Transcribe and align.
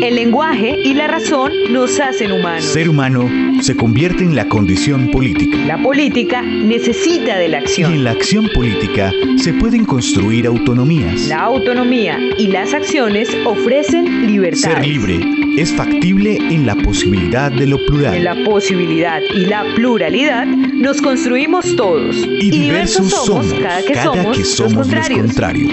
El 0.00 0.14
lenguaje 0.14 0.74
y 0.82 0.94
la 0.94 1.06
razón 1.06 1.52
nos 1.70 2.00
hacen 2.00 2.32
humanos. 2.32 2.64
Ser 2.64 2.88
humano 2.88 3.28
se 3.60 3.76
convierte 3.76 4.24
en 4.24 4.34
la 4.34 4.48
condición 4.48 5.10
política. 5.10 5.58
La 5.66 5.76
política 5.82 6.40
necesita 6.40 7.36
de 7.36 7.48
la 7.48 7.58
Y 7.58 7.60
acción. 7.60 7.92
en 7.92 8.04
la 8.04 8.12
acción 8.12 8.48
política 8.54 9.12
se 9.36 9.52
pueden 9.52 9.84
construir 9.84 10.46
autonomías. 10.46 11.28
La 11.28 11.42
autonomía 11.42 12.18
y 12.38 12.46
las 12.46 12.72
acciones 12.72 13.28
ofrecen 13.44 14.26
libertad. 14.26 14.76
Ser 14.76 14.86
libre 14.86 15.20
es 15.58 15.70
factible 15.74 16.38
en 16.38 16.64
la 16.64 16.74
posibilidad 16.74 17.52
de 17.52 17.66
lo 17.66 17.76
plural. 17.84 18.14
En 18.14 18.24
la 18.24 18.44
posibilidad 18.46 19.20
y 19.20 19.44
la 19.44 19.62
pluralidad 19.74 20.46
nos 20.46 21.02
construimos 21.02 21.76
todos. 21.76 22.16
y 22.16 22.50
diversos 22.50 23.10
somos 23.10 23.52
cada 23.62 23.82
que 23.82 23.92
cada 23.92 24.04
somos, 24.06 24.38
que 24.38 24.44
somos 24.44 24.86
los 24.88 24.88
los 24.88 25.08
contrarios. 25.10 25.70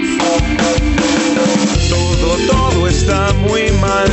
Está 3.00 3.32
muy 3.32 3.70
mal 3.80 4.10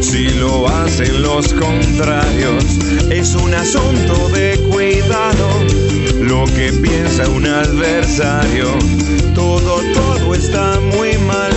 si 0.00 0.28
lo 0.38 0.68
hacen 0.68 1.22
los 1.22 1.52
contrarios. 1.54 2.64
Es 3.10 3.34
un 3.34 3.52
asunto 3.52 4.28
de 4.28 4.56
cuidado 4.70 5.48
lo 6.20 6.44
que 6.54 6.72
piensa 6.72 7.28
un 7.28 7.46
adversario. 7.46 8.68
Todo, 9.34 9.80
todo 9.92 10.34
está 10.34 10.78
muy 10.80 11.18
mal. 11.18 11.52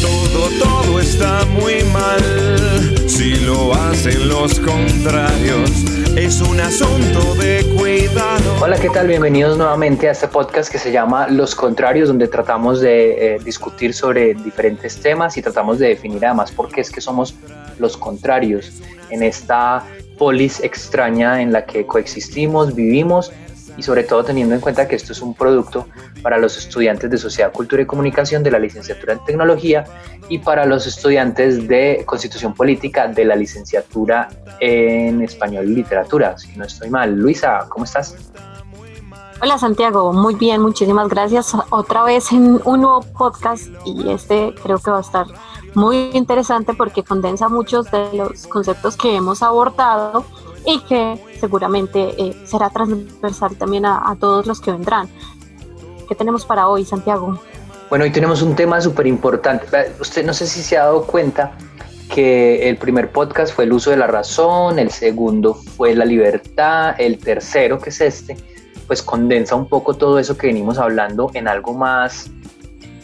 Todo, 0.00 0.48
todo 0.62 1.00
está 1.00 1.44
muy 1.46 1.82
mal 1.92 2.39
lo 3.46 3.72
hacen 3.74 4.28
los 4.28 4.58
contrarios. 4.60 5.70
Es 6.16 6.40
un 6.40 6.60
asunto 6.60 7.34
de 7.36 7.64
cuidado. 7.78 8.56
Hola, 8.62 8.78
¿qué 8.78 8.90
tal? 8.90 9.08
Bienvenidos 9.08 9.56
nuevamente 9.56 10.08
a 10.08 10.12
este 10.12 10.28
podcast 10.28 10.70
que 10.70 10.78
se 10.78 10.92
llama 10.92 11.28
Los 11.28 11.54
Contrarios, 11.54 12.08
donde 12.08 12.28
tratamos 12.28 12.80
de 12.80 13.34
eh, 13.34 13.38
discutir 13.44 13.94
sobre 13.94 14.34
diferentes 14.34 15.00
temas 15.00 15.36
y 15.36 15.42
tratamos 15.42 15.78
de 15.78 15.88
definir 15.88 16.24
además 16.24 16.52
por 16.52 16.68
qué 16.68 16.80
es 16.80 16.90
que 16.90 17.00
somos 17.00 17.34
los 17.78 17.96
contrarios 17.96 18.82
en 19.10 19.22
esta 19.22 19.84
polis 20.18 20.60
extraña 20.62 21.40
en 21.40 21.52
la 21.52 21.64
que 21.64 21.86
coexistimos, 21.86 22.74
vivimos 22.74 23.32
y 23.80 23.82
sobre 23.82 24.04
todo 24.04 24.22
teniendo 24.22 24.54
en 24.54 24.60
cuenta 24.60 24.86
que 24.86 24.94
esto 24.94 25.12
es 25.12 25.22
un 25.22 25.32
producto 25.32 25.86
para 26.22 26.36
los 26.36 26.58
estudiantes 26.58 27.10
de 27.10 27.16
Sociedad, 27.16 27.50
Cultura 27.50 27.80
y 27.80 27.86
Comunicación 27.86 28.42
de 28.42 28.50
la 28.50 28.58
licenciatura 28.58 29.14
en 29.14 29.24
Tecnología 29.24 29.84
y 30.28 30.38
para 30.38 30.66
los 30.66 30.86
estudiantes 30.86 31.66
de 31.66 32.02
Constitución 32.04 32.52
Política 32.52 33.08
de 33.08 33.24
la 33.24 33.34
licenciatura 33.36 34.28
en 34.60 35.22
Español 35.22 35.64
y 35.70 35.76
Literatura, 35.76 36.36
si 36.36 36.54
no 36.58 36.66
estoy 36.66 36.90
mal. 36.90 37.16
Luisa, 37.16 37.64
¿cómo 37.70 37.86
estás? 37.86 38.14
Hola 39.40 39.56
Santiago, 39.56 40.12
muy 40.12 40.34
bien, 40.34 40.60
muchísimas 40.60 41.08
gracias. 41.08 41.56
Otra 41.70 42.02
vez 42.02 42.30
en 42.32 42.60
un 42.62 42.82
nuevo 42.82 43.00
podcast 43.00 43.62
y 43.86 44.10
este 44.10 44.54
creo 44.62 44.78
que 44.78 44.90
va 44.90 44.98
a 44.98 45.00
estar 45.00 45.26
muy 45.74 46.10
interesante 46.12 46.74
porque 46.74 47.02
condensa 47.02 47.48
muchos 47.48 47.90
de 47.90 48.12
los 48.12 48.46
conceptos 48.46 48.98
que 48.98 49.16
hemos 49.16 49.42
abordado 49.42 50.26
y 50.66 50.80
que 50.80 51.29
seguramente 51.40 52.14
eh, 52.18 52.36
será 52.44 52.70
transversal 52.70 53.56
también 53.56 53.86
a, 53.86 54.14
todos 54.20 54.46
los 54.46 54.60
que 54.60 54.70
vendrán. 54.70 55.08
¿Qué 56.08 56.14
tenemos 56.14 56.44
para 56.44 56.68
hoy, 56.68 56.84
Santiago? 56.84 57.40
Bueno, 57.88 58.04
hoy 58.04 58.12
tenemos 58.12 58.42
un 58.42 58.54
tema 58.54 58.80
súper 58.80 59.06
importante. 59.06 59.66
Usted 59.98 60.24
no 60.24 60.34
sé 60.34 60.46
si 60.46 60.62
se 60.62 60.76
ha 60.76 60.84
dado 60.84 61.06
cuenta 61.06 61.52
que 62.14 62.68
el 62.68 62.76
primer 62.76 63.10
podcast 63.10 63.54
fue 63.54 63.64
el 63.64 63.72
uso 63.72 63.90
de 63.90 63.96
la 63.96 64.06
razón, 64.06 64.78
el 64.78 64.90
segundo 64.90 65.54
fue 65.54 65.94
la 65.94 66.04
libertad, 66.04 66.94
el 66.98 67.18
tercero, 67.18 67.78
que 67.78 67.90
es 67.90 68.00
este, 68.00 68.36
pues 68.86 69.02
condensa 69.02 69.54
un 69.54 69.68
poco 69.68 69.94
todo 69.94 70.18
eso 70.18 70.36
que 70.36 70.48
venimos 70.48 70.78
hablando 70.78 71.30
en 71.34 71.46
algo 71.46 71.72
más, 71.72 72.28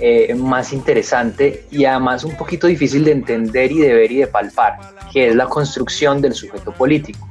eh, 0.00 0.34
más 0.34 0.72
interesante 0.72 1.64
y 1.70 1.84
además 1.84 2.24
un 2.24 2.36
poquito 2.36 2.66
difícil 2.66 3.04
de 3.04 3.12
entender 3.12 3.70
y 3.70 3.78
de 3.78 3.94
ver 3.94 4.10
y 4.10 4.16
de 4.18 4.26
palpar, 4.26 4.78
que 5.12 5.28
es 5.28 5.36
la 5.36 5.46
construcción 5.46 6.20
del 6.20 6.34
sujeto 6.34 6.72
político. 6.72 7.28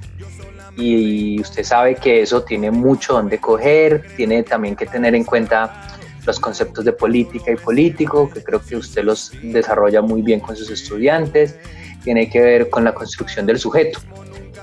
Y 0.77 1.39
usted 1.39 1.63
sabe 1.63 1.95
que 1.95 2.21
eso 2.21 2.43
tiene 2.43 2.69
mucho 2.71 3.13
donde 3.13 3.39
coger, 3.39 4.05
tiene 4.17 4.43
también 4.43 4.75
que 4.75 4.85
tener 4.85 5.15
en 5.15 5.23
cuenta 5.23 5.87
los 6.25 6.39
conceptos 6.39 6.83
de 6.83 6.91
política 6.91 7.51
y 7.51 7.55
político, 7.55 8.29
que 8.29 8.43
creo 8.43 8.61
que 8.61 8.75
usted 8.75 9.03
los 9.03 9.31
desarrolla 9.41 10.01
muy 10.01 10.21
bien 10.21 10.39
con 10.39 10.55
sus 10.55 10.69
estudiantes, 10.69 11.57
tiene 12.03 12.29
que 12.29 12.41
ver 12.41 12.69
con 12.69 12.83
la 12.83 12.93
construcción 12.93 13.45
del 13.45 13.59
sujeto. 13.59 13.99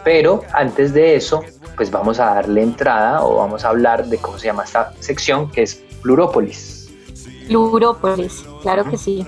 Pero 0.05 0.43
antes 0.53 0.93
de 0.93 1.15
eso, 1.15 1.45
pues 1.77 1.91
vamos 1.91 2.19
a 2.19 2.35
darle 2.35 2.63
entrada 2.63 3.25
o 3.25 3.37
vamos 3.37 3.65
a 3.65 3.69
hablar 3.69 4.07
de 4.07 4.19
cómo 4.19 4.39
se 4.39 4.47
llama 4.47 4.65
esta 4.65 4.93
sección, 5.01 5.51
que 5.51 5.63
es 5.63 5.77
Plurópolis. 6.03 6.91
Plurópolis, 7.47 8.45
claro 8.63 8.85
que 8.89 8.99
sí. 8.99 9.27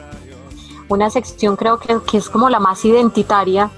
Una 0.89 1.09
sección 1.11 1.57
creo 1.57 1.79
que, 1.79 1.97
que 2.11 2.19
es 2.19 2.29
como 2.29 2.51
la 2.51 2.59
más 2.59 2.85
identitaria 2.85 3.71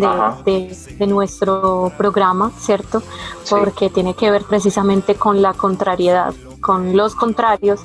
de, 0.00 0.44
de- 0.44 0.76
de 0.98 1.06
nuestro 1.06 1.92
programa, 1.96 2.50
¿cierto? 2.58 3.00
Sí. 3.44 3.54
Porque 3.58 3.90
tiene 3.90 4.14
que 4.14 4.30
ver 4.30 4.44
precisamente 4.44 5.14
con 5.14 5.40
la 5.42 5.52
contrariedad, 5.54 6.34
con 6.60 6.96
los 6.96 7.14
contrarios, 7.14 7.80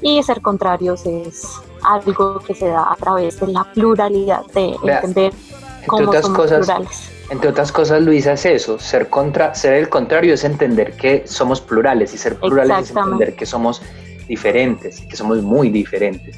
y 0.00 0.22
ser 0.22 0.40
contrarios 0.40 1.06
es 1.06 1.46
algo 1.84 2.38
que 2.40 2.54
se 2.54 2.68
da 2.68 2.90
a 2.92 2.96
través 2.96 3.38
de 3.40 3.46
la 3.48 3.64
pluralidad, 3.72 4.44
de 4.54 4.76
Vea, 4.82 4.96
entender 4.96 5.32
Entre 5.32 5.86
cómo 5.86 6.08
otras 6.08 6.22
somos 6.24 6.38
cosas, 6.38 6.58
plurales. 6.66 7.10
entre 7.30 7.48
otras 7.50 7.72
cosas, 7.72 8.02
Luisa, 8.02 8.32
es 8.32 8.44
eso, 8.46 8.78
ser, 8.78 9.08
contra, 9.08 9.54
ser 9.54 9.74
el 9.74 9.88
contrario 9.88 10.34
es 10.34 10.44
entender 10.44 10.96
que 10.96 11.22
somos 11.26 11.60
plurales 11.60 12.14
y 12.14 12.18
ser 12.18 12.36
plurales 12.36 12.90
es 12.90 12.96
entender 12.96 13.34
que 13.34 13.46
somos 13.46 13.82
diferentes, 14.28 15.00
que 15.02 15.16
somos 15.16 15.42
muy 15.42 15.70
diferentes. 15.70 16.36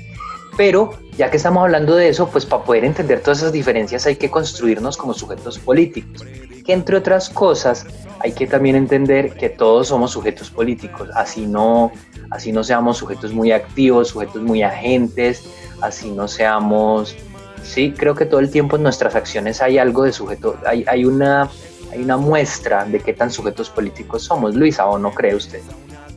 Pero 0.56 0.90
ya 1.16 1.30
que 1.30 1.36
estamos 1.36 1.62
hablando 1.62 1.96
de 1.96 2.08
eso, 2.08 2.28
pues 2.28 2.46
para 2.46 2.64
poder 2.64 2.84
entender 2.84 3.20
todas 3.20 3.38
esas 3.38 3.52
diferencias 3.52 4.06
hay 4.06 4.16
que 4.16 4.30
construirnos 4.30 4.96
como 4.96 5.14
sujetos 5.14 5.58
políticos, 5.58 6.24
que 6.64 6.72
entre 6.72 6.96
otras 6.96 7.28
cosas 7.28 7.86
hay 8.20 8.32
que 8.32 8.46
también 8.46 8.76
entender 8.76 9.34
que 9.34 9.48
todos 9.48 9.88
somos 9.88 10.12
sujetos 10.12 10.50
políticos, 10.50 11.08
así 11.14 11.46
no, 11.46 11.92
así 12.30 12.52
no 12.52 12.62
seamos 12.62 12.98
sujetos 12.98 13.32
muy 13.32 13.52
activos, 13.52 14.08
sujetos 14.08 14.42
muy 14.42 14.62
agentes, 14.62 15.44
así 15.80 16.10
no 16.10 16.28
seamos 16.28 17.16
Sí, 17.64 17.92
creo 17.96 18.14
que 18.14 18.26
todo 18.26 18.40
el 18.40 18.50
tiempo 18.50 18.76
en 18.76 18.82
nuestras 18.82 19.14
acciones 19.14 19.62
hay 19.62 19.78
algo 19.78 20.04
de 20.04 20.12
sujeto, 20.12 20.56
hay, 20.66 20.84
hay, 20.86 21.04
una, 21.06 21.48
hay 21.90 22.02
una 22.02 22.18
muestra 22.18 22.84
de 22.84 23.00
qué 23.00 23.14
tan 23.14 23.30
sujetos 23.30 23.70
políticos 23.70 24.22
somos, 24.24 24.54
Luisa, 24.54 24.86
¿o 24.86 24.98
no 24.98 25.10
cree 25.10 25.34
usted? 25.34 25.60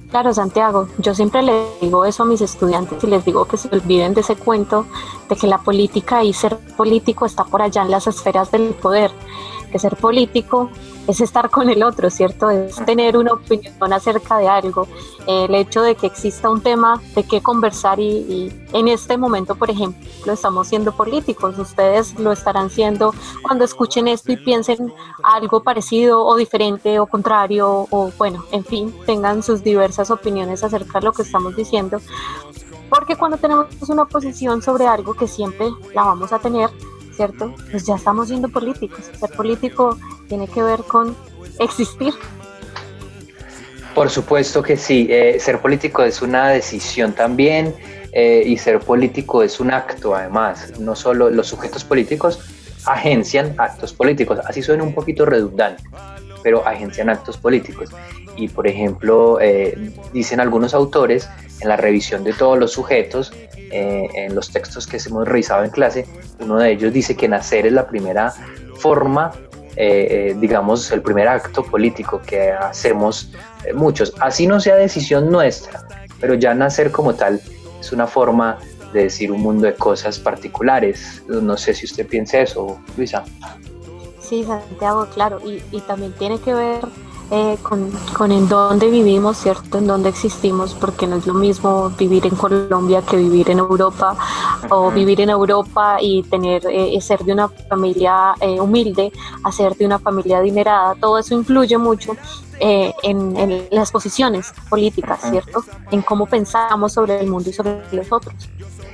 Claro, 0.09 0.33
Santiago, 0.33 0.87
yo 0.99 1.13
siempre 1.13 1.41
le 1.41 1.67
digo 1.81 2.05
eso 2.05 2.23
a 2.23 2.25
mis 2.25 2.39
estudiantes 2.39 3.03
y 3.03 3.07
les 3.07 3.25
digo 3.25 3.45
que 3.45 3.57
se 3.57 3.67
olviden 3.75 4.13
de 4.13 4.21
ese 4.21 4.37
cuento 4.37 4.85
de 5.27 5.35
que 5.35 5.47
la 5.47 5.57
política 5.57 6.23
y 6.23 6.31
ser 6.31 6.57
político 6.77 7.25
está 7.25 7.43
por 7.43 7.61
allá 7.61 7.81
en 7.81 7.91
las 7.91 8.07
esferas 8.07 8.49
del 8.49 8.73
poder, 8.73 9.11
que 9.67 9.79
ser 9.79 9.95
político 9.95 10.69
es 11.07 11.21
estar 11.21 11.49
con 11.49 11.69
el 11.69 11.83
otro, 11.83 12.09
¿cierto? 12.09 12.49
Es 12.49 12.75
tener 12.85 13.15
una 13.15 13.33
opinión 13.33 13.93
acerca 13.93 14.37
de 14.37 14.47
algo, 14.47 14.87
el 15.25 15.55
hecho 15.55 15.81
de 15.81 15.95
que 15.95 16.07
exista 16.07 16.49
un 16.49 16.61
tema 16.61 17.01
de 17.15 17.23
qué 17.23 17.41
conversar 17.41 17.99
y, 17.99 18.03
y 18.03 18.53
en 18.73 18.87
este 18.89 19.17
momento, 19.17 19.55
por 19.55 19.69
ejemplo, 19.69 20.33
estamos 20.33 20.67
siendo 20.67 20.91
políticos, 20.91 21.57
ustedes 21.57 22.19
lo 22.19 22.31
estarán 22.31 22.69
siendo 22.69 23.13
cuando 23.41 23.63
escuchen 23.63 24.07
esto 24.07 24.33
y 24.33 24.37
piensen 24.37 24.93
algo 25.23 25.63
parecido 25.63 26.25
o 26.25 26.35
diferente 26.35 26.99
o 26.99 27.07
contrario 27.07 27.87
o 27.89 28.11
bueno, 28.17 28.43
en 28.51 28.65
fin, 28.65 28.93
tengan 29.05 29.43
sus 29.43 29.63
diversas 29.63 30.11
opiniones 30.11 30.63
acerca 30.63 30.99
de 30.99 31.05
lo 31.05 31.13
que 31.13 31.21
estamos 31.21 31.55
diciendo. 31.55 31.99
Porque 32.89 33.15
cuando 33.15 33.37
tenemos 33.37 33.67
una 33.89 34.05
posición 34.05 34.61
sobre 34.61 34.87
algo 34.87 35.13
que 35.13 35.27
siempre 35.27 35.69
la 35.93 36.03
vamos 36.03 36.31
a 36.31 36.39
tener, 36.39 36.69
¿cierto? 37.17 37.53
Pues 37.71 37.85
ya 37.85 37.95
estamos 37.95 38.29
siendo 38.29 38.47
políticos. 38.47 39.05
Ser 39.19 39.31
político 39.31 39.97
tiene 40.29 40.47
que 40.47 40.63
ver 40.63 40.79
con 40.83 41.17
existir. 41.59 42.13
Por 43.93 44.09
supuesto 44.11 44.61
que 44.61 44.77
sí, 44.77 45.07
eh, 45.09 45.37
ser 45.39 45.59
político 45.59 46.03
es 46.03 46.21
una 46.21 46.49
decisión 46.49 47.13
también 47.13 47.73
eh, 48.13 48.43
y 48.45 48.55
ser 48.57 48.79
político 48.79 49.41
es 49.41 49.59
un 49.59 49.71
acto 49.71 50.15
además, 50.15 50.79
no 50.79 50.95
solo 50.95 51.31
los 51.31 51.47
sujetos 51.47 51.83
políticos 51.83 52.39
agencian 52.85 53.55
actos 53.57 53.93
políticos, 53.93 54.39
así 54.45 54.61
suena 54.61 54.83
un 54.83 54.93
poquito 54.93 55.25
redundante, 55.25 55.83
pero 56.43 56.65
agencian 56.65 57.09
actos 57.09 57.37
políticos. 57.37 57.89
Y 58.35 58.47
por 58.49 58.67
ejemplo, 58.67 59.39
eh, 59.41 59.91
dicen 60.13 60.39
algunos 60.39 60.73
autores 60.75 61.27
en 61.59 61.67
la 61.67 61.75
revisión 61.75 62.23
de 62.23 62.33
todos 62.33 62.57
los 62.57 62.71
sujetos, 62.71 63.33
eh, 63.71 64.07
en 64.13 64.35
los 64.35 64.49
textos 64.51 64.87
que 64.87 64.97
hemos 65.05 65.27
revisado 65.27 65.63
en 65.63 65.69
clase, 65.69 66.05
uno 66.39 66.57
de 66.57 66.71
ellos 66.71 66.93
dice 66.93 67.15
que 67.15 67.27
nacer 67.27 67.65
es 67.65 67.73
la 67.73 67.87
primera 67.87 68.33
forma, 68.77 69.31
eh, 69.75 70.29
eh, 70.31 70.35
digamos, 70.39 70.91
el 70.91 71.01
primer 71.01 71.27
acto 71.27 71.63
político 71.63 72.21
que 72.25 72.51
hacemos 72.51 73.31
eh, 73.65 73.73
muchos. 73.73 74.13
Así 74.19 74.47
no 74.47 74.59
sea 74.59 74.75
decisión 74.75 75.29
nuestra, 75.31 75.87
pero 76.19 76.33
ya 76.33 76.53
nacer 76.53 76.91
como 76.91 77.13
tal 77.13 77.41
es 77.79 77.91
una 77.91 78.07
forma 78.07 78.57
de 78.93 79.03
decir 79.03 79.31
un 79.31 79.41
mundo 79.41 79.67
de 79.67 79.75
cosas 79.75 80.17
particulares. 80.17 81.21
No 81.27 81.57
sé 81.57 81.73
si 81.73 81.85
usted 81.85 82.07
piensa 82.07 82.39
eso, 82.39 82.79
Luisa. 82.95 83.23
Sí, 84.21 84.43
Santiago, 84.43 85.07
claro. 85.13 85.39
Y, 85.45 85.61
y 85.71 85.81
también 85.81 86.13
tiene 86.13 86.39
que 86.39 86.53
ver 86.53 86.79
eh, 87.29 87.57
con, 87.61 88.31
en 88.31 88.47
dónde 88.47 88.89
vivimos, 88.89 89.37
¿cierto? 89.37 89.79
En 89.79 89.87
dónde 89.87 90.07
existimos, 90.07 90.73
porque 90.73 91.07
no 91.07 91.17
es 91.17 91.27
lo 91.27 91.33
mismo 91.33 91.89
vivir 91.89 92.25
en 92.25 92.35
Colombia 92.35 93.01
que 93.01 93.17
vivir 93.17 93.49
en 93.51 93.59
Europa, 93.59 94.15
o 94.69 94.91
vivir 94.91 95.19
en 95.19 95.29
Europa 95.29 95.97
y 95.99 96.23
tener, 96.23 96.65
eh, 96.69 96.97
ser 97.01 97.19
de 97.25 97.33
una 97.33 97.49
familia 97.49 98.33
eh, 98.39 98.61
humilde, 98.61 99.11
a 99.43 99.51
ser 99.51 99.75
de 99.75 99.85
una 99.85 99.99
familia 99.99 100.37
adinerada, 100.37 100.95
todo 100.95 101.17
eso 101.17 101.33
influye 101.33 101.77
mucho 101.77 102.15
en, 102.59 103.67
las 103.71 103.91
posiciones 103.91 104.53
políticas, 104.69 105.19
¿cierto? 105.29 105.63
En 105.91 106.01
cómo 106.01 106.25
pensamos 106.25 106.93
sobre 106.93 107.19
el 107.19 107.27
mundo 107.27 107.49
y 107.49 107.53
sobre 107.53 107.81
los 107.91 108.11
otros. 108.11 108.33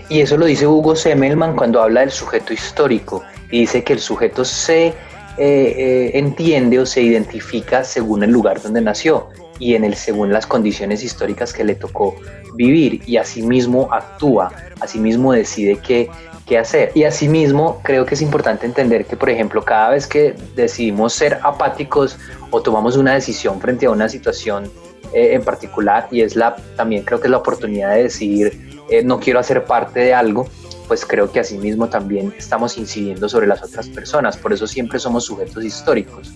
Y 0.09 0.21
eso 0.21 0.37
lo 0.37 0.47
dice 0.47 0.67
Hugo 0.67 0.95
Semmelman 0.95 1.55
cuando 1.55 1.81
habla 1.81 2.01
del 2.01 2.11
sujeto 2.11 2.51
histórico, 2.51 3.23
y 3.51 3.61
dice 3.61 3.83
que 3.83 3.93
el 3.93 3.99
sujeto 3.99 4.43
se 4.43 4.95
eh, 5.37 5.75
eh, 5.77 6.11
entiende 6.13 6.79
o 6.79 6.85
se 6.85 7.01
identifica 7.01 7.83
según 7.83 8.23
el 8.23 8.31
lugar 8.31 8.61
donde 8.61 8.81
nació 8.81 9.29
y 9.57 9.73
en 9.75 9.83
el 9.83 9.95
según 9.95 10.31
las 10.31 10.45
condiciones 10.45 11.03
históricas 11.03 11.53
que 11.53 11.63
le 11.63 11.75
tocó 11.75 12.15
vivir 12.55 13.01
y 13.07 13.17
asimismo 13.17 13.87
actúa, 13.91 14.51
asimismo 14.79 15.33
decide 15.33 15.77
qué, 15.77 16.09
qué 16.45 16.57
hacer. 16.57 16.91
Y 16.93 17.03
asimismo 17.03 17.79
creo 17.83 18.05
que 18.05 18.15
es 18.15 18.21
importante 18.21 18.65
entender 18.65 19.05
que, 19.05 19.15
por 19.15 19.29
ejemplo, 19.29 19.63
cada 19.63 19.89
vez 19.89 20.05
que 20.05 20.35
decidimos 20.55 21.13
ser 21.13 21.39
apáticos 21.41 22.17
o 22.51 22.61
tomamos 22.61 22.95
una 22.95 23.13
decisión 23.13 23.59
frente 23.59 23.87
a 23.87 23.89
una 23.89 24.09
situación 24.09 24.71
eh, 25.13 25.33
en 25.33 25.43
particular 25.43 26.07
y 26.11 26.21
es 26.21 26.35
la 26.35 26.55
también 26.75 27.03
creo 27.03 27.19
que 27.19 27.27
es 27.27 27.31
la 27.31 27.37
oportunidad 27.37 27.95
de 27.95 28.03
decidir 28.03 28.73
no 29.05 29.19
quiero 29.19 29.39
hacer 29.39 29.65
parte 29.65 30.01
de 30.01 30.13
algo, 30.13 30.47
pues 30.87 31.05
creo 31.05 31.31
que 31.31 31.39
asimismo 31.39 31.89
también 31.89 32.33
estamos 32.37 32.77
incidiendo 32.77 33.27
sobre 33.29 33.47
las 33.47 33.63
otras 33.63 33.87
personas, 33.89 34.37
por 34.37 34.53
eso 34.53 34.67
siempre 34.67 34.99
somos 34.99 35.25
sujetos 35.25 35.63
históricos. 35.63 36.33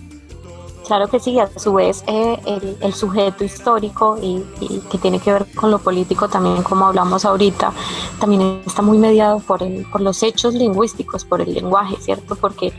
Claro 0.88 1.06
que 1.08 1.20
sí, 1.20 1.38
a 1.38 1.50
su 1.58 1.74
vez 1.74 2.02
eh, 2.06 2.38
el, 2.80 2.94
sujeto 2.94 3.44
histórico 3.44 4.18
y, 4.22 4.42
que 4.90 4.96
tiene 4.96 5.20
que 5.20 5.30
ver 5.30 5.44
con 5.54 5.70
lo 5.70 5.78
político 5.80 6.28
también, 6.28 6.62
como 6.62 6.86
hablamos 6.86 7.26
ahorita, 7.26 7.74
también 8.18 8.62
está 8.64 8.80
muy 8.80 8.96
mediado 8.96 9.38
por, 9.40 9.62
el, 9.62 9.84
por 9.92 10.00
los 10.00 10.22
hechos 10.22 10.54
lingüísticos, 10.54 11.26
por 11.26 11.42
el 11.42 11.52
lenguaje, 11.52 11.96
¿cierto? 12.00 12.36
Porque 12.36 12.72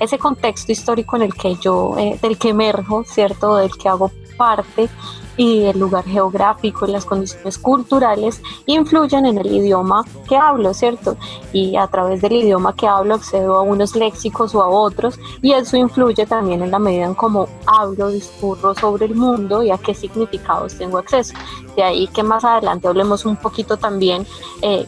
ese 0.00 0.18
contexto 0.18 0.72
histórico 0.72 1.14
en 1.14 1.22
el 1.22 1.34
que 1.34 1.54
yo, 1.54 1.94
eh, 1.98 2.18
del 2.20 2.36
que 2.36 2.48
emerjo, 2.48 3.04
¿cierto? 3.06 3.54
Del 3.54 3.70
que 3.70 3.88
hago 3.88 4.10
parte, 4.32 4.88
y 5.36 5.64
el 5.64 5.78
lugar 5.78 6.04
geográfico 6.04 6.86
y 6.86 6.92
las 6.92 7.04
condiciones 7.04 7.58
culturales 7.58 8.42
influyen 8.66 9.26
en 9.26 9.38
el 9.38 9.46
idioma 9.46 10.04
que 10.28 10.36
hablo, 10.36 10.74
¿cierto? 10.74 11.16
Y 11.52 11.76
a 11.76 11.86
través 11.86 12.20
del 12.20 12.32
idioma 12.32 12.74
que 12.74 12.86
hablo 12.86 13.14
accedo 13.14 13.56
a 13.56 13.62
unos 13.62 13.96
léxicos 13.96 14.54
o 14.54 14.62
a 14.62 14.68
otros 14.68 15.18
y 15.40 15.52
eso 15.52 15.76
influye 15.76 16.26
también 16.26 16.62
en 16.62 16.70
la 16.70 16.78
medida 16.78 17.06
en 17.06 17.14
cómo 17.14 17.48
hablo, 17.66 18.10
discurro 18.10 18.74
sobre 18.74 19.06
el 19.06 19.14
mundo 19.14 19.62
y 19.62 19.70
a 19.70 19.78
qué 19.78 19.94
significados 19.94 20.76
tengo 20.76 20.98
acceso. 20.98 21.34
De 21.76 21.82
ahí 21.82 22.06
que 22.08 22.22
más 22.22 22.44
adelante 22.44 22.88
hablemos 22.88 23.24
un 23.24 23.36
poquito 23.36 23.76
también 23.76 24.26
eh, 24.60 24.86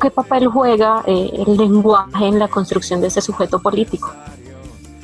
qué 0.00 0.10
papel 0.10 0.48
juega 0.48 1.02
eh, 1.06 1.30
el 1.46 1.56
lenguaje 1.56 2.26
en 2.26 2.38
la 2.38 2.48
construcción 2.48 3.00
de 3.00 3.06
ese 3.06 3.22
sujeto 3.22 3.60
político. 3.60 4.12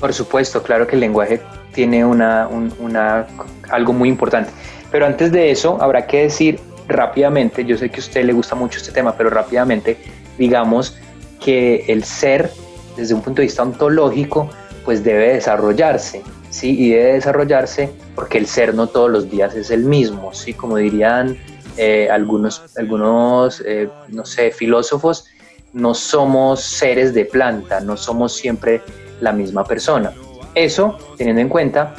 Por 0.03 0.13
supuesto, 0.13 0.65
claro 0.65 0.85
que 0.89 0.97
el 0.97 1.01
lenguaje 1.01 1.41
tiene 1.73 2.05
una, 2.05 2.49
una, 2.49 3.25
algo 3.71 3.93
muy 3.93 4.09
importante. 4.09 4.51
Pero 4.91 5.07
antes 5.07 5.31
de 5.31 5.53
eso, 5.53 5.81
habrá 5.81 6.09
que 6.09 6.25
decir 6.25 6.59
rápidamente, 6.89 7.65
yo 7.65 7.79
sé 7.79 7.89
que 7.89 7.99
a 7.99 8.01
usted 8.01 8.25
le 8.25 8.33
gusta 8.33 8.57
mucho 8.57 8.79
este 8.79 8.91
tema, 8.91 9.17
pero 9.17 9.31
rápidamente 9.31 9.97
digamos 10.37 10.99
que 11.39 11.85
el 11.87 12.03
ser, 12.03 12.51
desde 12.97 13.15
un 13.15 13.23
punto 13.23 13.43
de 13.43 13.47
vista 13.47 13.63
ontológico, 13.63 14.51
pues 14.85 15.05
debe 15.05 15.35
desarrollarse, 15.35 16.25
¿sí? 16.51 16.77
Y 16.77 16.91
debe 16.91 17.13
desarrollarse 17.13 17.89
porque 18.17 18.39
el 18.39 18.49
ser 18.49 18.75
no 18.75 18.89
todos 18.89 19.09
los 19.09 19.31
días 19.31 19.55
es 19.55 19.71
el 19.71 19.85
mismo, 19.85 20.35
¿sí? 20.35 20.53
Como 20.53 20.79
dirían 20.79 21.39
eh, 21.77 22.09
algunos, 22.11 22.61
algunos 22.77 23.63
eh, 23.65 23.89
no 24.09 24.25
sé, 24.27 24.51
filósofos, 24.51 25.27
no 25.73 25.95
somos 25.95 26.61
seres 26.61 27.15
de 27.15 27.25
planta, 27.25 27.79
no 27.79 27.97
somos 27.97 28.35
siempre 28.35 28.83
la 29.23 29.33
misma 29.33 29.65
persona. 29.65 30.13
Eso, 30.55 30.99
teniendo 31.17 31.41
en 31.41 31.49
cuenta, 31.49 31.95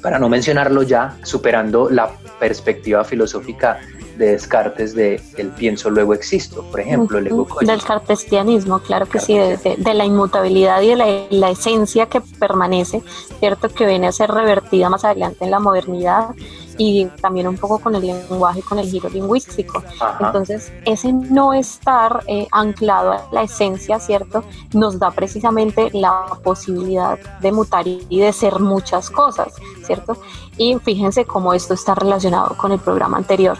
para 0.00 0.18
no 0.18 0.28
mencionarlo 0.28 0.82
ya, 0.82 1.18
superando 1.22 1.90
la 1.90 2.10
perspectiva 2.38 3.04
filosófica 3.04 3.80
de 4.16 4.32
Descartes 4.32 4.94
de 4.94 5.20
el 5.36 5.48
pienso 5.50 5.90
luego 5.90 6.14
existo, 6.14 6.62
por 6.70 6.80
ejemplo, 6.80 7.18
el 7.18 7.26
ego 7.28 7.46
Del 7.60 7.82
cartesianismo, 7.82 8.78
claro 8.80 9.06
que 9.06 9.18
sí, 9.18 9.36
de, 9.36 9.94
la 9.94 10.04
inmutabilidad 10.04 10.82
y 10.82 10.88
de 10.88 11.26
la, 11.30 11.50
esencia 11.50 12.06
que 12.06 12.20
permanece, 12.20 13.02
cierto, 13.40 13.68
que 13.68 13.86
viene 13.86 14.08
a 14.08 14.12
ser 14.12 14.30
revertida 14.30 14.88
más 14.88 15.04
adelante 15.04 15.44
en 15.44 15.50
la 15.50 15.60
modernidad 15.60 16.30
y 16.78 17.06
también 17.20 17.48
un 17.48 17.56
poco 17.56 17.78
con 17.78 17.94
el 17.94 18.06
lenguaje, 18.06 18.62
con 18.62 18.78
el 18.78 18.88
giro 18.88 19.08
lingüístico. 19.08 19.82
Entonces, 20.20 20.72
ese 20.84 21.12
no 21.12 21.52
estar 21.52 22.22
eh, 22.26 22.46
anclado 22.50 23.12
a 23.12 23.28
la 23.32 23.42
esencia, 23.42 24.00
¿cierto? 24.00 24.44
Nos 24.72 24.98
da 24.98 25.10
precisamente 25.10 25.90
la 25.92 26.24
posibilidad 26.42 27.18
de 27.40 27.52
mutar 27.52 27.86
y 27.86 28.20
de 28.20 28.32
ser 28.32 28.60
muchas 28.60 29.10
cosas, 29.10 29.54
¿cierto? 29.84 30.16
Y 30.56 30.78
fíjense 30.78 31.24
cómo 31.24 31.54
esto 31.54 31.74
está 31.74 31.94
relacionado 31.94 32.56
con 32.56 32.72
el 32.72 32.78
programa 32.78 33.16
anterior, 33.16 33.56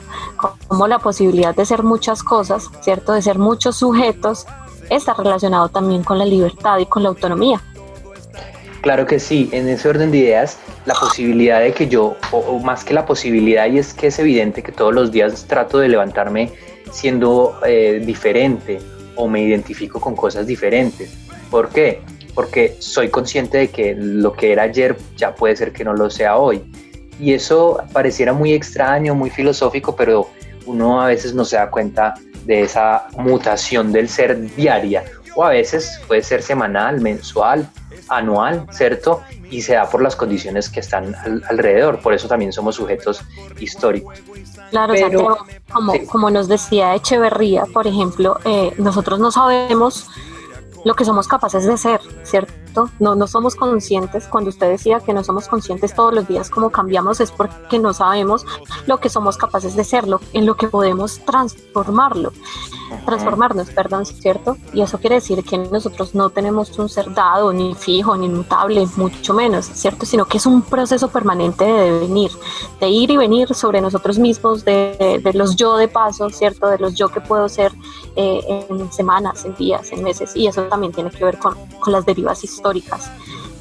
como 0.68 0.86
la 0.86 0.98
posibilidad 0.98 1.54
de 1.54 1.64
ser 1.64 1.82
muchas 1.82 2.22
cosas, 2.22 2.70
¿cierto? 2.80 3.12
De 3.12 3.22
ser 3.22 3.38
muchos 3.38 3.76
sujetos, 3.76 4.46
está 4.90 5.14
relacionado 5.14 5.68
también 5.68 6.04
con 6.04 6.18
la 6.18 6.24
libertad 6.24 6.78
y 6.78 6.86
con 6.86 7.02
la 7.02 7.08
autonomía. 7.10 7.62
Claro 8.82 9.06
que 9.06 9.20
sí, 9.20 9.48
en 9.52 9.68
ese 9.68 9.88
orden 9.88 10.10
de 10.10 10.18
ideas, 10.18 10.58
la 10.86 10.94
posibilidad 10.94 11.60
de 11.60 11.72
que 11.72 11.86
yo, 11.86 12.16
o, 12.32 12.58
más 12.58 12.82
que 12.82 12.92
la 12.92 13.06
posibilidad, 13.06 13.70
y 13.70 13.78
es 13.78 13.94
que 13.94 14.08
es 14.08 14.18
evidente 14.18 14.60
que 14.60 14.72
todos 14.72 14.92
los 14.92 15.12
días 15.12 15.46
trato 15.46 15.78
de 15.78 15.88
levantarme 15.88 16.50
siendo 16.90 17.60
eh, 17.64 18.02
diferente 18.04 18.80
o 19.14 19.28
me 19.28 19.40
identifico 19.40 20.00
con 20.00 20.16
cosas 20.16 20.48
diferentes. 20.48 21.16
¿Por 21.48 21.68
qué? 21.68 22.00
Porque 22.34 22.74
soy 22.80 23.08
consciente 23.08 23.58
de 23.58 23.68
que 23.68 23.94
lo 23.94 24.32
que 24.32 24.50
era 24.50 24.64
ayer 24.64 24.96
ya 25.16 25.32
puede 25.32 25.54
ser 25.54 25.72
que 25.72 25.84
no 25.84 25.94
lo 25.94 26.10
sea 26.10 26.36
hoy. 26.36 26.60
Y 27.20 27.34
eso 27.34 27.80
pareciera 27.92 28.32
muy 28.32 28.52
extraño, 28.52 29.14
muy 29.14 29.30
filosófico, 29.30 29.94
pero 29.94 30.28
uno 30.66 31.00
a 31.00 31.06
veces 31.06 31.34
no 31.34 31.44
se 31.44 31.54
da 31.54 31.70
cuenta 31.70 32.14
de 32.46 32.62
esa 32.62 33.06
mutación 33.16 33.92
del 33.92 34.08
ser 34.08 34.40
diaria 34.56 35.04
o 35.34 35.44
a 35.44 35.50
veces 35.50 36.00
puede 36.06 36.22
ser 36.22 36.42
semanal, 36.42 37.00
mensual, 37.00 37.68
anual, 38.08 38.66
¿cierto? 38.70 39.22
Y 39.50 39.62
se 39.62 39.74
da 39.74 39.88
por 39.88 40.02
las 40.02 40.16
condiciones 40.16 40.68
que 40.68 40.80
están 40.80 41.14
alrededor, 41.48 42.00
por 42.00 42.14
eso 42.14 42.28
también 42.28 42.52
somos 42.52 42.76
sujetos 42.76 43.22
históricos. 43.58 44.18
Claro, 44.70 44.94
como, 45.72 45.92
como 46.10 46.30
nos 46.30 46.48
decía 46.48 46.94
Echeverría, 46.94 47.66
por 47.66 47.86
ejemplo, 47.86 48.38
eh, 48.44 48.72
nosotros 48.78 49.18
no 49.20 49.30
sabemos 49.30 50.06
lo 50.84 50.94
que 50.94 51.04
somos 51.04 51.28
capaces 51.28 51.66
de 51.66 51.76
ser, 51.76 52.00
¿cierto? 52.24 52.52
No, 52.98 53.14
no 53.14 53.26
somos 53.26 53.54
conscientes, 53.54 54.26
cuando 54.28 54.50
usted 54.50 54.70
decía 54.70 55.00
que 55.00 55.12
no 55.12 55.24
somos 55.24 55.48
conscientes 55.48 55.94
todos 55.94 56.14
los 56.14 56.26
días 56.28 56.50
como 56.50 56.70
cambiamos, 56.70 57.20
es 57.20 57.30
porque 57.30 57.78
no 57.78 57.92
sabemos 57.92 58.46
lo 58.86 58.98
que 58.98 59.08
somos 59.08 59.36
capaces 59.36 59.76
de 59.76 59.84
serlo, 59.84 60.20
en 60.32 60.46
lo 60.46 60.56
que 60.56 60.68
podemos 60.68 61.20
transformarlo, 61.24 62.32
transformarnos, 63.04 63.70
perdón, 63.70 64.06
¿cierto? 64.06 64.56
Y 64.72 64.82
eso 64.82 64.98
quiere 64.98 65.16
decir 65.16 65.42
que 65.44 65.58
nosotros 65.58 66.14
no 66.14 66.30
tenemos 66.30 66.78
un 66.78 66.88
ser 66.88 67.12
dado, 67.12 67.52
ni 67.52 67.74
fijo, 67.74 68.16
ni 68.16 68.28
mutable, 68.28 68.86
mucho 68.96 69.34
menos, 69.34 69.66
¿cierto? 69.66 70.06
Sino 70.06 70.24
que 70.24 70.38
es 70.38 70.46
un 70.46 70.62
proceso 70.62 71.08
permanente 71.08 71.64
de 71.64 71.98
venir, 72.00 72.30
de 72.80 72.88
ir 72.88 73.10
y 73.10 73.16
venir 73.16 73.54
sobre 73.54 73.80
nosotros 73.80 74.18
mismos, 74.18 74.64
de, 74.64 75.20
de 75.22 75.32
los 75.34 75.56
yo 75.56 75.76
de 75.76 75.88
paso, 75.88 76.30
¿cierto? 76.30 76.68
De 76.68 76.78
los 76.78 76.94
yo 76.94 77.08
que 77.08 77.20
puedo 77.20 77.48
ser 77.48 77.72
eh, 78.16 78.66
en 78.68 78.92
semanas, 78.92 79.44
en 79.44 79.54
días, 79.54 79.90
en 79.92 80.02
meses, 80.02 80.36
y 80.36 80.46
eso 80.46 80.62
también 80.64 80.92
tiene 80.92 81.10
que 81.10 81.24
ver 81.24 81.38
con, 81.38 81.54
con 81.80 81.92
las 81.92 82.04
derivas 82.04 82.44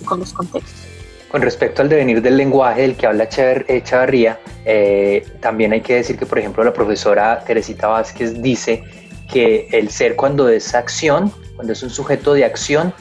con 0.06 0.20
los 0.20 0.34
contextos. 0.34 0.92
Con 1.32 1.42
respecto 1.42 1.82
al 1.82 1.88
devenir 1.88 2.22
del 2.22 2.36
lenguaje 2.36 2.82
del 2.82 2.96
que 2.98 3.08
habla 3.08 3.24
Echavarría, 3.24 4.40
eh, 4.66 5.26
también 5.40 5.72
hay 5.72 5.80
que 5.80 5.96
decir 5.96 6.18
que, 6.18 6.26
por 6.26 6.38
ejemplo, 6.38 6.62
la 6.64 6.74
profesora 6.74 7.42
Teresita 7.46 7.88
Vázquez 7.88 8.42
dice 8.42 8.84
que 9.32 9.68
el 9.72 9.90
ser 9.90 10.18
cuando 10.18 10.50
es 10.50 10.76
acción, 10.76 11.32
cuando 11.56 11.72
es 11.72 11.82
un 11.84 11.90
sujeto 11.90 12.34
de 12.34 12.44
acción, 12.44 12.94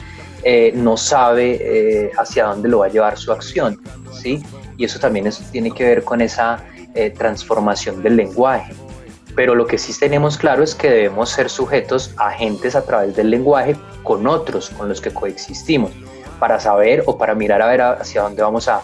eh, 0.43 0.71
no 0.73 0.95
sabe 0.95 1.59
eh, 1.61 2.11
hacia 2.17 2.45
dónde 2.45 2.69
lo 2.69 2.79
va 2.79 2.85
a 2.85 2.89
llevar 2.89 3.17
su 3.17 3.33
acción, 3.33 3.81
¿sí? 4.13 4.41
Y 4.77 4.85
eso 4.85 4.97
también 4.97 5.29
tiene 5.51 5.71
que 5.71 5.83
ver 5.83 6.03
con 6.03 6.21
esa 6.21 6.63
transformación 7.17 8.03
del 8.03 8.17
lenguaje. 8.17 8.73
Pero 9.35 9.55
lo 9.55 9.65
que 9.65 9.77
sí 9.77 9.97
tenemos 9.97 10.37
claro 10.37 10.63
es 10.63 10.75
que 10.75 10.89
debemos 10.89 11.29
ser 11.29 11.49
sujetos 11.49 12.13
agentes 12.17 12.75
a 12.75 12.83
través 12.83 13.15
del 13.15 13.29
lenguaje 13.29 13.75
con 14.03 14.27
otros 14.27 14.69
con 14.71 14.89
los 14.89 14.99
que 14.99 15.11
coexistimos, 15.11 15.91
para 16.39 16.59
saber 16.59 17.03
o 17.05 17.17
para 17.17 17.35
mirar 17.35 17.61
a 17.61 17.67
ver 17.67 17.81
hacia 17.81 18.23
dónde 18.23 18.41
vamos 18.41 18.67
a, 18.67 18.81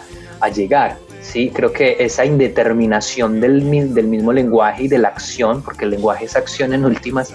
llegar. 0.53 0.97
Sí, 1.21 1.49
creo 1.49 1.73
que 1.73 1.97
esa 1.99 2.23
indeterminación 2.23 3.41
del, 3.41 3.93
del, 3.93 4.07
mismo 4.07 4.31
lenguaje 4.31 4.83
y 4.83 4.87
de 4.87 4.99
la 4.99 5.07
acción, 5.07 5.63
porque 5.63 5.85
el 5.85 5.91
lenguaje 5.91 6.25
es 6.25 6.35
acción 6.35 6.73
en 6.73 6.85
últimas, 6.85 7.33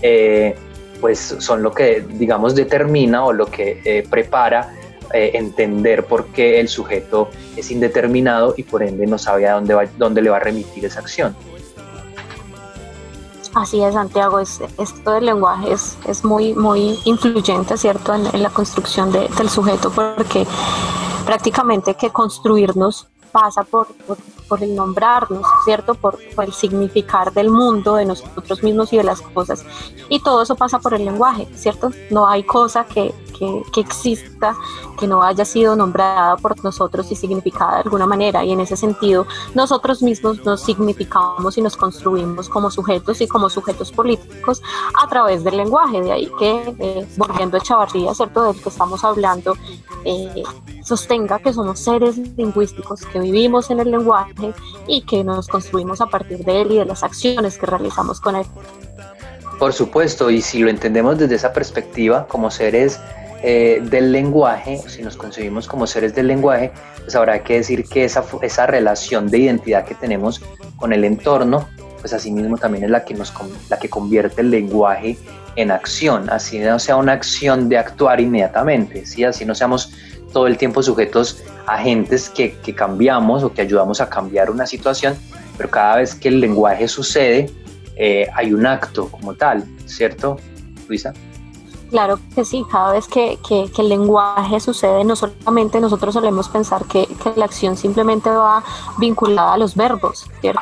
eh, 0.00 0.54
pues 0.98 1.36
son 1.38 1.62
lo 1.62 1.72
que, 1.72 2.02
digamos, 2.14 2.54
determina 2.54 3.24
o 3.24 3.34
lo 3.34 3.46
que 3.46 3.80
eh, 3.84 4.06
prepara 4.08 4.72
eh, 5.12 5.32
entender 5.34 6.04
por 6.04 6.26
qué 6.28 6.60
el 6.60 6.68
sujeto 6.68 7.30
es 7.56 7.70
indeterminado 7.70 8.54
y 8.56 8.62
por 8.62 8.82
ende 8.82 9.06
no 9.06 9.18
sabe 9.18 9.46
a 9.46 9.52
dónde, 9.52 9.88
dónde 9.96 10.22
le 10.22 10.30
va 10.30 10.36
a 10.36 10.40
remitir 10.40 10.84
esa 10.84 11.00
acción. 11.00 11.36
Así 13.54 13.82
es, 13.82 13.94
Santiago, 13.94 14.38
es, 14.38 14.60
esto 14.78 15.12
del 15.12 15.26
lenguaje 15.26 15.72
es, 15.72 15.96
es 16.06 16.24
muy, 16.24 16.54
muy 16.54 16.98
influyente, 17.04 17.76
¿cierto?, 17.76 18.14
en, 18.14 18.42
la 18.42 18.50
construcción 18.50 19.10
del 19.10 19.48
sujeto, 19.48 19.90
porque 19.90 20.46
prácticamente 21.24 21.94
que 21.94 22.10
construirnos 22.10 23.08
pasa 23.32 23.64
por, 23.64 23.88
el 24.56 24.74
nombrarnos, 24.74 25.46
¿cierto? 25.64 25.94
Por, 25.94 26.18
el 26.38 26.52
significar 26.52 27.32
del 27.32 27.50
mundo, 27.50 27.96
de 27.96 28.04
nosotros 28.04 28.62
mismos 28.62 28.92
y 28.92 28.96
de 28.96 29.04
las 29.04 29.20
cosas. 29.20 29.64
Y 30.08 30.20
todo 30.20 30.42
eso 30.42 30.54
pasa 30.54 30.78
por 30.78 30.94
el 30.94 31.04
lenguaje, 31.04 31.48
¿cierto? 31.54 31.90
No 32.10 32.28
hay 32.28 32.44
cosa 32.44 32.84
que, 32.84 33.14
que, 33.38 33.80
exista 33.80 34.56
que 34.98 35.06
no 35.06 35.22
haya 35.22 35.44
sido 35.44 35.76
nombrada 35.76 36.36
por 36.36 36.62
nosotros 36.64 37.10
y 37.12 37.16
significada 37.16 37.76
de 37.76 37.82
alguna 37.82 38.06
manera. 38.06 38.44
Y 38.44 38.52
en 38.52 38.60
ese 38.60 38.76
sentido, 38.76 39.26
nosotros 39.54 40.02
mismos 40.02 40.44
nos 40.44 40.62
significamos 40.62 41.56
y 41.58 41.62
nos 41.62 41.76
construimos 41.76 42.48
como 42.48 42.70
sujetos 42.70 43.20
y 43.20 43.28
como 43.28 43.48
sujetos 43.48 43.92
políticos 43.92 44.62
a 45.00 45.08
través 45.08 45.44
del 45.44 45.56
lenguaje. 45.56 46.02
De 46.02 46.12
ahí 46.12 46.30
que, 46.38 46.74
eh, 46.78 47.08
volviendo 47.16 47.56
a 47.56 47.60
Chavarría, 47.60 48.14
¿cierto? 48.14 48.42
Del 48.42 48.60
que 48.60 48.68
estamos 48.68 49.04
hablando, 49.04 49.54
eh, 50.04 50.42
sostenga 50.84 51.38
que 51.38 51.52
somos 51.52 51.78
seres 51.78 52.16
lingüísticos 52.36 53.02
que 53.06 53.20
vivimos 53.20 53.70
en 53.70 53.80
el 53.80 53.90
lenguaje 53.90 54.32
y 54.86 55.02
que 55.02 55.24
nos 55.24 55.48
construimos 55.48 56.00
a 56.00 56.06
partir 56.06 56.38
de 56.44 56.62
él 56.62 56.72
y 56.72 56.76
de 56.78 56.84
las 56.84 57.02
acciones 57.02 57.58
que 57.58 57.66
realizamos 57.66 58.20
con 58.20 58.36
él. 58.36 58.46
Por 59.58 59.72
supuesto, 59.72 60.30
y 60.30 60.40
si 60.40 60.60
lo 60.60 60.70
entendemos 60.70 61.18
desde 61.18 61.34
esa 61.34 61.52
perspectiva, 61.52 62.26
como 62.28 62.50
seres 62.50 63.00
eh, 63.42 63.80
del 63.82 64.12
lenguaje, 64.12 64.80
si 64.86 65.02
nos 65.02 65.16
concebimos 65.16 65.66
como 65.66 65.86
seres 65.86 66.14
del 66.14 66.28
lenguaje, 66.28 66.72
pues 67.02 67.16
habrá 67.16 67.42
que 67.42 67.54
decir 67.54 67.84
que 67.84 68.04
esa, 68.04 68.24
esa 68.42 68.66
relación 68.66 69.28
de 69.28 69.38
identidad 69.38 69.84
que 69.84 69.94
tenemos 69.94 70.40
con 70.76 70.92
el 70.92 71.04
entorno, 71.04 71.68
pues 72.00 72.12
asimismo 72.12 72.56
también 72.56 72.84
es 72.84 72.90
la 72.90 73.04
que, 73.04 73.14
nos, 73.14 73.32
la 73.68 73.78
que 73.78 73.88
convierte 73.88 74.42
el 74.42 74.50
lenguaje 74.50 75.18
en 75.56 75.72
acción, 75.72 76.30
así 76.30 76.60
no 76.60 76.78
sea 76.78 76.96
una 76.96 77.12
acción 77.12 77.68
de 77.68 77.78
actuar 77.78 78.20
inmediatamente, 78.20 79.04
¿sí? 79.06 79.24
así 79.24 79.44
no 79.44 79.56
seamos 79.56 79.92
todo 80.38 80.46
el 80.46 80.56
tiempo 80.56 80.84
sujetos 80.84 81.42
a 81.66 81.74
agentes 81.74 82.30
que, 82.30 82.52
que 82.58 82.72
cambiamos 82.72 83.42
o 83.42 83.52
que 83.52 83.60
ayudamos 83.60 84.00
a 84.00 84.08
cambiar 84.08 84.52
una 84.52 84.68
situación, 84.68 85.16
pero 85.56 85.68
cada 85.68 85.96
vez 85.96 86.14
que 86.14 86.28
el 86.28 86.38
lenguaje 86.38 86.86
sucede, 86.86 87.50
eh, 87.96 88.28
hay 88.36 88.54
un 88.54 88.64
acto 88.64 89.08
como 89.08 89.34
tal, 89.34 89.64
¿cierto, 89.84 90.36
Luisa? 90.86 91.12
Claro 91.90 92.18
que 92.34 92.44
sí, 92.44 92.66
cada 92.70 92.92
vez 92.92 93.08
que, 93.08 93.38
que, 93.46 93.70
el 93.78 93.88
lenguaje 93.88 94.60
sucede, 94.60 95.04
no 95.04 95.16
solamente 95.16 95.80
nosotros 95.80 96.12
solemos 96.12 96.48
pensar 96.48 96.84
que, 96.84 97.06
que, 97.06 97.32
la 97.36 97.46
acción 97.46 97.76
simplemente 97.76 98.28
va 98.28 98.62
vinculada 98.98 99.54
a 99.54 99.58
los 99.58 99.74
verbos, 99.74 100.26
¿cierto? 100.40 100.60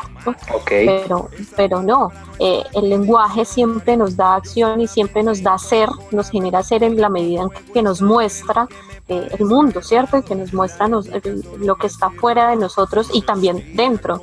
Okay. 0.62 0.87
Pero, 0.87 1.28
pero 1.56 1.83
no, 1.83 2.12
eh, 2.38 2.62
el 2.75 2.90
lenguaje 2.90 3.45
siempre 3.45 3.97
nos 3.97 4.16
da 4.16 4.37
acción 4.37 4.80
y 4.80 4.87
siempre 4.87 5.25
nos 5.25 5.42
da 5.42 5.59
ser, 5.59 5.88
nos 6.12 6.30
genera 6.30 6.62
ser 6.62 6.85
en 6.85 7.00
la 7.00 7.09
medida 7.09 7.42
en 7.42 7.50
que 7.73 7.83
nos 7.83 8.00
muestra 8.02 8.68
eh, 9.09 9.28
el 9.37 9.47
mundo, 9.47 9.83
¿cierto? 9.83 10.18
Y 10.18 10.23
que 10.23 10.37
nos 10.37 10.52
muestra 10.52 10.87
lo 10.88 11.76
que 11.76 11.87
está 11.87 12.11
fuera 12.11 12.50
de 12.50 12.56
nosotros 12.56 13.09
y 13.12 13.23
también 13.23 13.75
dentro 13.75 14.23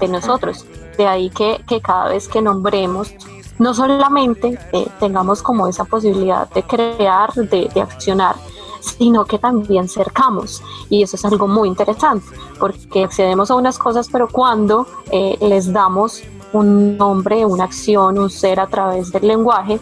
de 0.00 0.08
nosotros. 0.08 0.66
De 0.96 1.06
ahí 1.06 1.30
que, 1.30 1.62
que 1.68 1.80
cada 1.80 2.08
vez 2.08 2.26
que 2.28 2.42
nombremos 2.42 3.14
no 3.60 3.74
solamente 3.74 4.58
eh, 4.72 4.88
tengamos 4.98 5.42
como 5.42 5.68
esa 5.68 5.84
posibilidad 5.84 6.48
de 6.48 6.62
crear, 6.62 7.32
de, 7.34 7.70
accionar, 7.80 8.34
sino 8.80 9.26
que 9.26 9.38
también 9.38 9.86
cercamos. 9.86 10.62
Y 10.88 11.02
eso 11.02 11.16
es 11.16 11.24
algo 11.26 11.46
muy 11.46 11.68
interesante, 11.68 12.26
porque 12.58 13.04
accedemos 13.04 13.50
a 13.50 13.54
unas 13.56 13.78
cosas, 13.78 14.08
pero 14.10 14.28
cuando 14.28 14.86
eh, 15.12 15.36
les 15.42 15.72
damos 15.72 16.22
un 16.54 16.96
nombre, 16.96 17.44
una 17.44 17.64
acción, 17.64 18.18
un 18.18 18.30
ser 18.30 18.58
a 18.60 18.66
través 18.66 19.12
del 19.12 19.28
lenguaje, 19.28 19.78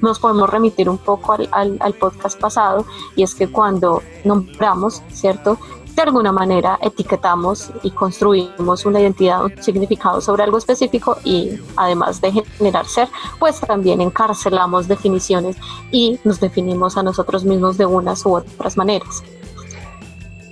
nos 0.00 0.18
podemos 0.18 0.48
remitir 0.48 0.88
un 0.88 0.96
poco 0.96 1.34
al, 1.34 1.76
al 1.78 1.92
podcast 1.92 2.40
pasado, 2.40 2.86
y 3.16 3.22
es 3.22 3.34
que 3.34 3.52
cuando 3.52 4.02
nombramos, 4.24 5.02
¿cierto? 5.12 5.58
De 6.00 6.06
alguna 6.06 6.32
manera 6.32 6.78
etiquetamos 6.80 7.70
y 7.82 7.90
construimos 7.90 8.86
una 8.86 9.00
identidad, 9.00 9.44
un 9.44 9.62
significado 9.62 10.22
sobre 10.22 10.42
algo 10.42 10.56
específico 10.56 11.18
y 11.24 11.60
además 11.76 12.22
de 12.22 12.32
generar 12.56 12.86
ser, 12.86 13.08
pues 13.38 13.60
también 13.60 14.00
encarcelamos 14.00 14.88
definiciones 14.88 15.56
y 15.90 16.18
nos 16.24 16.40
definimos 16.40 16.96
a 16.96 17.02
nosotros 17.02 17.44
mismos 17.44 17.76
de 17.76 17.84
unas 17.84 18.24
u 18.24 18.36
otras 18.36 18.78
maneras. 18.78 19.22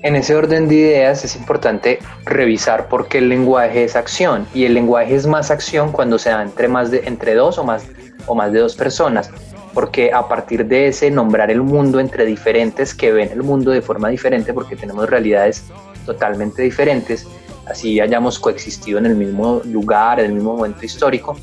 En 0.03 0.17
ese 0.17 0.35
orden 0.35 0.69
de 0.69 0.75
ideas 0.75 1.25
es 1.25 1.35
importante 1.35 1.99
revisar 2.27 2.89
por 2.89 3.09
qué 3.09 3.19
el 3.19 3.31
lenguaje 3.31 3.85
es 3.85 3.97
acción 3.97 4.47
y 4.53 4.65
el 4.65 4.75
lenguaje 4.75 5.15
es 5.15 5.27
más 5.27 5.51
acción 5.51 5.93
cuando 5.93 6.19
se 6.19 6.29
da 6.29 6.43
entre 6.43 6.69
más 6.69 6.91
de 6.91 7.05
entre 7.07 7.35
dos 7.35 7.57
o 7.57 7.65
más 7.65 7.87
o 8.27 8.35
más 8.35 8.53
de 8.53 8.61
dos 8.61 8.77
personas 8.77 9.31
porque 9.75 10.13
a 10.13 10.27
partir 10.29 10.67
de 10.67 10.89
ese 10.89 11.11
nombrar 11.11 11.51
el 11.51 11.63
mundo 11.63 12.01
entre 12.01 12.25
diferentes 12.25 12.95
que 12.95 13.13
ven 13.13 13.31
el 13.31 13.43
mundo 13.43 13.71
de 13.71 13.83
forma 13.83 14.09
diferente, 14.09 14.53
porque 14.53 14.77
tenemos 14.77 15.09
realidades 15.09 15.65
totalmente 16.07 16.63
diferentes, 16.63 17.27
así 17.67 18.01
hayamos 18.01 18.39
coexistido 18.39 18.99
en 18.99 19.07
el 19.07 19.15
mismo 19.15 19.61
lugar, 19.65 20.21
en 20.21 20.27
el 20.27 20.33
mismo 20.35 20.57
momento 20.57 20.85
histórico, 20.85 21.37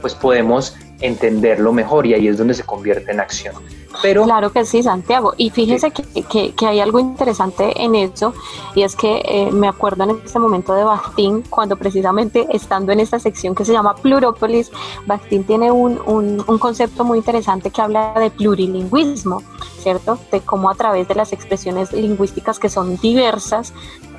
pues 0.00 0.14
podemos 0.14 0.76
entenderlo 1.00 1.72
mejor 1.72 2.06
y 2.06 2.14
ahí 2.14 2.28
es 2.28 2.38
donde 2.38 2.54
se 2.54 2.62
convierte 2.62 3.10
en 3.10 3.20
acción. 3.20 3.54
Pero, 4.02 4.24
claro 4.24 4.52
que 4.52 4.64
sí, 4.64 4.82
Santiago. 4.82 5.34
Y 5.36 5.50
fíjese 5.50 5.90
que, 5.90 6.52
que, 6.52 6.66
hay 6.66 6.80
algo 6.80 6.98
interesante 6.98 7.82
en 7.82 7.94
eso, 7.94 8.34
y 8.74 8.82
es 8.82 8.96
que 8.96 9.22
eh, 9.24 9.50
me 9.52 9.68
acuerdo 9.68 10.04
en 10.04 10.10
este 10.24 10.38
momento 10.38 10.74
de 10.74 10.84
Bakhtin, 10.84 11.42
cuando 11.42 11.76
precisamente 11.76 12.46
estando 12.50 12.92
en 12.92 13.00
esta 13.00 13.18
sección 13.18 13.54
que 13.54 13.64
se 13.64 13.72
llama 13.72 13.94
Plurópolis, 13.94 14.70
Bakhtin 15.06 15.44
tiene 15.44 15.70
un, 15.70 16.00
un, 16.06 16.44
un 16.46 16.58
concepto 16.58 17.04
muy 17.04 17.18
interesante 17.18 17.70
que 17.70 17.80
habla 17.80 18.14
de 18.14 18.30
plurilingüismo, 18.30 19.42
¿cierto? 19.78 20.18
De 20.30 20.40
cómo 20.40 20.70
a 20.70 20.74
través 20.74 21.08
de 21.08 21.14
las 21.14 21.32
expresiones 21.32 21.92
lingüísticas 21.92 22.58
que 22.58 22.68
son 22.68 22.96
diversas, 22.98 23.72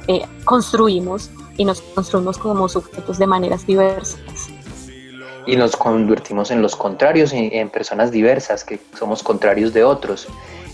eh, 0.07 0.25
construimos 0.46 1.29
y 1.57 1.65
nos 1.65 1.81
construimos 1.81 2.38
como 2.38 2.69
sujetos 2.69 3.17
de 3.17 3.27
maneras 3.27 3.65
diversas 3.65 4.17
y 5.48 5.56
nos 5.56 5.77
convertimos 5.77 6.51
en 6.51 6.62
los 6.62 6.75
contrarios, 6.75 7.32
en, 7.34 7.70
personas 7.70 8.12
diversas, 8.12 8.66
que 8.66 8.80
somos 9.00 9.24
contrarios 9.24 9.74
de 9.74 9.84
otros. 9.84 10.27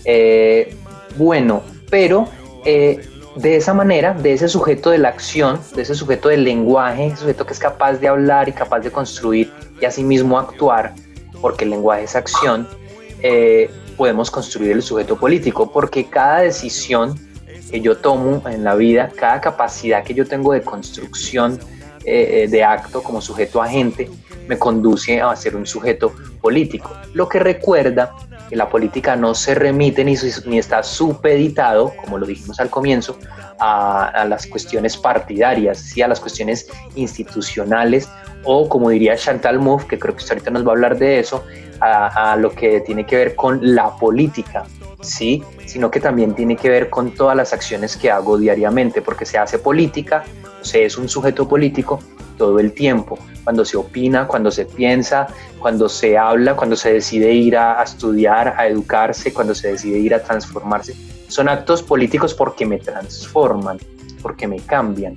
Eh, 0.04 0.76
bueno, 1.16 1.62
pero 1.88 2.28
eh, 2.64 3.08
de 3.36 3.56
esa 3.56 3.72
manera, 3.72 4.14
de 4.14 4.32
ese 4.32 4.48
sujeto 4.48 4.90
de 4.90 4.98
la 4.98 5.10
acción, 5.10 5.60
de 5.76 5.82
ese 5.82 5.94
sujeto 5.94 6.28
del 6.28 6.42
lenguaje, 6.42 7.06
ese 7.06 7.18
sujeto 7.18 7.46
que 7.46 7.52
es 7.52 7.60
capaz 7.60 7.94
de 7.94 8.08
hablar 8.08 8.48
y 8.48 8.52
capaz 8.52 8.80
de 8.80 8.90
construir 8.90 9.52
y 9.80 9.84
asimismo 9.84 10.38
actuar, 10.38 10.92
porque 11.40 11.62
el 11.64 11.70
lenguaje 11.70 12.02
es 12.02 12.16
acción, 12.16 12.66
eh, 13.22 13.70
podemos 13.96 14.28
construir 14.28 14.72
el 14.72 14.82
sujeto 14.82 15.16
político, 15.16 15.70
porque 15.70 16.06
cada 16.06 16.40
decisión 16.40 17.16
que 17.70 17.80
yo 17.80 17.96
tomo 17.96 18.42
en 18.48 18.64
la 18.64 18.74
vida, 18.74 19.08
cada 19.14 19.40
capacidad 19.40 20.02
que 20.02 20.14
yo 20.14 20.26
tengo 20.26 20.52
de 20.52 20.62
construcción 20.62 21.60
de 22.04 22.62
acto 22.62 23.02
como 23.02 23.22
sujeto 23.22 23.62
agente, 23.62 24.10
me 24.46 24.58
conduce 24.58 25.20
a 25.20 25.34
ser 25.36 25.56
un 25.56 25.66
sujeto 25.66 26.12
político. 26.40 26.90
Lo 27.12 27.28
que 27.28 27.38
recuerda 27.38 28.14
que 28.48 28.56
la 28.56 28.68
política 28.68 29.16
no 29.16 29.34
se 29.34 29.54
remite 29.54 30.04
ni, 30.04 30.16
ni 30.46 30.58
está 30.58 30.82
supeditado, 30.82 31.92
como 32.00 32.18
lo 32.18 32.26
dijimos 32.26 32.60
al 32.60 32.70
comienzo, 32.70 33.18
a, 33.58 34.24
las 34.28 34.46
cuestiones 34.46 34.96
partidarias, 34.96 35.78
¿sí? 35.78 36.02
a 36.02 36.08
las 36.08 36.20
cuestiones 36.20 36.66
institucionales 36.94 38.08
o, 38.44 38.68
como 38.68 38.90
diría 38.90 39.16
Chantal 39.16 39.58
Mouffe, 39.58 39.86
que 39.86 39.98
creo 39.98 40.14
que 40.14 40.24
ahorita 40.28 40.50
nos 40.50 40.64
va 40.66 40.68
a 40.68 40.72
hablar 40.72 40.98
de 40.98 41.18
eso, 41.18 41.44
a, 41.80 42.32
a, 42.32 42.36
lo 42.36 42.50
que 42.50 42.80
tiene 42.80 43.06
que 43.06 43.16
ver 43.16 43.34
con 43.34 43.74
la 43.74 43.96
política, 43.96 44.64
¿sí? 45.00 45.42
sino 45.64 45.90
que 45.90 46.00
también 46.00 46.34
tiene 46.34 46.56
que 46.56 46.68
ver 46.68 46.90
con 46.90 47.12
todas 47.12 47.36
las 47.36 47.52
acciones 47.52 47.96
que 47.96 48.10
hago 48.10 48.36
diariamente, 48.36 49.00
porque 49.00 49.24
se 49.24 49.38
hace 49.38 49.58
política, 49.58 50.24
se 50.60 50.84
es 50.84 50.98
un 50.98 51.08
sujeto 51.08 51.48
político 51.48 52.00
todo 52.36 52.58
el 52.58 52.72
tiempo, 52.72 53.18
cuando 53.42 53.64
se 53.64 53.76
opina, 53.76 54.26
cuando 54.26 54.50
se 54.50 54.64
piensa, 54.64 55.26
cuando 55.58 55.88
se 55.88 56.16
habla, 56.18 56.56
cuando 56.56 56.76
se 56.76 56.94
decide 56.94 57.32
ir 57.32 57.56
a, 57.56 57.82
estudiar, 57.82 58.54
a 58.58 58.66
educarse, 58.66 59.32
cuando 59.32 59.54
se 59.54 59.72
decide 59.72 59.98
ir 59.98 60.14
a 60.14 60.22
transformarse. 60.22 60.94
Son 61.28 61.48
actos 61.48 61.82
políticos 61.82 62.34
porque 62.34 62.66
me 62.66 62.78
transforman, 62.78 63.78
porque 64.22 64.46
me 64.46 64.60
cambian. 64.60 65.14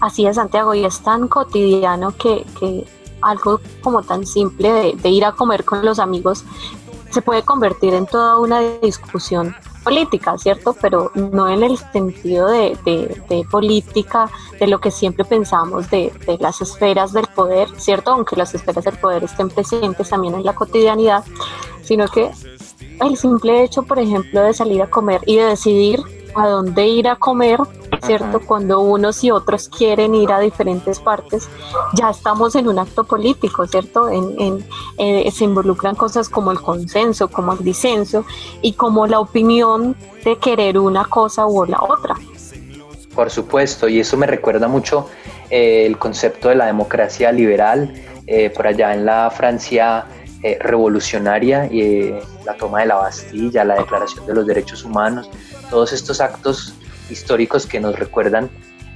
Así 0.00 0.26
es, 0.26 0.36
Santiago, 0.36 0.74
y 0.74 0.84
es 0.84 1.00
tan 1.00 1.28
cotidiano 1.28 2.14
que, 2.16 2.44
algo 3.22 3.60
como 3.80 4.02
tan 4.02 4.26
simple 4.26 4.94
de 4.94 5.08
ir 5.08 5.24
a 5.24 5.32
comer 5.32 5.64
con 5.64 5.84
los 5.84 5.98
amigos 5.98 6.44
se 7.10 7.22
puede 7.22 7.42
convertir 7.42 7.94
en 7.94 8.04
toda 8.06 8.38
una 8.38 8.60
discusión 8.60 9.56
política, 9.86 10.36
¿cierto? 10.36 10.74
Pero 10.80 11.12
no 11.14 11.48
en 11.48 11.62
el 11.62 11.78
sentido 11.78 12.48
de, 12.48 12.76
política, 13.48 14.28
de 14.58 14.66
lo 14.66 14.80
que 14.80 14.90
siempre 14.90 15.24
pensamos 15.24 15.88
de, 15.90 16.12
las 16.40 16.60
esferas 16.60 17.12
del 17.12 17.28
poder, 17.28 17.68
¿cierto? 17.78 18.10
Aunque 18.10 18.34
las 18.34 18.52
esferas 18.52 18.84
del 18.84 18.98
poder 18.98 19.22
estén 19.22 19.48
presentes 19.48 20.08
también 20.08 20.34
en 20.34 20.44
la 20.44 20.56
cotidianidad, 20.56 21.22
sino 21.82 22.08
que 22.08 22.32
el 23.00 23.16
simple 23.16 23.62
hecho, 23.62 23.82
por 23.82 23.98
ejemplo, 23.98 24.42
de 24.42 24.54
salir 24.54 24.82
a 24.82 24.90
comer 24.90 25.20
y 25.26 25.36
de 25.36 25.44
decidir 25.44 26.00
a 26.34 26.48
dónde 26.48 26.86
ir 26.86 27.08
a 27.08 27.16
comer, 27.16 27.58
¿cierto? 28.04 28.40
Cuando 28.40 28.80
unos 28.80 29.24
y 29.24 29.30
otros 29.30 29.68
quieren 29.68 30.14
ir 30.14 30.30
a 30.32 30.40
diferentes 30.40 31.00
partes, 31.00 31.48
ya 31.94 32.10
estamos 32.10 32.54
en 32.54 32.68
un 32.68 32.78
acto 32.78 33.04
político, 33.04 33.66
¿cierto? 33.66 34.08
En, 34.08 34.64
eh, 34.98 35.30
se 35.30 35.44
involucran 35.44 35.94
cosas 35.94 36.28
como 36.28 36.52
el 36.52 36.60
consenso, 36.60 37.28
como 37.28 37.54
el 37.54 37.64
disenso 37.64 38.24
y 38.60 38.74
como 38.74 39.06
la 39.06 39.20
opinión 39.20 39.96
de 40.24 40.36
querer 40.36 40.78
una 40.78 41.04
cosa 41.04 41.46
u 41.46 41.64
la 41.64 41.80
otra. 41.80 42.16
Por 43.14 43.30
supuesto, 43.30 43.88
y 43.88 44.00
eso 44.00 44.18
me 44.18 44.26
recuerda 44.26 44.68
mucho 44.68 45.08
eh, 45.48 45.86
el 45.86 45.96
concepto 45.96 46.50
de 46.50 46.56
la 46.56 46.66
democracia 46.66 47.32
liberal, 47.32 47.94
eh, 48.26 48.50
por 48.50 48.66
allá 48.66 48.92
en 48.92 49.06
la 49.06 49.30
Francia 49.30 50.04
revolucionaria 50.60 51.66
y 51.66 52.14
la 52.44 52.56
toma 52.56 52.80
de 52.80 52.86
la 52.86 52.96
Bastilla, 52.96 53.64
la 53.64 53.76
Declaración 53.76 54.26
de 54.26 54.34
los 54.34 54.46
Derechos 54.46 54.84
Humanos, 54.84 55.28
todos 55.70 55.92
estos 55.92 56.20
actos 56.20 56.74
históricos 57.10 57.66
que 57.66 57.80
nos 57.80 57.98
recuerdan 57.98 58.50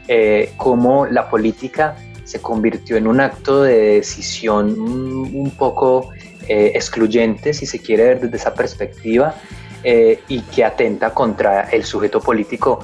eh, 0.08 0.52
cómo 0.56 1.06
la 1.06 1.30
política 1.30 1.96
se 2.24 2.40
convirtió 2.40 2.96
en 2.96 3.06
un 3.06 3.20
acto 3.20 3.62
de 3.62 3.94
decisión 3.96 4.78
un, 4.80 5.52
poco 5.56 6.10
eh, 6.48 6.72
excluyente, 6.74 7.54
si 7.54 7.66
se 7.66 7.78
quiere 7.80 8.04
ver 8.04 8.20
desde 8.20 8.36
esa 8.36 8.54
perspectiva, 8.54 9.34
eh, 9.82 10.20
y 10.28 10.40
que 10.42 10.64
atenta 10.64 11.14
contra 11.14 11.62
el 11.70 11.84
sujeto 11.84 12.20
político 12.20 12.80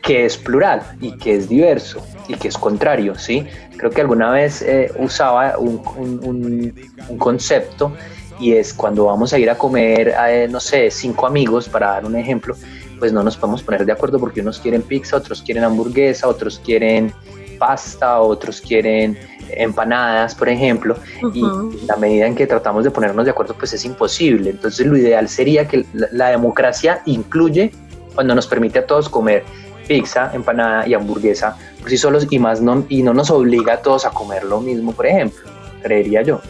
que 0.00 0.24
es 0.24 0.36
plural 0.36 0.82
y 1.00 1.16
que 1.16 1.34
es 1.34 1.48
diverso 1.48 2.06
y 2.28 2.34
que 2.34 2.48
es 2.48 2.56
contrario, 2.56 3.16
¿sí? 3.16 3.44
Creo 3.76 3.90
que 3.90 4.00
alguna 4.00 4.30
vez 4.30 4.64
usaba 4.98 5.58
un, 5.58 5.82
un, 5.96 7.18
concepto 7.18 7.92
y 8.38 8.52
es 8.52 8.72
cuando 8.72 9.06
vamos 9.06 9.32
a 9.32 9.38
ir 9.38 9.50
a 9.50 9.56
comer, 9.56 10.14
no 10.50 10.60
sé, 10.60 10.90
cinco 10.90 11.26
amigos, 11.26 11.68
para 11.68 11.88
dar 11.88 12.04
un 12.04 12.16
ejemplo, 12.16 12.54
pues 12.98 13.12
no 13.12 13.22
nos 13.22 13.36
podemos 13.36 13.62
poner 13.62 13.84
de 13.84 13.92
acuerdo 13.92 14.18
porque 14.18 14.40
unos 14.40 14.58
quieren 14.58 14.82
pizza, 14.82 15.16
otros 15.16 15.42
quieren 15.42 15.64
hamburguesa, 15.64 16.28
otros 16.28 16.60
quieren 16.64 17.12
pasta, 17.58 18.20
otros 18.20 18.60
quieren 18.60 19.18
empanadas, 19.50 20.34
por 20.34 20.48
ejemplo, 20.48 20.96
y 21.32 21.42
la 21.86 21.96
medida 21.96 22.26
en 22.26 22.34
que 22.34 22.46
tratamos 22.46 22.84
de 22.84 22.90
ponernos 22.90 23.24
de 23.24 23.30
acuerdo, 23.30 23.54
pues 23.54 23.72
es 23.72 23.84
imposible. 23.84 24.50
Entonces 24.50 24.86
lo 24.86 24.96
ideal 24.96 25.28
sería 25.28 25.66
que 25.68 25.84
la, 25.92 26.30
democracia 26.30 27.02
incluye 27.06 27.72
cuando 28.14 28.34
nos 28.34 28.46
permite 28.46 28.80
a 28.80 28.86
todos 28.86 29.08
comer 29.08 29.44
pizza, 29.86 30.30
empanada 30.34 30.86
y 30.86 30.94
hamburguesa 30.94 31.56
por 31.86 31.90
sí 31.92 31.98
solos 31.98 32.26
y 32.28 32.40
más 32.40 32.60
no, 32.60 32.84
y 32.88 33.04
no 33.04 33.14
nos 33.14 33.30
obliga 33.30 33.74
a 33.74 33.76
todos 33.80 34.04
a 34.06 34.10
comer 34.10 34.42
lo 34.42 34.60
mismo, 34.60 34.90
por 34.90 35.06
ejemplo, 35.06 35.48
creería 35.82 36.20
yo. 36.22 36.40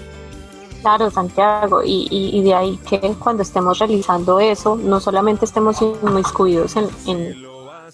Claro, 0.80 1.10
Santiago, 1.10 1.82
y, 1.84 2.08
y, 2.10 2.42
de 2.42 2.54
ahí 2.54 2.78
que 2.88 2.98
cuando 3.18 3.42
estemos 3.42 3.78
realizando 3.78 4.40
eso, 4.40 4.76
no 4.76 4.98
solamente 4.98 5.44
estemos 5.44 5.82
inmiscuidos 5.82 6.74
en, 6.76 6.88
en, 7.06 7.46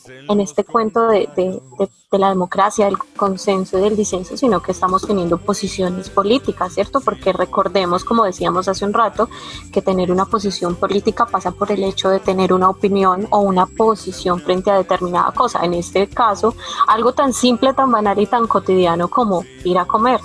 en 0.08 0.40
este 0.40 0.64
cuento 0.64 1.06
de, 1.08 1.28
de, 1.36 1.60
de, 1.78 2.18
la 2.18 2.28
democracia, 2.28 2.86
del 2.86 2.98
consenso 2.98 3.78
y 3.78 3.82
del 3.82 3.96
disenso, 3.96 4.36
sino 4.36 4.62
que 4.62 4.72
estamos 4.72 5.06
teniendo 5.06 5.38
posiciones 5.38 6.10
políticas, 6.10 6.74
¿cierto? 6.74 7.00
Porque 7.00 7.32
recordemos, 7.32 8.04
como 8.04 8.24
decíamos 8.24 8.68
hace 8.68 8.84
un 8.84 8.92
rato, 8.92 9.28
que 9.72 9.82
tener 9.82 10.12
una 10.12 10.26
posición 10.26 10.74
política 10.74 11.26
pasa 11.26 11.50
por 11.52 11.72
el 11.72 11.82
hecho 11.84 12.10
de 12.10 12.20
tener 12.20 12.52
una 12.52 12.68
opinión 12.68 13.26
o 13.30 13.40
una 13.40 13.66
posición 13.66 14.40
frente 14.40 14.70
a 14.70 14.76
determinada 14.76 15.32
cosa. 15.32 15.64
En 15.64 15.74
este 15.74 16.08
caso, 16.08 16.54
algo 16.86 17.12
tan 17.12 17.32
simple, 17.32 17.72
tan 17.74 17.90
banal 17.90 18.18
y 18.18 18.26
tan 18.26 18.46
cotidiano 18.46 19.08
como 19.08 19.44
ir 19.64 19.78
a 19.78 19.84
comer 19.84 20.20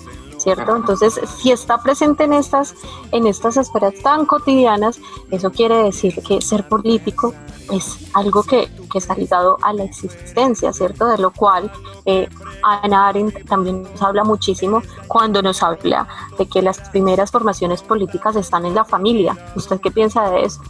¿cierto? 0.47 0.77
Entonces, 0.77 1.19
si 1.41 1.51
está 1.51 1.77
presente 1.79 2.23
en 2.23 2.31
estas, 2.31 2.73
en 3.11 3.27
estas 3.27 3.57
esferas 3.57 3.93
tan 4.01 4.25
cotidianas, 4.25 4.97
eso 5.29 5.51
quiere 5.51 5.83
decir 5.83 6.23
que 6.23 6.39
ser 6.39 6.65
político 6.69 7.33
es 7.73 7.97
algo 8.13 8.43
que, 8.43 8.69
que 8.89 8.97
está 8.97 9.13
ligado 9.13 9.57
a 9.61 9.73
la 9.73 9.83
existencia, 9.83 10.71
¿cierto? 10.71 11.07
De 11.07 11.17
lo 11.17 11.31
cual 11.31 11.69
eh, 12.05 12.29
Ana 12.63 13.09
Arendt 13.09 13.45
también 13.45 13.83
nos 13.83 14.01
habla 14.01 14.23
muchísimo 14.23 14.81
cuando 15.09 15.41
nos 15.41 15.61
habla 15.61 16.07
de 16.37 16.45
que 16.45 16.61
las 16.61 16.79
primeras 16.91 17.29
formaciones 17.29 17.81
políticas 17.81 18.37
están 18.37 18.65
en 18.65 18.73
la 18.73 18.85
familia. 18.85 19.37
¿Usted 19.53 19.81
qué 19.81 19.91
piensa 19.91 20.29
de 20.29 20.43
eso? 20.43 20.61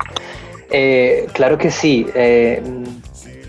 Eh, 0.71 1.27
claro 1.33 1.59
que 1.59 1.69
sí. 1.69 2.07
Eh, 2.15 2.63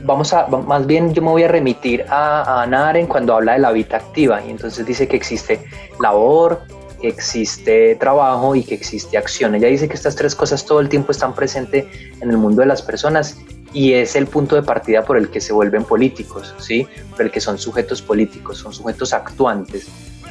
vamos 0.08 0.32
a, 0.32 0.46
más 0.46 0.86
bien 0.86 1.12
yo 1.12 1.20
me 1.20 1.28
voy 1.28 1.42
a 1.42 1.48
remitir 1.48 2.06
a, 2.08 2.42
a 2.42 2.62
Ana 2.62 2.92
cuando 3.06 3.34
habla 3.34 3.52
de 3.52 3.58
la 3.58 3.70
vida 3.72 3.98
activa 3.98 4.42
y 4.44 4.50
entonces 4.50 4.86
dice 4.86 5.06
que 5.06 5.16
existe 5.16 5.60
labor, 6.00 6.62
que 7.00 7.08
existe 7.08 7.94
trabajo 7.96 8.56
y 8.56 8.64
que 8.64 8.74
existe 8.74 9.18
acción. 9.18 9.54
Ella 9.54 9.68
dice 9.68 9.86
que 9.86 9.94
estas 9.94 10.16
tres 10.16 10.34
cosas 10.34 10.64
todo 10.64 10.80
el 10.80 10.88
tiempo 10.88 11.12
están 11.12 11.34
presentes 11.34 11.84
en 12.22 12.30
el 12.30 12.38
mundo 12.38 12.62
de 12.62 12.66
las 12.66 12.80
personas 12.80 13.38
y 13.74 13.92
es 13.92 14.16
el 14.16 14.26
punto 14.26 14.56
de 14.56 14.62
partida 14.62 15.04
por 15.04 15.18
el 15.18 15.28
que 15.28 15.42
se 15.42 15.52
vuelven 15.52 15.84
políticos, 15.84 16.54
¿sí? 16.58 16.86
por 17.10 17.26
el 17.26 17.30
que 17.30 17.40
son 17.40 17.58
sujetos 17.58 18.00
políticos, 18.00 18.56
son 18.58 18.72
sujetos 18.72 19.12
actuantes. 19.12 19.88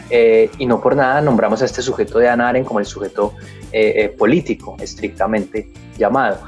Eh, 0.10 0.50
y 0.58 0.66
no 0.66 0.82
por 0.82 0.96
nada 0.96 1.20
nombramos 1.22 1.62
a 1.62 1.66
este 1.66 1.82
sujeto 1.82 2.18
de 2.18 2.30
Anaren 2.30 2.64
como 2.64 2.80
el 2.80 2.86
sujeto 2.86 3.34
eh, 3.72 3.94
eh, 3.96 4.10
político, 4.10 4.76
estrictamente 4.80 5.70
llamado. 5.98 6.40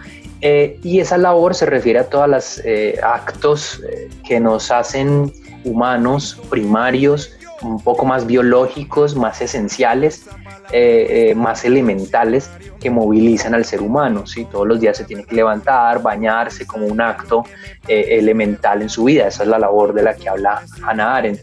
Eh, 0.41 0.79
y 0.83 0.99
esa 0.99 1.17
labor 1.17 1.53
se 1.53 1.65
refiere 1.65 1.99
a 1.99 2.05
todos 2.05 2.29
los 2.29 2.61
eh, 2.63 2.97
actos 3.03 3.81
eh, 3.89 4.09
que 4.25 4.39
nos 4.39 4.71
hacen 4.71 5.33
humanos, 5.65 6.39
primarios, 6.49 7.33
un 7.61 7.81
poco 7.83 8.05
más 8.05 8.25
biológicos, 8.25 9.15
más 9.15 9.41
esenciales, 9.41 10.25
más 11.35 11.65
elementales, 11.65 12.49
que 12.79 12.89
movilizan 12.89 13.53
al 13.53 13.65
ser 13.65 13.81
humano. 13.81 14.25
¿sí? 14.25 14.45
Todos 14.45 14.65
los 14.65 14.79
días 14.79 14.95
se 14.95 15.03
tiene 15.03 15.25
que 15.25 15.35
levantar, 15.35 16.01
bañarse 16.01 16.65
como 16.65 16.85
un 16.85 17.01
acto 17.01 17.43
elemental 17.85 18.81
en 18.81 18.87
su 18.87 19.03
vida. 19.03 19.27
Esa 19.27 19.43
es 19.43 19.49
la 19.49 19.59
labor 19.59 19.93
de 19.93 20.03
la 20.03 20.15
que 20.15 20.29
habla 20.29 20.61
Hannah 20.83 21.17
Arendt. 21.17 21.41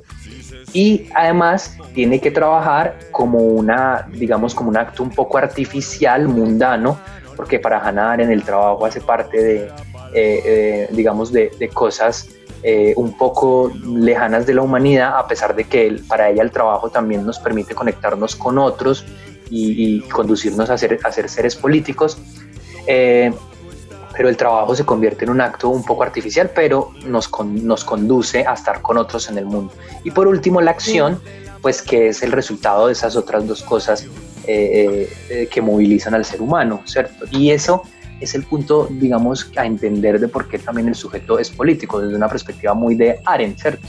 Y 0.72 1.08
además 1.14 1.76
tiene 1.94 2.18
que 2.18 2.30
trabajar 2.30 2.98
como 3.10 3.38
una, 3.38 4.08
digamos, 4.12 4.54
como 4.54 4.70
un 4.70 4.78
acto 4.78 5.02
un 5.02 5.10
poco 5.10 5.36
artificial, 5.36 6.28
mundano, 6.28 6.98
porque 7.36 7.58
para 7.58 7.78
Hannah 7.78 8.14
en 8.14 8.30
el 8.32 8.42
trabajo 8.42 8.86
hace 8.86 9.00
parte 9.00 9.42
de, 9.42 9.56
eh, 10.14 10.42
eh, 10.44 10.88
digamos, 10.90 11.32
de, 11.32 11.70
cosas 11.72 12.28
eh, 12.62 12.94
un 12.96 13.16
poco 13.16 13.70
lejanas 13.84 14.46
de 14.46 14.54
la 14.54 14.62
humanidad, 14.62 15.18
a 15.18 15.28
pesar 15.28 15.54
de 15.54 15.64
que 15.64 16.00
para 16.08 16.30
ella 16.30 16.42
el 16.42 16.50
trabajo 16.50 16.90
también 16.90 17.24
nos 17.24 17.38
permite 17.38 17.74
conectarnos 17.74 18.34
con 18.34 18.58
otros 18.58 19.04
y, 19.50 20.00
conducirnos 20.08 20.70
a 20.70 20.78
ser, 20.78 20.98
a 21.04 21.12
ser, 21.12 21.28
seres 21.28 21.54
políticos. 21.54 22.18
pero 22.86 24.30
el 24.30 24.36
trabajo 24.36 24.74
se 24.74 24.84
convierte 24.84 25.26
en 25.26 25.30
un 25.30 25.42
acto 25.42 25.68
un 25.68 25.84
poco 25.84 26.02
artificial, 26.02 26.50
pero 26.54 26.92
nos, 27.04 27.30
nos 27.44 27.84
conduce 27.84 28.46
a 28.46 28.54
estar 28.54 28.80
con 28.80 28.96
otros 28.96 29.28
en 29.28 29.36
el 29.36 29.44
mundo. 29.44 29.72
Y 30.04 30.10
por 30.10 30.26
último, 30.26 30.60
la 30.62 30.70
acción, 30.70 31.20
pues 31.60 31.82
que 31.82 32.08
es 32.08 32.22
el 32.22 32.32
resultado 32.32 32.86
de 32.86 32.94
esas 32.94 33.14
otras 33.14 33.46
dos 33.46 33.62
cosas 33.62 34.06
eh, 34.46 35.08
eh, 35.28 35.48
que 35.50 35.60
movilizan 35.60 36.14
al 36.14 36.24
ser 36.24 36.40
humano, 36.40 36.82
¿cierto? 36.84 37.24
Y 37.30 37.50
eso 37.50 37.82
es 38.20 38.34
el 38.34 38.44
punto, 38.44 38.88
digamos, 38.90 39.50
a 39.56 39.66
entender 39.66 40.18
de 40.18 40.28
por 40.28 40.48
qué 40.48 40.58
también 40.58 40.88
el 40.88 40.94
sujeto 40.94 41.38
es 41.38 41.50
político, 41.50 42.00
desde 42.00 42.16
una 42.16 42.28
perspectiva 42.28 42.74
muy 42.74 42.94
de 42.94 43.20
Arendt, 43.24 43.60
¿cierto? 43.60 43.86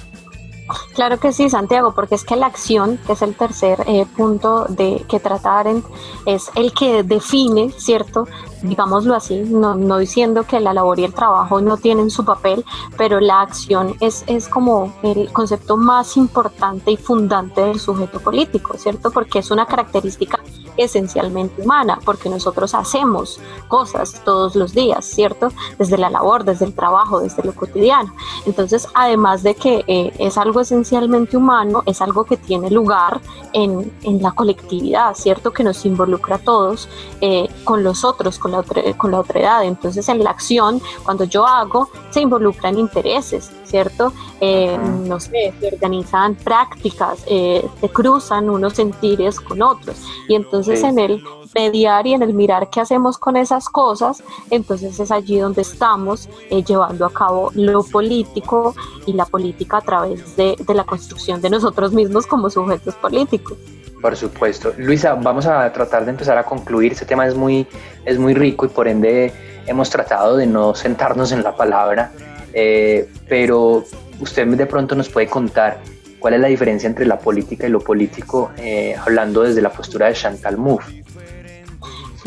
Claro 0.93 1.17
que 1.19 1.31
sí, 1.31 1.49
Santiago, 1.49 1.93
porque 1.93 2.15
es 2.15 2.25
que 2.25 2.35
la 2.35 2.47
acción, 2.47 2.99
que 3.07 3.13
es 3.13 3.21
el 3.21 3.35
tercer 3.35 3.79
eh, 3.87 4.05
punto 4.17 4.65
de 4.65 5.05
que 5.07 5.19
trata 5.19 5.59
Arendt, 5.59 5.85
es 6.25 6.49
el 6.55 6.73
que 6.73 7.03
define, 7.03 7.71
¿cierto? 7.77 8.27
Digámoslo 8.61 9.15
así, 9.15 9.39
no, 9.39 9.75
no 9.75 9.97
diciendo 9.97 10.43
que 10.43 10.59
la 10.59 10.73
labor 10.73 10.99
y 10.99 11.05
el 11.05 11.13
trabajo 11.13 11.61
no 11.61 11.77
tienen 11.77 12.09
su 12.09 12.25
papel, 12.25 12.65
pero 12.97 13.19
la 13.19 13.41
acción 13.41 13.95
es, 13.99 14.23
es 14.27 14.47
como 14.47 14.93
el 15.03 15.31
concepto 15.31 15.77
más 15.77 16.17
importante 16.17 16.91
y 16.91 16.97
fundante 16.97 17.61
del 17.61 17.79
sujeto 17.79 18.19
político, 18.19 18.77
¿cierto? 18.77 19.11
Porque 19.11 19.39
es 19.39 19.51
una 19.51 19.65
característica 19.65 20.39
esencialmente 20.77 21.61
humana, 21.61 21.99
porque 22.05 22.29
nosotros 22.29 22.73
hacemos 22.73 23.39
cosas 23.67 24.21
todos 24.23 24.55
los 24.55 24.73
días, 24.73 25.05
¿cierto? 25.05 25.49
Desde 25.77 25.97
la 25.97 26.09
labor, 26.09 26.43
desde 26.43 26.65
el 26.65 26.73
trabajo, 26.73 27.19
desde 27.19 27.43
lo 27.43 27.53
cotidiano. 27.53 28.13
Entonces, 28.45 28.87
además 28.93 29.43
de 29.43 29.55
que 29.55 29.83
eh, 29.87 30.13
es 30.19 30.37
algo 30.37 30.61
esencialmente 30.61 31.35
humano, 31.35 31.83
es 31.85 32.01
algo 32.01 32.23
que 32.23 32.37
tiene 32.37 32.69
lugar 32.69 33.19
en, 33.53 33.91
en 34.03 34.21
la 34.21 34.31
colectividad, 34.31 35.15
¿cierto? 35.15 35.51
Que 35.51 35.63
nos 35.63 35.85
involucra 35.85 36.35
a 36.35 36.39
todos 36.39 36.87
eh, 37.21 37.49
con 37.63 37.83
los 37.83 38.03
otros, 38.03 38.39
con 38.39 38.46
la, 38.51 38.59
otra, 38.59 38.81
con 38.97 39.11
la 39.11 39.19
otra 39.19 39.39
edad. 39.39 39.63
Entonces, 39.63 40.07
en 40.09 40.23
la 40.23 40.31
acción, 40.31 40.81
cuando 41.03 41.23
yo 41.23 41.45
hago, 41.45 41.89
se 42.09 42.21
involucran 42.21 42.77
intereses, 42.77 43.51
¿cierto? 43.63 44.13
Eh, 44.41 44.77
no 45.05 45.19
sé, 45.19 45.53
se 45.59 45.67
organizan 45.67 46.35
prácticas, 46.35 47.19
se 47.19 47.89
cruzan 47.93 48.49
unos 48.49 48.73
sentires 48.73 49.39
con 49.39 49.61
otros. 49.61 49.97
Y 50.27 50.35
entonces 50.35 50.57
entonces 50.57 50.83
en 50.83 50.97
el 50.97 51.23
mediar 51.53 52.05
y 52.07 52.13
en 52.13 52.23
el 52.23 52.33
mirar 52.33 52.69
qué 52.69 52.81
hacemos 52.81 53.17
con 53.17 53.37
esas 53.37 53.69
cosas, 53.69 54.23
entonces 54.49 54.99
es 54.99 55.11
allí 55.11 55.39
donde 55.39 55.61
estamos 55.61 56.29
eh, 56.49 56.63
llevando 56.63 57.05
a 57.05 57.11
cabo 57.11 57.51
lo 57.53 57.83
político 57.83 58.75
y 59.05 59.13
la 59.13 59.25
política 59.25 59.77
a 59.77 59.81
través 59.81 60.35
de, 60.35 60.55
de 60.57 60.73
la 60.73 60.83
construcción 60.83 61.41
de 61.41 61.49
nosotros 61.49 61.93
mismos 61.93 62.27
como 62.27 62.49
sujetos 62.49 62.95
políticos. 62.95 63.57
Por 64.01 64.15
supuesto. 64.15 64.73
Luisa, 64.77 65.15
vamos 65.15 65.47
a 65.47 65.71
tratar 65.73 66.05
de 66.05 66.11
empezar 66.11 66.37
a 66.37 66.43
concluir. 66.43 66.91
Este 66.91 67.05
tema 67.05 67.25
es 67.27 67.35
muy, 67.35 67.65
es 68.05 68.19
muy 68.19 68.33
rico 68.33 68.65
y 68.65 68.69
por 68.69 68.87
ende 68.87 69.33
hemos 69.65 69.89
tratado 69.89 70.37
de 70.37 70.45
no 70.45 70.75
sentarnos 70.75 71.31
en 71.31 71.43
la 71.43 71.55
palabra, 71.55 72.11
eh, 72.53 73.09
pero 73.27 73.83
usted 74.19 74.47
de 74.47 74.65
pronto 74.65 74.95
nos 74.95 75.09
puede 75.09 75.27
contar 75.27 75.79
cuál 76.19 76.35
es 76.35 76.39
la 76.39 76.47
diferencia 76.47 76.87
entre 76.87 77.05
la 77.05 77.19
política 77.19 77.67
y 77.67 77.69
lo 77.69 77.79
político, 77.79 78.51
eh, 78.57 78.95
hablando 78.95 79.43
desde 79.43 79.61
la 79.61 79.71
postura 79.71 80.07
de 80.07 80.13
Chantal 80.13 80.57
Mouffe. 80.57 81.03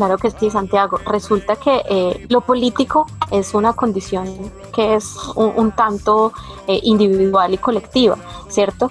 Claro 0.01 0.17
que 0.17 0.31
sí, 0.31 0.49
Santiago. 0.49 0.97
Resulta 1.05 1.57
que 1.57 1.83
eh, 1.87 2.25
lo 2.27 2.41
político 2.41 3.05
es 3.29 3.53
una 3.53 3.73
condición 3.73 4.51
que 4.73 4.95
es 4.95 5.15
un, 5.35 5.71
tanto 5.73 6.33
individual 6.67 7.53
y 7.53 7.59
colectiva, 7.59 8.17
¿cierto? 8.49 8.89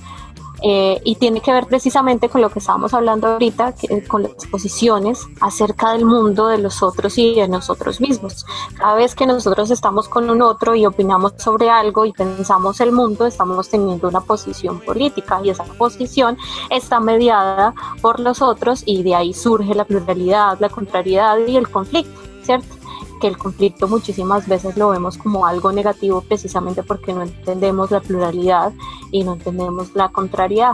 Eh, 0.63 1.01
y 1.05 1.17
tiene 1.17 1.41
que 1.41 1.53
ver 1.53 1.67
precisamente 1.67 2.29
con 2.29 2.43
lo 2.43 2.51
que 2.51 2.59
estábamos 2.59 2.93
hablando 2.93 3.29
ahorita, 3.29 3.75
con 4.09 4.25
las 4.25 4.47
posiciones 4.51 5.27
acerca 5.41 5.93
del 5.93 6.05
mundo, 6.05 6.49
de 6.49 6.59
los 6.59 6.83
otros 6.83 7.17
y 7.19 7.35
de 7.35 7.49
nosotros 7.49 8.01
mismos. 8.01 8.45
Cada 8.77 8.95
vez 8.95 9.15
que 9.15 9.27
nosotros 9.27 9.71
estamos 9.71 10.09
con 10.09 10.29
un 10.29 10.43
otro 10.43 10.75
y 10.75 10.87
opinamos 10.87 11.35
sobre 11.39 11.71
algo 11.71 12.05
y 12.05 12.13
pensamos 12.13 12.81
el 12.81 12.93
mundo, 12.93 13.27
estamos 13.27 13.69
teniendo 13.69 14.09
una 14.09 14.21
posición 14.21 14.81
política 14.81 15.41
y 15.43 15.51
esa 15.51 15.65
posición 15.65 16.37
está 16.69 17.01
mediada 17.01 17.75
por 18.03 18.21
los 18.21 18.43
otros 18.43 18.83
y 18.85 19.03
de 19.03 19.15
ahí 19.15 19.33
surge 19.33 19.75
la 19.75 19.85
pluralidad, 19.85 20.59
la 20.61 20.69
contrariedad 20.69 21.39
y 21.47 21.57
el 21.57 21.71
conflicto, 21.71 22.21
¿cierto? 22.43 22.80
Que 23.21 23.29
el 23.29 23.39
conflicto 23.39 23.87
muchísimas 23.87 24.49
veces 24.49 24.77
lo 24.77 24.89
vemos 24.89 25.19
como 25.19 25.47
algo 25.47 25.71
negativo 25.71 26.23
precisamente 26.23 26.83
porque 26.83 27.13
no 27.13 27.23
entendemos 27.23 27.91
la 27.91 28.01
pluralidad 28.01 28.73
y 29.13 29.23
no 29.23 29.35
entendemos 29.35 29.95
la 29.95 30.09
contrariedad. 30.09 30.73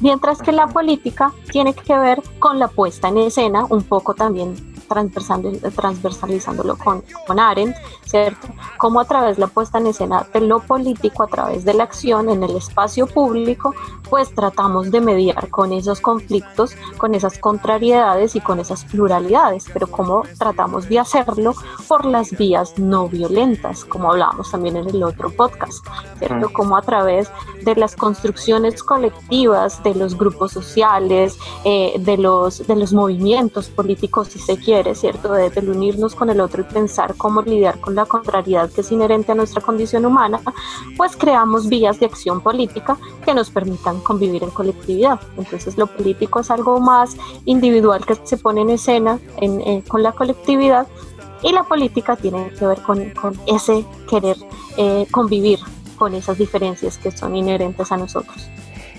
Mientras 0.00 0.40
que 0.40 0.52
la 0.52 0.68
política 0.68 1.32
tiene 1.50 1.74
que 1.74 1.98
ver 1.98 2.22
con 2.38 2.58
la 2.58 2.68
puesta 2.68 3.08
en 3.08 3.18
escena, 3.18 3.66
un 3.68 3.82
poco 3.82 4.14
también 4.14 4.54
transversalizándolo 4.88 6.76
con, 6.76 7.04
con 7.26 7.38
Arendt, 7.38 7.76
¿cierto? 8.04 8.48
Como 8.78 9.00
a 9.00 9.04
través 9.04 9.36
de 9.36 9.42
la 9.42 9.46
puesta 9.48 9.78
en 9.78 9.88
escena 9.88 10.26
de 10.32 10.40
lo 10.40 10.60
político, 10.60 11.22
a 11.22 11.26
través 11.26 11.64
de 11.64 11.74
la 11.74 11.84
acción 11.84 12.28
en 12.28 12.42
el 12.42 12.56
espacio 12.56 13.06
público, 13.06 13.74
pues 14.08 14.34
tratamos 14.34 14.90
de 14.90 15.00
mediar 15.00 15.50
con 15.50 15.72
esos 15.72 16.00
conflictos, 16.00 16.74
con 16.96 17.14
esas 17.14 17.38
contrariedades 17.38 18.34
y 18.34 18.40
con 18.40 18.58
esas 18.58 18.84
pluralidades, 18.84 19.66
pero 19.72 19.86
cómo 19.86 20.22
tratamos 20.38 20.88
de 20.88 20.98
hacerlo 20.98 21.54
por 21.86 22.04
las 22.04 22.36
vías 22.36 22.78
no 22.78 23.08
violentas, 23.08 23.84
como 23.84 24.10
hablábamos 24.10 24.50
también 24.50 24.76
en 24.76 24.88
el 24.88 25.02
otro 25.02 25.30
podcast, 25.30 25.86
¿cierto? 26.18 26.50
Como 26.52 26.76
a 26.76 26.82
través 26.82 27.30
de 27.62 27.74
las 27.74 27.96
construcciones 27.96 28.82
colectivas, 28.82 29.82
de 29.82 29.94
los 29.94 30.16
grupos 30.16 30.52
sociales, 30.52 31.38
eh, 31.64 31.94
de, 31.98 32.16
los, 32.16 32.66
de 32.66 32.76
los 32.76 32.92
movimientos 32.92 33.68
políticos, 33.68 34.28
si 34.28 34.38
se 34.38 34.56
quiere, 34.56 34.77
¿cierto? 34.94 35.32
De, 35.32 35.48
unirnos 35.68 36.14
con 36.14 36.30
el 36.30 36.40
otro 36.40 36.62
y 36.62 36.64
pensar 36.64 37.14
cómo 37.16 37.42
lidiar 37.42 37.80
con 37.80 37.94
la 37.94 38.06
contrariedad 38.06 38.70
que 38.70 38.82
es 38.82 38.92
inherente 38.92 39.32
a 39.32 39.34
nuestra 39.34 39.60
condición 39.60 40.06
humana, 40.06 40.40
pues 40.96 41.16
creamos 41.16 41.68
vías 41.68 41.98
de 42.00 42.06
acción 42.06 42.40
política 42.40 42.96
que 43.24 43.34
nos 43.34 43.50
permitan 43.50 44.00
convivir 44.00 44.44
en 44.44 44.50
colectividad. 44.50 45.20
Entonces 45.36 45.76
lo 45.76 45.86
político 45.86 46.40
es 46.40 46.50
algo 46.50 46.80
más 46.80 47.16
individual 47.44 48.06
que 48.06 48.14
se 48.22 48.36
pone 48.36 48.62
en 48.62 48.70
escena 48.70 49.18
con 49.88 50.02
la 50.02 50.12
colectividad 50.12 50.86
y 51.42 51.52
la 51.52 51.64
política 51.64 52.16
tiene 52.16 52.50
que 52.50 52.66
ver 52.66 52.80
con, 52.82 53.12
ese 53.46 53.84
querer 54.08 54.36
eh, 54.76 55.06
convivir 55.10 55.58
con 55.96 56.14
esas 56.14 56.38
diferencias 56.38 56.98
que 56.98 57.10
son 57.10 57.36
inherentes 57.36 57.90
a 57.92 57.96
nosotros 57.96 58.48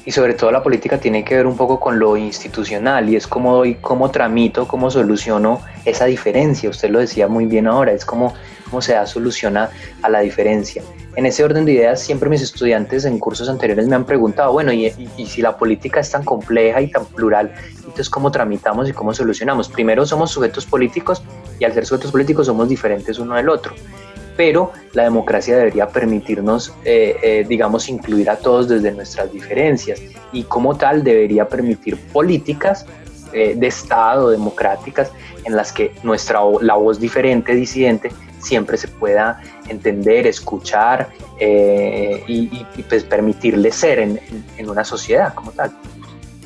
y 0.10 0.12
sobre 0.12 0.34
todo 0.34 0.50
la 0.50 0.64
política 0.64 0.98
tiene 0.98 1.24
que 1.24 1.36
ver 1.36 1.46
un 1.46 1.56
poco 1.56 1.80
con 1.80 2.00
lo 2.00 2.18
institucional 2.18 3.08
y 3.10 3.16
es 3.16 3.28
cómo 3.28 3.58
doy, 3.58 3.76
cómo 3.76 4.10
tramito, 4.10 4.68
cómo 4.68 4.90
soluciono 4.90 5.62
esa 5.86 6.06
diferencia. 6.06 6.68
Usted 6.68 6.90
lo 6.90 6.98
decía 6.98 7.28
muy 7.28 7.46
bien 7.46 7.68
ahora, 7.68 7.92
es 7.92 8.06
como 8.06 8.34
cómo 8.66 8.82
se 8.82 8.94
da 8.94 9.06
solución 9.06 9.56
a, 9.56 9.70
la 10.10 10.22
diferencia. 10.22 10.82
En 11.16 11.28
ese 11.28 11.44
orden 11.44 11.64
de 11.64 11.74
ideas, 11.74 12.02
siempre 12.02 12.28
mis 12.28 12.42
estudiantes 12.42 13.06
en 13.06 13.20
cursos 13.20 13.50
anteriores 13.50 13.88
me 13.88 13.98
han 13.98 14.04
preguntado, 14.04 14.52
bueno, 14.52 14.74
y, 14.74 14.92
y, 15.16 15.28
si 15.28 15.44
la 15.44 15.56
política 15.56 16.00
es 16.00 16.10
tan 16.10 16.26
compleja 16.26 16.82
y 16.82 16.90
tan 16.90 17.06
plural, 17.06 17.54
entonces 17.76 18.10
cómo 18.10 18.32
tramitamos 18.32 18.90
y 18.90 18.94
cómo 18.94 19.14
solucionamos. 19.14 19.70
Primero 19.70 20.08
somos 20.08 20.32
sujetos 20.32 20.66
políticos 20.66 21.22
y 21.60 21.66
al 21.66 21.74
ser 21.74 21.86
sujetos 21.86 22.12
políticos 22.12 22.48
somos 22.48 22.68
diferentes 22.68 23.20
uno 23.20 23.36
del 23.36 23.48
otro 23.48 23.76
pero 24.40 24.72
la 24.94 25.04
democracia 25.04 25.58
debería 25.58 25.90
permitirnos, 25.90 26.74
eh, 26.86 27.18
eh, 27.22 27.46
digamos, 27.46 27.90
incluir 27.90 28.30
a 28.30 28.38
todos 28.38 28.70
desde 28.70 28.94
nuestras 28.94 29.34
diferencias 29.34 30.00
y 30.32 30.44
como 30.44 30.78
tal 30.78 31.04
debería 31.04 31.50
permitir 31.50 31.98
políticas 32.14 32.86
eh, 33.34 33.54
de 33.58 33.68
Estado, 33.68 34.30
democráticas, 34.30 35.12
en 35.44 35.58
las 35.58 35.74
que 35.74 35.94
nuestra 36.04 36.40
la 36.62 36.76
voz 36.76 37.02
diferente, 37.02 37.54
disidente, 37.54 38.14
siempre 38.40 38.78
se 38.78 38.88
pueda 38.88 39.42
entender, 39.68 40.26
escuchar 40.26 41.10
y, 41.38 42.66
pues 42.88 43.04
permitirle 43.04 43.74
ser 43.74 44.00
en, 44.00 44.70
una 44.70 44.86
sociedad 44.86 45.34
como 45.34 45.52
tal. 45.52 45.74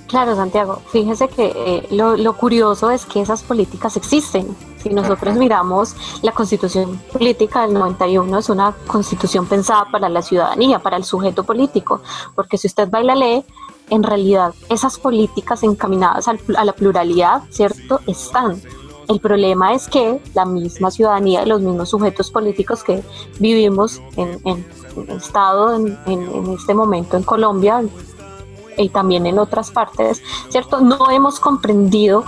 Claro, 0.08 0.36
Santiago, 0.36 0.82
fíjese 0.92 1.28
que 1.28 1.86
lo, 1.92 2.18
lo, 2.18 2.34
curioso 2.38 2.90
es 2.90 3.06
que 3.06 3.22
esas 3.22 3.44
políticas 3.44 3.98
existen, 3.98 4.48
si 4.84 4.90
nosotros 4.90 5.36
miramos 5.36 5.96
la 6.22 6.34
constitución 6.34 7.00
política 7.12 7.62
del 7.62 7.74
91, 7.74 8.38
es 8.38 8.50
una 8.50 8.74
constitución 8.86 9.46
pensada 9.46 9.86
para 9.90 10.10
la 10.10 10.22
ciudadanía, 10.22 10.80
para 10.80 10.98
el 10.98 11.06
sujeto 11.06 11.46
político, 11.46 12.02
porque 12.36 12.58
si 12.58 12.68
usted 12.68 12.90
va 12.92 13.02
y 13.02 13.06
la 13.06 13.16
lee, 13.16 13.46
en 13.90 14.04
realidad 14.04 14.54
esas 14.70 14.98
políticas 14.98 15.64
encaminadas 15.64 16.28
a 16.28 16.66
la 16.66 16.74
pluralidad, 16.74 17.44
¿cierto? 17.50 18.02
Están. 18.08 18.62
El 19.08 19.20
problema 19.20 19.74
es 19.74 19.88
que 19.88 20.22
la 20.34 20.46
misma 20.46 20.90
ciudadanía, 20.90 21.46
los 21.46 21.62
mismos 21.62 21.90
sujetos 21.90 22.32
políticos 22.32 22.84
que 22.84 23.04
vivimos 23.40 24.02
en, 24.16 24.42
el 24.46 25.10
Estado 25.10 25.76
en, 25.76 25.98
en, 26.06 26.54
este 26.54 26.74
momento 26.74 27.18
en 27.18 27.24
Colombia 27.24 27.84
y 28.78 28.90
también 28.90 29.26
en 29.26 29.40
otras 29.40 29.72
partes, 29.72 30.22
¿cierto? 30.50 30.80
No 30.80 31.12
hemos 31.12 31.40
comprendido 31.40 32.24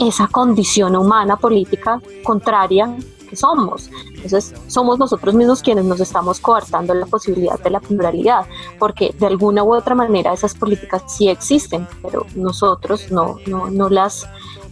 esa 0.00 0.26
condición 0.28 0.96
humana 0.96 1.36
política 1.36 2.00
contraria 2.24 2.96
que 3.28 3.36
somos. 3.36 3.90
Entonces, 4.14 4.52
somos 4.66 4.98
nosotros 4.98 5.34
mismos 5.34 5.62
quienes 5.62 5.84
nos 5.84 6.00
estamos 6.00 6.40
coartando 6.40 6.92
la 6.94 7.06
posibilidad 7.06 7.58
de 7.60 7.70
la 7.70 7.80
pluralidad, 7.80 8.46
porque 8.78 9.14
de 9.18 9.26
alguna 9.26 9.62
u 9.62 9.74
otra 9.74 9.94
manera 9.94 10.32
esas 10.32 10.54
políticas 10.54 11.02
sí 11.06 11.28
existen, 11.28 11.86
pero 12.02 12.26
nosotros 12.34 13.12
no, 13.12 13.36
no, 13.46 13.88
las 13.88 14.26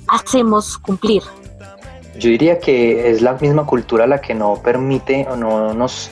hacemos 0.08 0.76
cumplir. 0.78 1.22
Yo 2.18 2.30
diría 2.30 2.58
que 2.58 3.10
es 3.10 3.22
la 3.22 3.34
misma 3.34 3.64
cultura 3.64 4.06
la 4.06 4.20
que 4.20 4.34
no 4.34 4.54
permite 4.62 5.26
o 5.30 5.36
no 5.36 5.72
nos, 5.72 6.10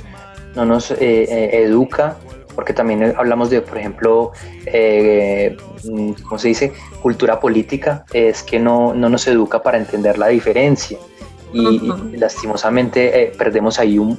no 0.54 0.64
nos 0.64 0.92
eh, 0.92 0.96
eh, 1.00 1.62
educa 1.64 2.16
porque 2.56 2.72
también 2.72 3.14
hablamos 3.16 3.50
de, 3.50 3.60
por 3.60 3.76
ejemplo, 3.78 4.32
eh, 4.64 5.56
¿cómo 6.22 6.38
se 6.38 6.48
dice? 6.48 6.72
Cultura 7.02 7.38
política, 7.38 8.06
es 8.12 8.42
que 8.42 8.58
no, 8.58 8.94
no 8.94 9.10
nos 9.10 9.28
educa 9.28 9.62
para 9.62 9.76
entender 9.76 10.18
la 10.18 10.28
diferencia. 10.28 10.98
Y, 11.52 11.92
lastimosamente 12.16 13.22
eh, 13.22 13.32
perdemos 13.38 13.78
ahí 13.78 13.98
un, 13.98 14.16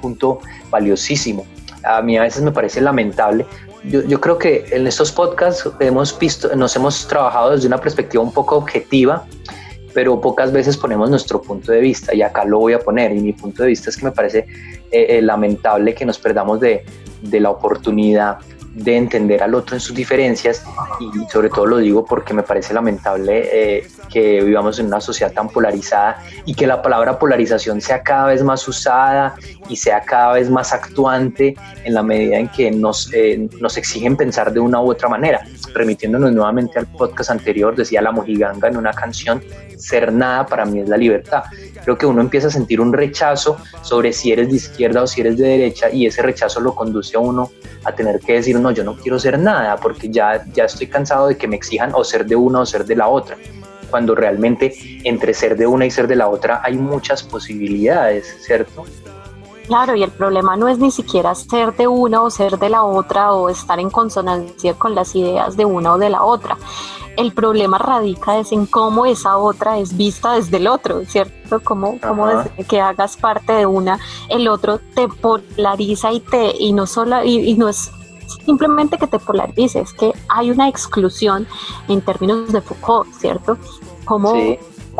punto 0.00 0.38
valiosísimo. 0.70 1.44
A 1.82 2.00
mí 2.00 2.16
a 2.16 2.22
veces 2.22 2.42
me 2.42 2.52
parece 2.52 2.80
lamentable. 2.80 3.44
Yo, 3.84 4.02
yo, 4.02 4.20
creo 4.20 4.38
que 4.38 4.64
en 4.70 4.86
estos 4.86 5.10
podcasts 5.12 5.68
hemos 5.80 6.16
visto, 6.18 6.54
nos 6.54 6.74
hemos 6.76 7.06
trabajado 7.08 7.50
desde 7.50 7.66
una 7.66 7.78
perspectiva 7.78 8.22
un 8.22 8.32
poco 8.32 8.56
objetiva, 8.56 9.26
pero 9.94 10.20
pocas 10.20 10.52
veces 10.52 10.76
ponemos 10.76 11.10
nuestro 11.10 11.42
punto 11.42 11.72
de 11.72 11.80
vista 11.80 12.14
y 12.14 12.22
acá 12.22 12.44
lo 12.44 12.58
voy 12.58 12.72
a 12.74 12.78
poner 12.78 13.12
y 13.12 13.20
mi 13.20 13.32
punto 13.32 13.62
de 13.62 13.70
vista 13.70 13.90
es 13.90 13.96
que 13.96 14.04
me 14.04 14.12
parece 14.12 14.46
eh, 14.90 15.20
lamentable 15.22 15.94
que 15.94 16.04
nos 16.04 16.18
perdamos 16.18 16.60
de, 16.60 16.84
de 17.22 17.40
la 17.40 17.50
oportunidad 17.50 18.38
de 18.74 18.96
entender 18.96 19.42
al 19.42 19.54
otro 19.54 19.76
en 19.76 19.80
sus 19.80 19.96
diferencias 19.96 20.62
y 21.00 21.28
sobre 21.30 21.48
todo 21.48 21.66
lo 21.66 21.78
digo 21.78 22.04
porque 22.04 22.32
me 22.32 22.42
parece 22.42 22.72
lamentable 22.72 23.48
eh, 23.52 23.88
que 24.08 24.42
vivamos 24.42 24.78
en 24.78 24.86
una 24.86 25.00
sociedad 25.00 25.32
tan 25.32 25.48
polarizada 25.48 26.22
y 26.44 26.54
que 26.54 26.66
la 26.66 26.80
palabra 26.80 27.18
polarización 27.18 27.80
sea 27.80 28.02
cada 28.02 28.26
vez 28.26 28.44
más 28.44 28.66
usada 28.68 29.34
y 29.68 29.76
sea 29.76 30.02
cada 30.02 30.34
vez 30.34 30.50
más 30.50 30.72
actuante 30.72 31.56
en 31.84 31.94
la 31.94 32.02
medida 32.02 32.38
en 32.38 32.48
que 32.48 32.70
nos, 32.70 33.12
eh, 33.12 33.48
nos 33.60 33.76
exigen 33.76 34.16
pensar 34.16 34.52
de 34.52 34.60
una 34.60 34.80
u 34.80 34.90
otra 34.90 35.08
manera. 35.08 35.40
Remitiéndonos 35.74 36.32
nuevamente 36.32 36.78
al 36.78 36.86
podcast 36.86 37.30
anterior, 37.30 37.74
decía 37.74 38.00
la 38.00 38.12
mojiganga 38.12 38.68
en 38.68 38.76
una 38.76 38.92
canción, 38.92 39.42
ser 39.80 40.12
nada 40.12 40.46
para 40.46 40.64
mí 40.64 40.80
es 40.80 40.88
la 40.88 40.96
libertad. 40.96 41.44
Creo 41.82 41.96
que 41.96 42.06
uno 42.06 42.20
empieza 42.20 42.48
a 42.48 42.50
sentir 42.50 42.80
un 42.80 42.92
rechazo 42.92 43.56
sobre 43.82 44.12
si 44.12 44.32
eres 44.32 44.50
de 44.50 44.56
izquierda 44.56 45.02
o 45.02 45.06
si 45.06 45.20
eres 45.20 45.38
de 45.38 45.48
derecha 45.48 45.90
y 45.90 46.06
ese 46.06 46.22
rechazo 46.22 46.60
lo 46.60 46.74
conduce 46.74 47.16
a 47.16 47.20
uno 47.20 47.50
a 47.84 47.92
tener 47.92 48.20
que 48.20 48.34
decir, 48.34 48.58
no, 48.60 48.70
yo 48.70 48.84
no 48.84 48.96
quiero 48.96 49.18
ser 49.18 49.38
nada 49.38 49.76
porque 49.76 50.08
ya, 50.10 50.44
ya 50.52 50.64
estoy 50.64 50.86
cansado 50.86 51.28
de 51.28 51.36
que 51.36 51.48
me 51.48 51.56
exijan 51.56 51.92
o 51.94 52.04
ser 52.04 52.26
de 52.26 52.36
una 52.36 52.60
o 52.60 52.66
ser 52.66 52.84
de 52.84 52.96
la 52.96 53.08
otra 53.08 53.36
cuando 53.90 54.14
realmente 54.14 54.72
entre 55.04 55.34
ser 55.34 55.56
de 55.56 55.66
una 55.66 55.84
y 55.84 55.90
ser 55.90 56.06
de 56.06 56.16
la 56.16 56.28
otra 56.28 56.60
hay 56.62 56.76
muchas 56.76 57.22
posibilidades, 57.24 58.36
¿cierto? 58.40 58.84
Claro, 59.66 59.94
y 59.94 60.02
el 60.02 60.10
problema 60.10 60.56
no 60.56 60.68
es 60.68 60.78
ni 60.78 60.90
siquiera 60.90 61.34
ser 61.34 61.76
de 61.76 61.86
una 61.86 62.22
o 62.22 62.30
ser 62.30 62.58
de 62.58 62.70
la 62.70 62.82
otra 62.82 63.32
o 63.32 63.48
estar 63.48 63.78
en 63.78 63.90
consonancia 63.90 64.74
con 64.74 64.94
las 64.94 65.14
ideas 65.14 65.56
de 65.56 65.64
una 65.64 65.94
o 65.94 65.98
de 65.98 66.10
la 66.10 66.24
otra 66.24 66.56
el 67.20 67.32
problema 67.32 67.76
radica 67.76 68.38
es 68.38 68.50
en 68.52 68.66
cómo 68.66 69.04
esa 69.04 69.36
otra 69.36 69.78
es 69.78 69.96
vista 69.96 70.34
desde 70.34 70.56
el 70.56 70.66
otro, 70.66 71.04
¿cierto? 71.04 71.60
Cómo, 71.62 71.98
cómo 72.00 72.26
desde 72.26 72.64
que 72.64 72.80
hagas 72.80 73.16
parte 73.16 73.52
de 73.52 73.66
una, 73.66 73.98
el 74.28 74.48
otro 74.48 74.80
te 74.94 75.06
polariza 75.08 76.12
y 76.12 76.20
te, 76.20 76.54
y 76.58 76.72
no 76.72 76.86
solo, 76.86 77.22
y, 77.22 77.54
no 77.54 77.68
es 77.68 77.90
simplemente 78.46 78.96
que 78.96 79.06
te 79.06 79.18
polarice, 79.18 79.80
es 79.80 79.92
que 79.92 80.12
hay 80.28 80.50
una 80.50 80.68
exclusión 80.68 81.46
en 81.88 82.00
términos 82.00 82.52
de 82.52 82.62
Foucault, 82.62 83.12
¿cierto? 83.12 83.58
Como 84.04 84.32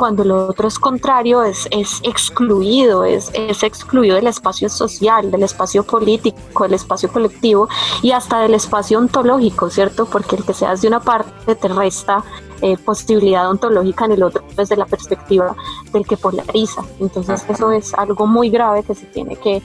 cuando 0.01 0.23
el 0.23 0.31
otro 0.31 0.67
es 0.67 0.79
contrario, 0.79 1.43
es, 1.43 1.69
es 1.71 2.01
excluido, 2.05 3.05
es, 3.05 3.31
es 3.35 3.63
excluido 3.63 4.17
del 4.17 4.29
espacio 4.29 4.71
social, 4.71 5.31
del 5.31 5.43
espacio 5.43 5.83
político, 5.83 6.65
del 6.65 6.73
espacio 6.73 7.13
colectivo 7.13 7.69
y 8.01 8.13
hasta 8.13 8.41
del 8.41 8.55
espacio 8.55 8.99
ontológico, 8.99 9.69
¿cierto? 9.69 10.07
Porque 10.07 10.37
el 10.37 10.45
que 10.47 10.55
seas 10.55 10.81
de 10.81 10.89
una 10.89 11.01
parte 11.01 11.55
te 11.55 11.69
resta 11.69 12.25
eh, 12.63 12.79
posibilidad 12.79 13.51
ontológica 13.51 14.07
en 14.07 14.13
el 14.13 14.23
otro 14.23 14.43
desde 14.57 14.75
la 14.75 14.87
perspectiva 14.87 15.55
del 15.93 16.07
que 16.07 16.17
polariza. 16.17 16.83
Entonces 16.99 17.45
eso 17.47 17.71
es 17.71 17.93
algo 17.93 18.27
muy 18.27 18.49
grave 18.49 18.83
que 18.83 18.95
se 18.95 19.05
tiene 19.05 19.37
que, 19.37 19.63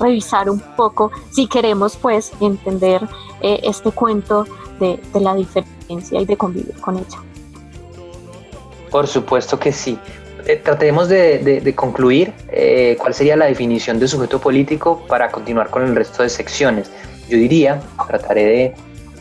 revisar 0.00 0.50
un 0.50 0.60
poco 0.76 1.12
si 1.30 1.46
queremos 1.46 1.96
pues 1.96 2.32
entender 2.40 3.08
eh, 3.40 3.60
este 3.62 3.92
cuento 3.92 4.44
de, 4.80 5.00
de 5.12 5.20
la 5.20 5.36
diferencia 5.36 6.20
y 6.20 6.24
de 6.24 6.36
convivir 6.36 6.80
con 6.80 6.96
ella. 6.96 7.29
Por 8.90 9.06
supuesto 9.06 9.58
que 9.58 9.72
sí. 9.72 9.98
Eh, 10.46 10.56
tratemos 10.56 11.08
de, 11.08 11.72
concluir 11.76 12.32
eh, 12.48 12.96
cuál 12.98 13.14
sería 13.14 13.36
la 13.36 13.46
definición 13.46 13.98
de 13.98 14.08
sujeto 14.08 14.40
político 14.40 15.04
para 15.06 15.30
continuar 15.30 15.70
con 15.70 15.84
el 15.84 15.94
resto 15.94 16.22
de 16.22 16.28
secciones. 16.28 16.90
Yo 17.28 17.36
diría, 17.36 17.80
trataré 18.08 18.74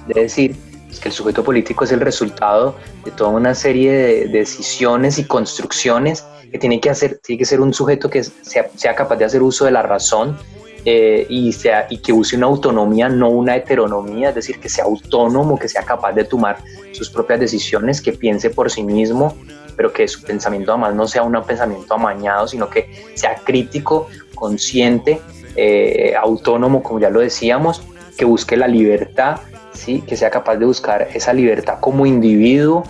de, 0.08 0.22
decir, 0.22 0.56
que 1.02 1.10
el 1.10 1.14
sujeto 1.14 1.44
político 1.44 1.84
es 1.84 1.92
el 1.92 2.02
resultado 2.02 2.76
de 3.06 3.12
toda 3.12 3.30
una 3.30 3.54
serie 3.54 3.92
de, 3.92 4.28
decisiones 4.28 5.20
y 5.20 5.26
construcciones 5.26 6.26
que 6.52 6.58
tiene 6.58 6.80
que 6.80 6.90
hacer, 6.90 7.20
tiene 7.24 7.38
que 7.38 7.46
ser 7.46 7.62
un 7.62 7.74
sujeto 7.74 8.10
que 8.10 8.24
sea, 8.24 8.96
capaz 8.96 9.18
de 9.18 9.26
hacer 9.26 9.44
uso 9.44 9.66
de 9.66 9.72
la 9.72 9.84
razón 9.84 10.38
eh, 10.86 11.26
y, 11.30 11.52
sea, 11.54 11.88
y 11.90 11.98
que 11.98 12.14
use 12.14 12.38
una 12.38 12.48
autonomía, 12.48 13.10
no 13.10 13.30
una 13.30 13.56
heteronomía, 13.56 14.30
es 14.30 14.36
decir, 14.36 14.60
que 14.60 14.70
sea 14.70 14.86
autónomo, 14.86 15.58
que 15.58 15.68
sea 15.68 15.84
capaz 15.84 16.14
de 16.14 16.24
tomar 16.24 16.58
sus 16.92 17.10
propias 17.10 17.40
decisiones, 17.40 18.02
que 18.02 18.14
piense 18.14 18.50
por 18.50 18.72
sí 18.72 18.84
mismo 18.84 19.36
pero 19.80 19.94
que 19.94 20.10
su 20.10 20.22
pensamiento 20.24 20.74
además 20.74 20.94
no 20.94 21.08
sea 21.08 21.24
un 21.24 21.42
pensamiento 21.42 21.94
amañado, 21.94 22.50
sino 22.50 22.70
que 22.70 22.92
sea 23.14 23.36
crítico, 23.36 24.10
consciente, 24.36 25.22
eh, 25.56 26.14
autónomo, 26.22 26.84
como 26.84 27.00
ya 27.00 27.10
lo 27.10 27.22
decíamos, 27.22 27.82
que 28.18 28.26
busque 28.26 28.58
la 28.58 28.68
libertad, 28.68 29.38
¿sí? 29.74 30.02
que 30.02 30.18
sea 30.18 30.30
capaz 30.30 30.58
de 30.58 30.66
buscar 30.66 31.08
esa 31.14 31.32
libertad 31.32 31.78
como 31.80 32.06
individuo 32.06 32.84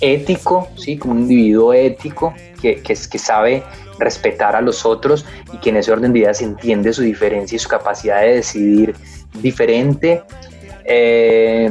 ético, 0.00 0.66
¿sí? 0.76 0.98
como 0.98 1.14
un 1.14 1.20
individuo 1.20 1.72
ético 1.74 2.34
que, 2.60 2.82
que, 2.82 2.96
que 2.96 3.18
sabe 3.20 3.62
respetar 4.02 4.56
a 4.56 4.60
los 4.60 4.84
otros 4.84 5.24
y 5.52 5.58
que 5.58 5.70
en 5.70 5.76
ese 5.76 5.92
orden 5.92 6.12
de 6.12 6.20
ideas 6.20 6.42
entiende 6.42 6.92
su 6.92 7.02
diferencia 7.02 7.56
y 7.56 7.58
su 7.58 7.68
capacidad 7.68 8.20
de 8.20 8.34
decidir 8.36 8.94
diferente. 9.40 10.22
Eh, 10.84 11.70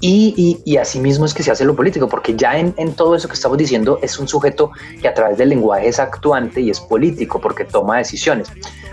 y, 0.00 0.60
y, 0.66 0.76
así 0.76 1.00
mismo 1.00 1.24
es 1.24 1.32
que 1.32 1.42
se 1.42 1.50
hace 1.50 1.64
lo 1.64 1.74
político, 1.74 2.10
porque 2.10 2.36
ya 2.36 2.58
en, 2.58 2.74
en, 2.76 2.92
todo 2.92 3.16
eso 3.16 3.26
que 3.26 3.34
estamos 3.34 3.56
diciendo 3.56 3.98
es 4.02 4.18
un 4.18 4.28
sujeto 4.28 4.70
que 5.00 5.08
a 5.08 5.14
través 5.14 5.38
del 5.38 5.48
lenguaje 5.48 5.88
es 5.88 5.98
actuante 5.98 6.60
y 6.60 6.68
es 6.68 6.78
político, 6.78 7.40
porque 7.40 7.64
toma 7.64 7.96
decisiones. 7.96 8.48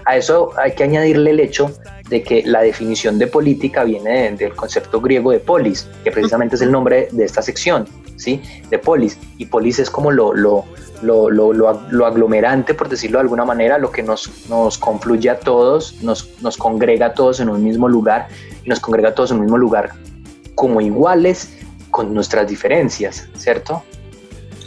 A 0.05 0.15
eso 0.15 0.51
hay 0.57 0.73
que 0.73 0.85
añadirle 0.85 1.31
el 1.31 1.41
hecho 1.41 1.75
de 2.09 2.23
que 2.23 2.43
la 2.45 2.61
definición 2.61 3.19
de 3.19 3.27
política 3.27 3.83
viene 3.83 4.31
del 4.33 4.55
concepto 4.55 5.01
griego 5.01 5.31
de 5.31 5.39
polis, 5.39 5.87
que 6.03 6.11
precisamente 6.11 6.55
es 6.55 6.61
el 6.61 6.71
nombre 6.71 7.07
de 7.11 7.25
esta 7.25 7.41
sección, 7.41 7.87
¿sí? 8.17 8.41
De 8.69 8.77
polis. 8.77 9.17
Y 9.37 9.45
polis 9.45 9.79
es 9.79 9.89
como 9.89 10.11
lo, 10.11 10.65
lo, 11.01 11.29
lo, 11.29 12.05
aglomerante, 12.05 12.73
por 12.73 12.89
decirlo 12.89 13.17
de 13.17 13.23
alguna 13.23 13.45
manera, 13.45 13.77
lo 13.77 13.91
que 13.91 14.03
nos, 14.03 14.47
nos 14.49 14.77
confluye 14.77 15.29
a 15.29 15.39
todos, 15.39 16.01
nos, 16.01 16.29
nos 16.41 16.57
congrega 16.57 17.07
a 17.07 17.13
todos 17.13 17.39
en 17.39 17.49
un 17.49 17.63
mismo 17.63 17.87
lugar, 17.87 18.27
y 18.63 18.69
nos 18.69 18.79
congrega 18.79 19.09
a 19.09 19.15
todos 19.15 19.31
en 19.31 19.37
un 19.37 19.43
mismo 19.43 19.57
lugar 19.57 19.91
como 20.55 20.81
iguales 20.81 21.57
con 21.89 22.13
nuestras 22.13 22.47
diferencias, 22.47 23.27
¿cierto? 23.35 23.83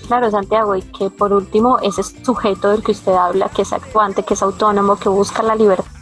Claro, 0.07 0.31
Santiago, 0.31 0.77
y 0.77 0.83
que 0.83 1.09
por 1.09 1.33
último 1.33 1.79
ese 1.83 2.03
sujeto 2.03 2.70
del 2.70 2.83
que 2.83 2.92
usted 2.92 3.12
habla, 3.12 3.49
que 3.49 3.62
es 3.62 3.73
actuante, 3.73 4.23
que 4.23 4.35
es 4.35 4.42
autónomo, 4.42 4.97
que 4.97 5.09
busca 5.09 5.42
la 5.42 5.55
libertad, 5.55 5.93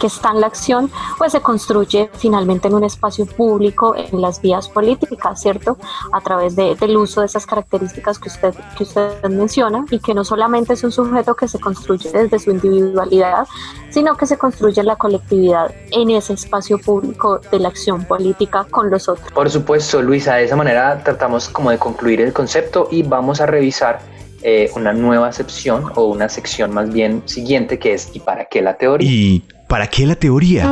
que 0.00 0.06
está 0.06 0.30
en 0.30 0.40
la 0.40 0.46
acción, 0.46 0.90
pues 1.18 1.32
se 1.32 1.40
construye 1.40 2.10
finalmente 2.14 2.68
en 2.68 2.74
un 2.74 2.84
espacio 2.84 3.26
público, 3.26 3.94
en 3.96 4.20
las 4.20 4.40
vías 4.40 4.68
políticas, 4.68 5.40
¿cierto? 5.40 5.76
A 6.12 6.20
través 6.20 6.56
de, 6.56 6.74
del 6.74 6.96
uso 6.96 7.20
de 7.20 7.26
esas 7.26 7.46
características 7.46 8.18
que 8.18 8.28
usted, 8.28 8.54
que 8.76 8.84
usted 8.84 9.22
menciona 9.28 9.84
y 9.90 9.98
que 9.98 10.14
no 10.14 10.24
solamente 10.24 10.74
es 10.74 10.84
un 10.84 10.92
sujeto 10.92 11.34
que 11.34 11.48
se 11.48 11.58
construye 11.58 12.10
desde 12.10 12.38
su 12.38 12.50
individualidad, 12.50 13.46
sino 13.90 14.16
que 14.16 14.26
se 14.26 14.36
construye 14.36 14.80
en 14.80 14.86
la 14.86 14.96
colectividad, 14.96 15.72
en 15.90 16.10
ese 16.10 16.34
espacio 16.34 16.78
público 16.78 17.40
de 17.50 17.60
la 17.60 17.68
acción 17.68 18.04
política 18.04 18.66
con 18.70 18.90
los 18.90 19.08
otros. 19.08 19.30
Por 19.32 19.50
supuesto, 19.50 20.02
Luisa, 20.02 20.34
de 20.34 20.44
esa 20.44 20.56
manera 20.56 21.02
tratamos 21.02 21.48
como 21.48 21.70
de 21.70 21.78
concluir 21.78 22.20
el 22.20 22.32
concepto 22.32 22.88
y 22.90 23.02
vamos 23.02 23.40
a 23.40 23.46
revisar 23.46 24.00
eh, 24.46 24.70
una 24.76 24.92
nueva 24.92 25.32
sección 25.32 25.90
o 25.94 26.04
una 26.04 26.28
sección 26.28 26.70
más 26.70 26.92
bien 26.92 27.22
siguiente 27.24 27.78
que 27.78 27.94
es 27.94 28.10
¿y 28.12 28.20
para 28.20 28.44
qué 28.44 28.60
la 28.60 28.76
teoría? 28.76 29.10
¿Y 29.10 29.42
para 29.66 29.86
qué 29.86 30.06
la 30.06 30.16
teoría? 30.16 30.64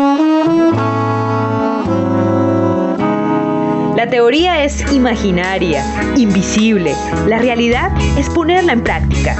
La 3.97 4.11
teoría 4.11 4.63
es 4.63 4.93
imaginaria, 4.93 5.83
invisible. 6.17 6.95
La 7.27 7.39
realidad 7.39 7.91
es 8.19 8.29
ponerla 8.29 8.75
en 8.75 8.85
práctica. 8.85 9.37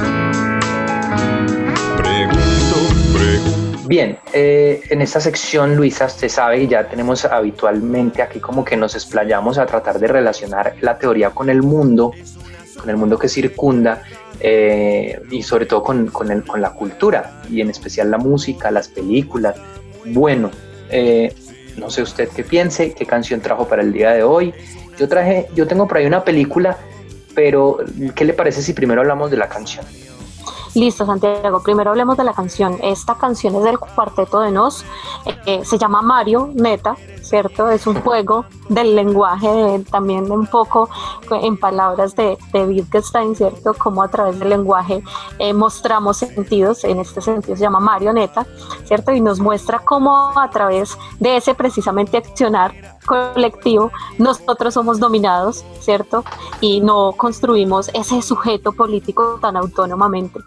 Bien, 3.85 4.17
eh, 4.33 4.81
en 4.89 5.01
esta 5.03 5.19
sección, 5.19 5.75
Luisa, 5.75 6.05
usted 6.05 6.27
sabe 6.27 6.57
que 6.57 6.67
ya 6.69 6.87
tenemos 6.87 7.23
habitualmente 7.25 8.23
aquí 8.23 8.39
como 8.39 8.65
que 8.65 8.75
nos 8.75 8.95
explayamos 8.95 9.59
a 9.59 9.67
tratar 9.67 9.99
de 9.99 10.07
relacionar 10.07 10.73
la 10.81 10.97
teoría 10.97 11.29
con 11.29 11.51
el 11.51 11.61
mundo 11.61 12.11
con 12.79 12.89
el 12.89 12.97
mundo 12.97 13.17
que 13.17 13.27
circunda 13.27 14.03
eh, 14.39 15.21
y 15.31 15.43
sobre 15.43 15.65
todo 15.65 15.83
con, 15.83 16.07
con, 16.07 16.31
el, 16.31 16.43
con, 16.43 16.61
la 16.61 16.71
cultura 16.71 17.41
y 17.49 17.61
en 17.61 17.69
especial 17.69 18.11
la 18.11 18.17
música, 18.17 18.71
las 18.71 18.87
películas. 18.87 19.55
Bueno, 20.05 20.51
eh, 20.89 21.33
no 21.77 21.89
sé 21.89 22.01
usted 22.01 22.29
qué 22.29 22.43
piense, 22.43 22.93
qué 22.93 23.05
canción 23.05 23.41
trajo 23.41 23.67
para 23.67 23.81
el 23.81 23.93
día 23.93 24.11
de 24.11 24.23
hoy. 24.23 24.53
Yo 24.97 25.07
traje, 25.07 25.47
yo 25.55 25.67
tengo 25.67 25.87
por 25.87 25.97
ahí 25.97 26.05
una 26.05 26.23
película, 26.23 26.77
pero 27.33 27.79
¿qué 28.15 28.25
le 28.25 28.33
parece 28.33 28.61
si 28.61 28.73
primero 28.73 29.01
hablamos 29.01 29.31
de 29.31 29.37
la 29.37 29.49
canción? 29.49 29.85
Listo, 30.75 31.05
Santiago. 31.05 31.61
Primero 31.61 31.91
hablemos 31.91 32.17
de 32.17 32.23
la 32.23 32.33
canción. 32.33 32.77
Esta 32.81 33.15
canción 33.15 33.55
es 33.55 33.63
del 33.63 33.77
cuarteto 33.77 34.39
de 34.39 34.49
Nos. 34.49 34.83
Eh, 35.45 35.63
se 35.63 35.77
llama 35.77 36.01
Mario, 36.01 36.49
neta, 36.55 36.95
¿cierto? 37.21 37.69
Es 37.69 37.85
un 37.85 38.01
juego 38.01 38.45
del 38.69 38.95
lenguaje, 38.95 39.83
también 39.91 40.31
un 40.31 40.47
poco 40.47 40.89
en 41.29 41.57
palabras 41.57 42.15
de, 42.15 42.39
de 42.51 42.65
Wittgenstein, 42.65 43.35
¿cierto? 43.35 43.75
Como 43.75 44.01
a 44.01 44.07
través 44.07 44.39
del 44.39 44.49
lenguaje 44.49 45.03
eh, 45.37 45.53
mostramos 45.53 46.17
sentidos. 46.17 46.83
En 46.85 46.99
este 46.99 47.21
sentido 47.21 47.55
se 47.55 47.61
llama 47.61 47.79
marioneta, 47.79 48.47
¿cierto? 48.85 49.11
Y 49.11 49.21
nos 49.21 49.39
muestra 49.39 49.77
cómo 49.77 50.31
a 50.35 50.49
través 50.49 50.97
de 51.19 51.37
ese 51.37 51.53
precisamente 51.53 52.17
accionar 52.17 52.73
colectivo, 53.05 53.91
nosotros 54.17 54.73
somos 54.73 54.99
dominados, 54.99 55.63
¿cierto? 55.81 56.23
Y 56.61 56.81
no 56.81 57.11
construimos 57.11 57.91
ese 57.93 58.21
sujeto 58.21 58.71
político 58.71 59.37
tan 59.41 59.57
autónomamente. 59.57 60.39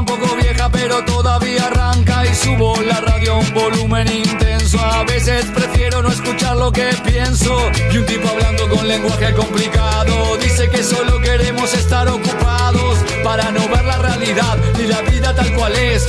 Un 0.00 0.06
poco 0.06 0.34
vieja, 0.36 0.68
pero 0.70 1.04
todavía 1.04 1.66
arranca. 1.66 2.24
Y 2.26 2.34
subo 2.34 2.74
la 2.82 3.00
radio 3.00 3.34
a 3.34 3.38
un 3.38 3.54
volumen 3.54 4.08
intenso. 4.10 4.80
A 4.80 5.04
veces 5.04 5.44
prefiero 5.54 6.02
no 6.02 6.10
escuchar 6.10 6.56
lo 6.56 6.72
que 6.72 6.88
pienso. 7.04 7.54
Y 7.92 7.98
un 7.98 8.06
tipo 8.06 8.28
hablando 8.28 8.68
con 8.68 8.88
lenguaje 8.88 9.32
complicado. 9.34 10.36
Dice 10.38 10.68
que 10.70 10.82
solo 10.82 11.20
queremos 11.20 11.72
estar 11.74 12.08
ocupados 12.08 12.98
para 13.22 13.50
no 13.52 13.68
ver 13.68 13.84
la 13.84 13.98
realidad 13.98 14.58
ni 14.78 14.86
la 14.86 15.02
vida 15.02 15.34
tal 15.34 15.52
cual 15.54 15.76
es. 15.76 16.06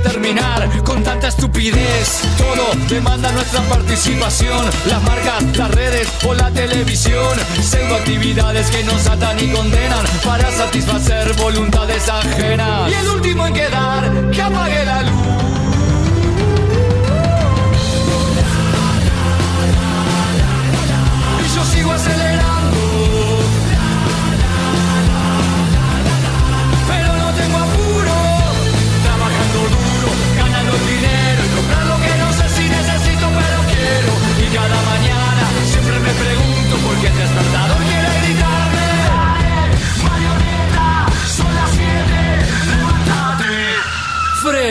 Terminar 0.00 0.68
con 0.84 1.02
tanta 1.02 1.28
estupidez. 1.28 2.22
Todo 2.38 2.72
demanda 2.88 3.32
nuestra 3.32 3.60
participación. 3.62 4.70
Las 4.86 5.02
marcas, 5.02 5.56
las 5.56 5.70
redes 5.70 6.08
o 6.24 6.34
la 6.34 6.50
televisión. 6.50 7.38
Pseudo 7.60 7.96
actividades 7.96 8.70
que 8.70 8.84
nos 8.84 9.06
atan 9.06 9.38
y 9.40 9.48
condenan 9.52 10.04
para 10.24 10.50
satisfacer 10.50 11.32
voluntad 11.34 11.52
voluntades 11.52 12.08
ajenas. 12.08 12.90
Y 12.90 12.94
el 12.94 13.08
último 13.08 13.46
en 13.46 13.54
quedar, 13.54 14.30
que 14.30 14.42
apague 14.42 14.84
la 14.84 15.02
luz. 15.02 15.51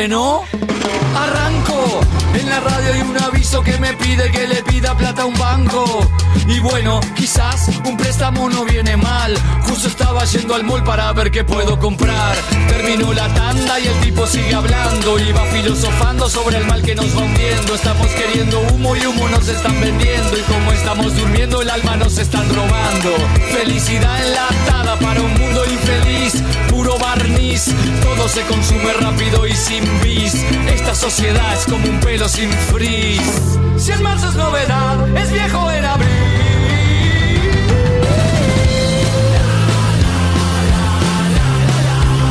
Bueno, 0.01 0.41
arranco. 1.15 1.99
En 2.33 2.49
la 2.49 2.59
radio 2.59 2.91
hay 2.91 3.01
un 3.01 3.17
aviso 3.21 3.61
que 3.61 3.77
me 3.77 3.93
pide 3.93 4.31
que 4.31 4.47
le 4.47 4.63
pida 4.63 4.97
plata 4.97 5.21
a 5.21 5.25
un 5.25 5.37
banco. 5.37 6.09
Y 6.47 6.57
bueno, 6.59 6.99
quizás 7.15 7.69
un 7.85 7.97
préstamo 7.97 8.49
no 8.49 8.65
viene 8.65 8.97
mal. 8.97 9.37
Justo 9.69 9.87
estaba 9.87 10.25
yendo 10.25 10.55
al 10.55 10.63
mall 10.63 10.83
para 10.83 11.13
ver 11.13 11.29
qué 11.29 11.43
puedo 11.43 11.77
comprar. 11.77 12.35
Terminó 12.67 13.13
la 13.13 13.31
tanda 13.35 13.79
y 13.79 13.85
el 13.85 13.99
tipo 13.99 14.25
sigue 14.25 14.55
hablando. 14.55 15.19
Y 15.19 15.31
va 15.33 15.45
filosofando 15.45 16.27
sobre 16.27 16.57
el 16.57 16.65
mal 16.65 16.81
que 16.81 16.95
nos 16.95 17.15
va 17.15 17.21
hundiendo. 17.21 17.75
Estamos 17.75 18.07
queriendo 18.07 18.59
humo 18.71 18.95
y 18.95 19.05
humo 19.05 19.29
nos 19.29 19.47
están 19.47 19.79
vendiendo. 19.81 20.35
Y 20.35 20.41
como 20.51 20.71
estamos 20.71 21.15
durmiendo, 21.15 21.61
el 21.61 21.69
alma 21.69 21.95
nos 21.97 22.17
están 22.17 22.49
robando. 22.49 23.11
Felicidad 23.51 24.25
enlatada 24.25 24.97
para 24.97 25.21
un 25.21 25.31
mundo 25.31 25.63
infeliz. 25.63 26.41
Barniz. 27.01 27.73
Todo 28.03 28.27
se 28.29 28.41
consume 28.43 28.93
rápido 28.93 29.45
y 29.47 29.55
sin 29.55 29.83
bis. 30.01 30.35
Esta 30.67 30.95
sociedad 30.95 31.53
es 31.53 31.65
como 31.65 31.87
un 31.87 31.99
pelo 31.99 32.29
sin 32.29 32.51
frizz. 32.51 33.57
Si 33.77 33.91
en 33.91 34.03
marzo 34.03 34.29
es 34.29 34.35
novedad, 34.35 35.17
es 35.17 35.31
viejo 35.31 35.71
en 35.71 35.85
abril. 35.85 36.07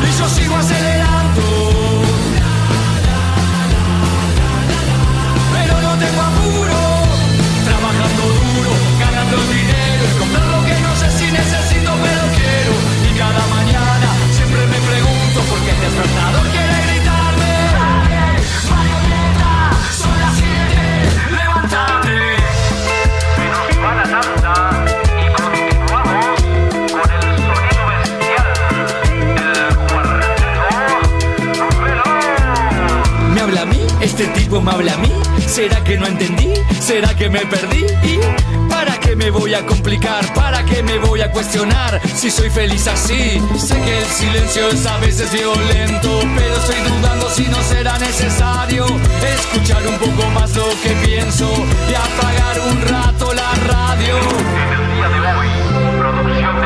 Y 0.09 0.19
yo 0.19 0.29
sigo 0.29 0.57
acelerando. 0.57 1.10
¿Este 34.01 34.27
tipo 34.29 34.61
me 34.61 34.71
habla 34.71 34.95
a 34.95 34.97
mí? 34.99 35.13
¿Será 35.47 35.83
que 35.85 35.99
no 35.99 36.07
entendí? 36.07 36.53
¿Será 36.79 37.15
que 37.15 37.29
me 37.31 37.41
perdí? 37.41 37.85
¿Y 38.03 38.19
para 38.81 38.99
qué 38.99 39.15
me 39.15 39.31
voy 39.31 39.53
a 39.53 39.67
complicar? 39.67 40.33
¿Para 40.33 40.65
qué 40.65 40.83
me 40.83 40.97
voy 40.99 41.21
a 41.21 41.31
cuestionar 41.31 42.01
si 42.15 42.31
soy 42.31 42.49
feliz 42.49 42.87
así? 42.87 43.39
Sé 43.59 43.75
que 43.83 43.99
el 43.99 44.07
silencio 44.07 44.69
es 44.69 44.87
a 44.87 44.97
veces 44.99 45.31
violento, 45.33 46.21
pero 46.35 46.55
estoy 46.57 46.81
dudando 46.89 47.29
si 47.29 47.45
no 47.49 47.63
será 47.63 47.99
necesario 47.99 48.87
escuchar 49.37 49.87
un 49.87 49.99
poco 49.99 50.31
más 50.31 50.57
lo 50.57 50.69
que 50.83 50.93
pienso 51.05 51.47
y 51.91 51.95
apagar 51.95 52.61
un 52.71 52.81
rato 52.89 53.35
la 53.35 53.53
radio. 53.69 54.17
En 54.63 54.73
el 54.73 54.95
día 54.95 55.09
de 55.09 55.21
hoy, 55.39 55.49
producción 55.99 56.60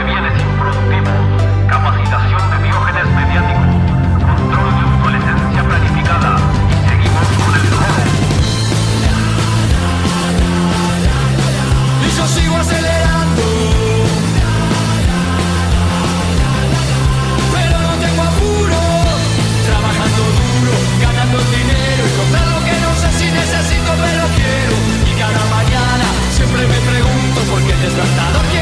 por 27.97 28.54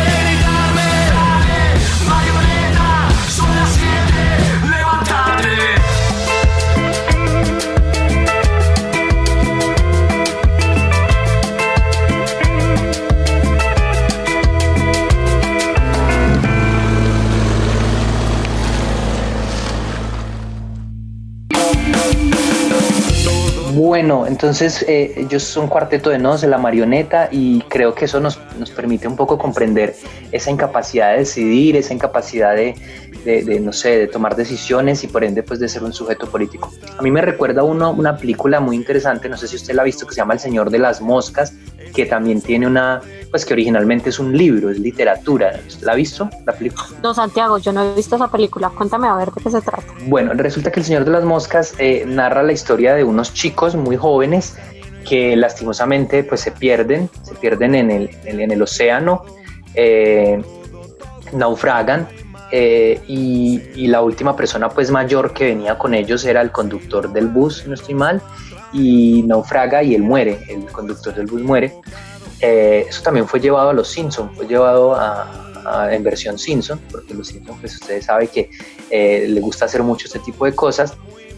Bueno, 23.93 24.27
entonces 24.27 24.87
eh, 24.89 25.13
ellos 25.19 25.43
son 25.43 25.69
cuarteto 25.69 26.09
de 26.09 26.19
nos 26.19 26.41
de 26.41 26.49
la 26.49 26.57
marioneta 26.57 27.29
y 27.31 27.61
creo 27.69 27.95
que 27.95 28.07
eso 28.07 28.21
nos, 28.21 28.41
nos 28.59 28.71
permite 28.71 29.07
un 29.07 29.17
poco 29.17 29.37
comprender 29.37 29.95
esa 30.33 30.51
incapacidad 30.51 31.13
de 31.13 31.19
decidir, 31.19 31.77
esa 31.77 31.93
incapacidad 31.93 32.57
de, 32.57 32.75
de- 33.23 33.61
no 33.61 33.71
sé, 33.75 33.99
de 33.99 34.07
tomar 34.07 34.35
decisiones 34.35 35.05
y 35.05 35.09
por 35.09 35.25
ende 35.25 35.43
pues 35.43 35.61
de 35.61 35.69
ser 35.69 35.83
un 35.85 35.93
sujeto 35.93 36.27
político. 36.27 36.73
A 36.99 37.03
mí 37.03 37.11
me 37.11 37.21
recuerda 37.21 37.65
uno, 37.65 37.91
una 37.91 38.17
película 38.17 38.61
muy 38.61 38.77
interesante, 38.77 39.29
no 39.29 39.37
sé 39.37 39.47
si 39.47 39.57
usted 39.57 39.75
la 39.75 39.83
ha 39.83 39.85
visto, 39.85 40.07
que 40.07 40.15
se 40.15 40.23
llama 40.23 40.33
El 40.33 40.41
Señor 40.41 40.71
de 40.71 40.79
las 40.79 41.03
Moscas, 41.03 41.53
que 41.95 42.07
también 42.07 42.41
tiene 42.41 42.67
una, 42.67 43.01
pues 43.31 43.45
que 43.45 43.53
originalmente 43.53 44.11
es 44.11 44.19
un 44.19 44.37
libro, 44.37 44.71
es 44.71 44.79
literatura. 44.79 45.61
¿La 45.81 45.93
ha 45.93 45.95
visto 45.95 46.29
la 46.47 46.53
película? 46.53 46.87
No, 47.03 47.15
Santiago, 47.15 47.59
yo 47.59 47.73
no 47.73 47.85
he 47.85 47.95
visto 47.95 48.17
esa 48.17 48.29
película. 48.29 48.71
Cuéntame 48.71 49.09
a 49.09 49.15
ver 49.15 49.31
de 49.33 49.43
qué 49.43 49.51
se 49.51 49.61
trata. 49.61 49.85
Bueno, 50.07 50.33
resulta 50.35 50.71
que 50.71 50.81
El 50.81 50.87
Señor 50.87 51.05
de 51.05 51.11
las 51.11 51.25
Moscas 51.25 51.75
eh, 51.79 52.05
narra 52.07 52.43
la 52.43 52.53
historia 52.53 52.95
de 52.95 53.05
unos 53.05 53.35
chicos 53.35 53.75
muy 53.75 53.97
jóvenes 53.97 54.57
que 55.09 55.37
lastimosamente 55.37 56.25
pues 56.25 56.41
se 56.41 56.53
pierden, 56.53 57.11
se 57.23 57.35
pierden 57.35 57.75
en 57.75 57.91
el, 57.91 58.11
en, 58.25 58.41
en 58.41 58.51
el 58.51 58.63
océano, 58.63 59.25
eh, 59.75 60.41
naufragan 61.33 62.07
eh, 62.53 63.01
y, 63.09 63.61
y 63.75 63.87
la 63.89 64.03
última 64.03 64.37
persona 64.37 64.69
pues 64.69 64.91
mayor 64.91 65.33
que 65.33 65.47
venía 65.47 65.77
con 65.79 65.95
ellos 65.95 66.25
era 66.25 66.41
el 66.41 66.53
conductor 66.53 67.13
del 67.13 67.29
bus, 67.29 67.59
si 67.59 67.69
no 67.69 67.75
estoy 67.75 67.95
mal, 67.95 68.23
y 68.73 69.23
naufraga 69.27 69.83
y 69.83 69.95
él 69.95 70.03
muere, 70.03 70.41
el 70.49 70.67
conductor 70.67 71.15
del 71.15 71.27
bus 71.27 71.43
muere. 71.43 71.75
Eh, 72.41 72.87
eso 72.89 73.03
también 73.03 73.27
fue 73.29 73.39
llevado 73.41 73.71
a 73.71 73.73
los 73.73 73.89
Simpsons, 73.89 74.31
fue 74.37 74.47
llevado 74.47 74.95
a, 74.95 75.29
a- 75.65 75.95
en 75.95 76.03
versión 76.03 76.39
Simpson, 76.39 76.81
porque 76.91 77.15
los 77.15 77.29
Simpsons, 77.29 77.59
pues 77.61 77.75
ustedes 77.75 78.07
saben 78.07 78.29
que 78.29 78.51
eh, 78.91 79.39
gusta 79.41 79.67
hacer 79.67 79.83
mucho 79.83 80.07
este 80.07 80.19
tipo 80.19 80.45
de 80.45 80.55
cosas. 80.55 80.95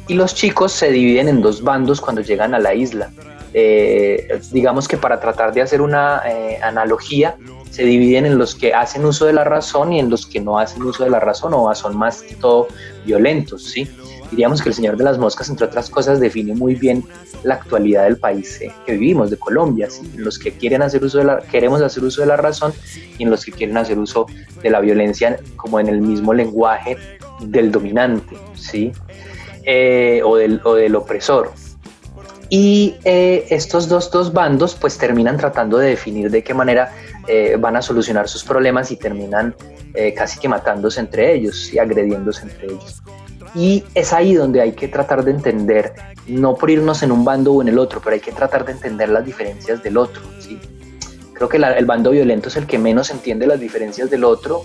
Y 0.08 0.14
los 0.14 0.34
chicos 0.34 0.72
se 0.72 0.90
dividen 0.90 1.28
en 1.28 1.40
dos 1.42 1.62
bandos 1.62 2.00
cuando 2.00 2.20
llegan 2.22 2.54
a 2.54 2.58
la 2.58 2.74
isla. 2.74 3.10
Eh, 3.52 4.40
digamos 4.50 4.88
que 4.88 4.96
para 4.96 5.20
tratar 5.20 5.52
de 5.54 5.62
hacer 5.62 5.80
una 5.80 6.22
eh, 6.26 6.58
analogía, 6.62 7.36
se 7.70 7.84
dividen 7.84 8.26
en 8.26 8.36
los 8.38 8.54
que 8.54 8.72
hacen 8.74 9.04
uso 9.04 9.26
de 9.26 9.32
la 9.32 9.44
razón 9.44 9.92
y 9.92 10.00
en 10.00 10.08
los 10.10 10.26
que 10.26 10.40
no 10.40 10.58
hacen 10.58 10.82
uso 10.82 11.04
de 11.04 11.10
la 11.10 11.20
razón 11.20 11.52
o 11.54 11.74
son 11.74 11.96
más 11.96 12.22
que 12.22 12.34
todo 12.36 12.68
violentos, 13.04 13.64
¿sí? 13.64 13.88
Diríamos 14.34 14.60
que 14.62 14.68
el 14.70 14.74
Señor 14.74 14.96
de 14.96 15.04
las 15.04 15.16
Moscas, 15.16 15.48
entre 15.48 15.66
otras 15.66 15.88
cosas, 15.88 16.18
define 16.18 16.56
muy 16.56 16.74
bien 16.74 17.04
la 17.44 17.54
actualidad 17.54 18.02
del 18.02 18.16
país 18.16 18.60
eh, 18.60 18.72
que 18.84 18.94
vivimos, 18.94 19.30
de 19.30 19.36
Colombia. 19.36 19.86
En 20.12 20.24
los 20.24 20.40
que 20.40 20.50
quieren 20.50 20.82
hacer 20.82 21.04
uso 21.04 21.18
de 21.18 21.24
la, 21.24 21.38
queremos 21.38 21.80
hacer 21.82 22.02
uso 22.02 22.20
de 22.20 22.26
la 22.26 22.36
razón 22.36 22.72
y 23.16 23.22
en 23.22 23.30
los 23.30 23.44
que 23.44 23.52
quieren 23.52 23.76
hacer 23.76 23.96
uso 23.96 24.26
de 24.60 24.70
la 24.70 24.80
violencia 24.80 25.38
como 25.54 25.78
en 25.78 25.86
el 25.86 26.00
mismo 26.00 26.34
lenguaje 26.34 26.96
del 27.42 27.70
dominante, 27.70 28.36
¿sí? 28.56 28.90
Eh, 29.62 30.20
o, 30.24 30.36
del, 30.36 30.60
o 30.64 30.74
del 30.74 30.96
opresor. 30.96 31.52
Y 32.50 32.96
eh, 33.04 33.46
estos 33.50 33.88
dos, 33.88 34.10
dos 34.10 34.32
bandos 34.32 34.74
pues 34.74 34.98
terminan 34.98 35.36
tratando 35.36 35.78
de 35.78 35.90
definir 35.90 36.28
de 36.28 36.42
qué 36.42 36.54
manera 36.54 36.92
eh, 37.28 37.56
van 37.56 37.76
a 37.76 37.82
solucionar 37.82 38.28
sus 38.28 38.42
problemas 38.42 38.90
y 38.90 38.96
terminan 38.96 39.54
casi 40.16 40.40
que 40.40 40.48
matándose 40.48 40.98
entre 40.98 41.34
ellos 41.34 41.72
y 41.72 41.78
agrediéndose 41.78 42.42
entre 42.42 42.66
ellos. 42.66 43.00
Y 43.54 43.84
es 43.94 44.12
ahí 44.12 44.34
donde 44.34 44.60
hay 44.60 44.72
que 44.72 44.88
tratar 44.88 45.24
de 45.24 45.30
entender, 45.30 45.92
no 46.26 46.54
por 46.54 46.70
irnos 46.70 47.02
en 47.02 47.12
un 47.12 47.24
bando 47.24 47.52
o 47.52 47.62
en 47.62 47.68
el 47.68 47.78
otro, 47.78 48.00
pero 48.02 48.14
hay 48.14 48.20
que 48.20 48.32
tratar 48.32 48.64
de 48.64 48.72
entender 48.72 49.08
las 49.08 49.24
diferencias 49.24 49.82
del 49.82 49.96
otro. 49.96 50.22
¿sí? 50.40 50.58
Creo 51.32 51.48
que 51.48 51.56
el 51.56 51.84
bando 51.84 52.10
violento 52.10 52.48
es 52.48 52.56
el 52.56 52.66
que 52.66 52.78
menos 52.78 53.10
entiende 53.10 53.46
las 53.46 53.60
diferencias 53.60 54.10
del 54.10 54.24
otro, 54.24 54.62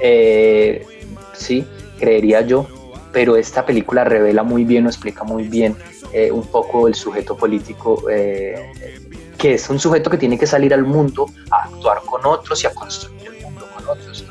eh, 0.00 0.84
sí, 1.32 1.66
creería 1.98 2.40
yo, 2.42 2.66
pero 3.12 3.36
esta 3.36 3.64
película 3.64 4.04
revela 4.04 4.42
muy 4.42 4.64
bien 4.64 4.86
o 4.86 4.88
explica 4.88 5.24
muy 5.24 5.44
bien 5.44 5.76
eh, 6.12 6.30
un 6.30 6.46
poco 6.46 6.88
el 6.88 6.94
sujeto 6.94 7.36
político, 7.36 8.02
eh, 8.10 8.72
que 9.38 9.54
es 9.54 9.68
un 9.70 9.78
sujeto 9.78 10.10
que 10.10 10.18
tiene 10.18 10.38
que 10.38 10.46
salir 10.46 10.72
al 10.74 10.84
mundo 10.84 11.26
a 11.50 11.64
actuar 11.64 12.00
con 12.04 12.24
otros 12.26 12.62
y 12.64 12.66
a 12.66 12.74
construir 12.74 13.28
el 13.28 13.42
mundo 13.42 13.66
con 13.74 13.88
otros. 13.88 14.24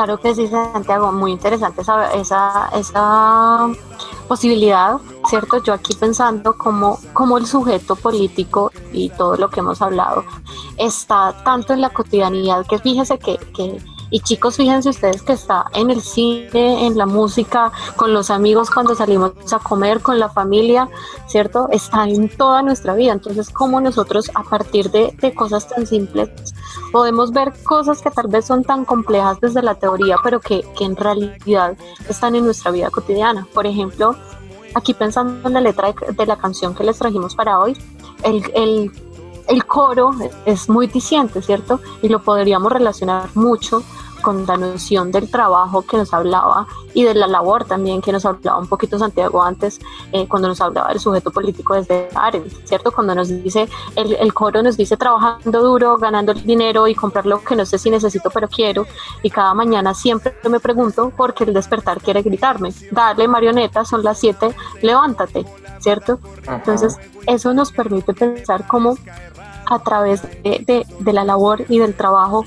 Claro 0.00 0.18
que 0.18 0.34
sí, 0.34 0.48
Santiago, 0.48 1.12
muy 1.12 1.30
interesante 1.32 1.82
esa, 1.82 2.10
esa, 2.14 2.70
esa 2.72 3.68
posibilidad, 4.28 4.96
¿cierto? 5.28 5.62
Yo 5.62 5.74
aquí 5.74 5.94
pensando 5.94 6.56
cómo, 6.56 6.98
cómo 7.12 7.36
el 7.36 7.44
sujeto 7.44 7.96
político 7.96 8.72
y 8.94 9.10
todo 9.10 9.36
lo 9.36 9.50
que 9.50 9.60
hemos 9.60 9.82
hablado 9.82 10.24
está 10.78 11.34
tanto 11.44 11.74
en 11.74 11.82
la 11.82 11.90
cotidianidad 11.90 12.64
que 12.66 12.78
fíjese 12.78 13.18
que, 13.18 13.36
que 13.54 13.76
Y 14.10 14.20
chicos, 14.20 14.56
fíjense 14.56 14.88
ustedes 14.88 15.22
que 15.22 15.32
está 15.32 15.66
en 15.72 15.90
el 15.90 16.00
cine, 16.02 16.86
en 16.86 16.98
la 16.98 17.06
música, 17.06 17.72
con 17.96 18.12
los 18.12 18.30
amigos 18.30 18.70
cuando 18.70 18.94
salimos 18.94 19.32
a 19.52 19.60
comer, 19.60 20.00
con 20.00 20.18
la 20.18 20.28
familia, 20.28 20.88
¿cierto? 21.28 21.68
Está 21.70 22.08
en 22.08 22.28
toda 22.28 22.62
nuestra 22.62 22.94
vida. 22.94 23.12
Entonces, 23.12 23.50
¿cómo 23.50 23.80
nosotros 23.80 24.30
a 24.34 24.42
partir 24.42 24.90
de, 24.90 25.16
de 25.20 25.34
cosas 25.34 25.68
tan 25.68 25.86
simples 25.86 26.28
podemos 26.90 27.30
ver 27.30 27.52
cosas 27.62 28.02
que 28.02 28.10
tal 28.10 28.26
vez 28.26 28.46
son 28.46 28.64
tan 28.64 28.84
complejas 28.84 29.38
desde 29.40 29.62
la 29.62 29.76
teoría, 29.76 30.16
pero 30.24 30.40
que, 30.40 30.62
que 30.76 30.84
en 30.84 30.96
realidad 30.96 31.76
están 32.08 32.34
en 32.34 32.44
nuestra 32.44 32.72
vida 32.72 32.90
cotidiana? 32.90 33.46
Por 33.54 33.66
ejemplo, 33.66 34.16
aquí 34.74 34.92
pensando 34.92 35.46
en 35.46 35.54
la 35.54 35.60
letra 35.60 35.92
de, 35.92 36.12
de 36.12 36.26
la 36.26 36.36
canción 36.36 36.74
que 36.74 36.82
les 36.82 36.98
trajimos 36.98 37.36
para 37.36 37.60
hoy, 37.60 37.76
el, 38.24 38.50
el 38.54 38.92
el 39.48 39.66
coro 39.66 40.12
es 40.46 40.68
muy 40.68 40.86
diciente, 40.86 41.42
¿cierto? 41.42 41.80
Y 42.02 42.08
lo 42.08 42.22
podríamos 42.22 42.70
relacionar 42.70 43.28
mucho 43.34 43.82
con 44.20 44.46
la 44.46 44.56
noción 44.56 45.10
del 45.10 45.30
trabajo 45.30 45.82
que 45.82 45.96
nos 45.96 46.12
hablaba 46.12 46.66
y 46.94 47.04
de 47.04 47.14
la 47.14 47.26
labor 47.26 47.64
también 47.64 48.00
que 48.00 48.12
nos 48.12 48.24
hablaba 48.24 48.58
un 48.58 48.66
poquito 48.66 48.98
Santiago 48.98 49.42
antes 49.42 49.80
eh, 50.12 50.26
cuando 50.28 50.48
nos 50.48 50.60
hablaba 50.60 50.88
del 50.88 51.00
sujeto 51.00 51.30
político 51.30 51.74
desde 51.74 52.08
Arendt, 52.14 52.52
¿cierto? 52.64 52.92
Cuando 52.92 53.14
nos 53.14 53.28
dice, 53.28 53.68
el, 53.96 54.14
el, 54.14 54.34
coro 54.34 54.62
nos 54.62 54.76
dice 54.76 54.96
trabajando 54.96 55.62
duro, 55.62 55.98
ganando 55.98 56.32
el 56.32 56.42
dinero 56.44 56.86
y 56.86 56.94
comprar 56.94 57.26
lo 57.26 57.42
que 57.42 57.56
no 57.56 57.64
sé 57.64 57.78
si 57.78 57.90
necesito 57.90 58.30
pero 58.30 58.48
quiero 58.48 58.86
y 59.22 59.30
cada 59.30 59.54
mañana 59.54 59.94
siempre 59.94 60.34
me 60.48 60.60
pregunto 60.60 61.10
por 61.10 61.34
qué 61.34 61.44
el 61.44 61.54
despertar 61.54 62.00
quiere 62.00 62.22
gritarme, 62.22 62.72
dale 62.90 63.28
marioneta, 63.28 63.84
son 63.84 64.02
las 64.02 64.18
siete, 64.18 64.54
levántate, 64.82 65.46
¿cierto? 65.80 66.18
Entonces 66.46 66.98
eso 67.26 67.54
nos 67.54 67.72
permite 67.72 68.14
pensar 68.14 68.66
cómo 68.66 68.96
a 69.66 69.78
través 69.78 70.22
de, 70.22 70.62
de, 70.66 70.86
de 70.98 71.12
la 71.12 71.24
labor 71.24 71.64
y 71.68 71.78
del 71.78 71.94
trabajo 71.94 72.44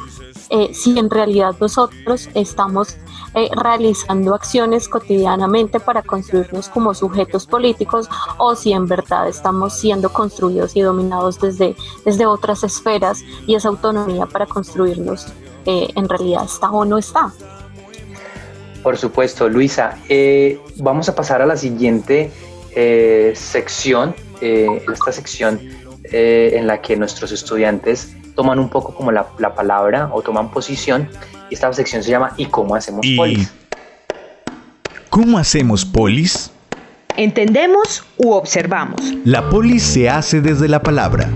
eh, 0.49 0.73
si 0.73 0.97
en 0.97 1.09
realidad 1.09 1.55
nosotros 1.59 2.29
estamos 2.33 2.97
eh, 3.35 3.49
realizando 3.55 4.35
acciones 4.35 4.87
cotidianamente 4.87 5.79
para 5.79 6.01
construirnos 6.01 6.69
como 6.69 6.93
sujetos 6.93 7.47
políticos 7.47 8.09
o 8.37 8.55
si 8.55 8.73
en 8.73 8.87
verdad 8.87 9.27
estamos 9.27 9.73
siendo 9.77 10.11
construidos 10.11 10.75
y 10.75 10.81
dominados 10.81 11.39
desde, 11.39 11.75
desde 12.05 12.25
otras 12.25 12.63
esferas 12.63 13.23
y 13.47 13.55
esa 13.55 13.69
autonomía 13.69 14.25
para 14.25 14.45
construirnos 14.45 15.27
eh, 15.65 15.87
en 15.95 16.09
realidad 16.09 16.43
está 16.45 16.69
o 16.71 16.83
no 16.85 16.97
está. 16.97 17.31
Por 18.83 18.97
supuesto, 18.97 19.47
Luisa. 19.47 19.97
vamos 20.77 21.07
a 21.07 21.15
pasar 21.15 21.41
a 21.41 21.45
la 21.45 21.55
siguiente 21.55 22.31
sección, 23.33 24.13
esta 24.41 25.11
sección 25.13 25.61
en 26.03 26.67
la 26.67 26.81
que 26.81 26.97
nuestros 26.97 27.31
estudiantes 27.31 28.13
toman 28.35 28.59
un 28.59 28.69
poco 28.69 28.93
como 28.93 29.11
la, 29.11 29.27
la 29.39 29.55
palabra 29.55 30.09
o 30.11 30.21
toman 30.21 30.51
posición. 30.51 31.09
Y 31.49 31.55
esta 31.55 31.71
sección 31.73 32.03
se 32.03 32.11
llama 32.11 32.33
¿Y 32.37 32.47
cómo 32.47 32.75
hacemos 32.75 33.05
¿Y 33.05 33.17
polis? 33.17 33.53
cómo 35.09 35.37
hacemos 35.37 35.85
polis? 35.85 36.49
¿Entendemos 37.15 38.03
u 38.17 38.31
observamos? 38.31 38.99
La 39.23 39.47
polis 39.49 39.83
se 39.83 40.09
hace 40.09 40.41
desde 40.41 40.67
la 40.67 40.81
palabra. 40.81 41.29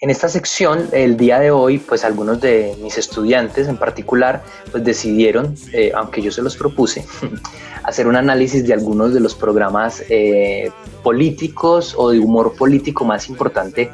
En 0.00 0.10
esta 0.10 0.28
sección, 0.28 0.86
el 0.92 1.16
día 1.16 1.40
de 1.40 1.50
hoy, 1.50 1.78
pues 1.78 2.04
algunos 2.04 2.38
de 2.42 2.76
mis 2.82 2.98
estudiantes 2.98 3.68
en 3.68 3.78
particular, 3.78 4.42
pues 4.70 4.84
decidieron, 4.84 5.54
eh, 5.72 5.92
aunque 5.94 6.20
yo 6.20 6.30
se 6.30 6.42
los 6.42 6.58
propuse, 6.58 7.06
hacer 7.82 8.06
un 8.06 8.16
análisis 8.16 8.66
de 8.66 8.74
algunos 8.74 9.14
de 9.14 9.20
los 9.20 9.34
programas 9.34 10.04
eh, 10.10 10.70
políticos 11.02 11.94
o 11.96 12.10
de 12.10 12.18
humor 12.18 12.54
político 12.54 13.06
más 13.06 13.30
importante 13.30 13.90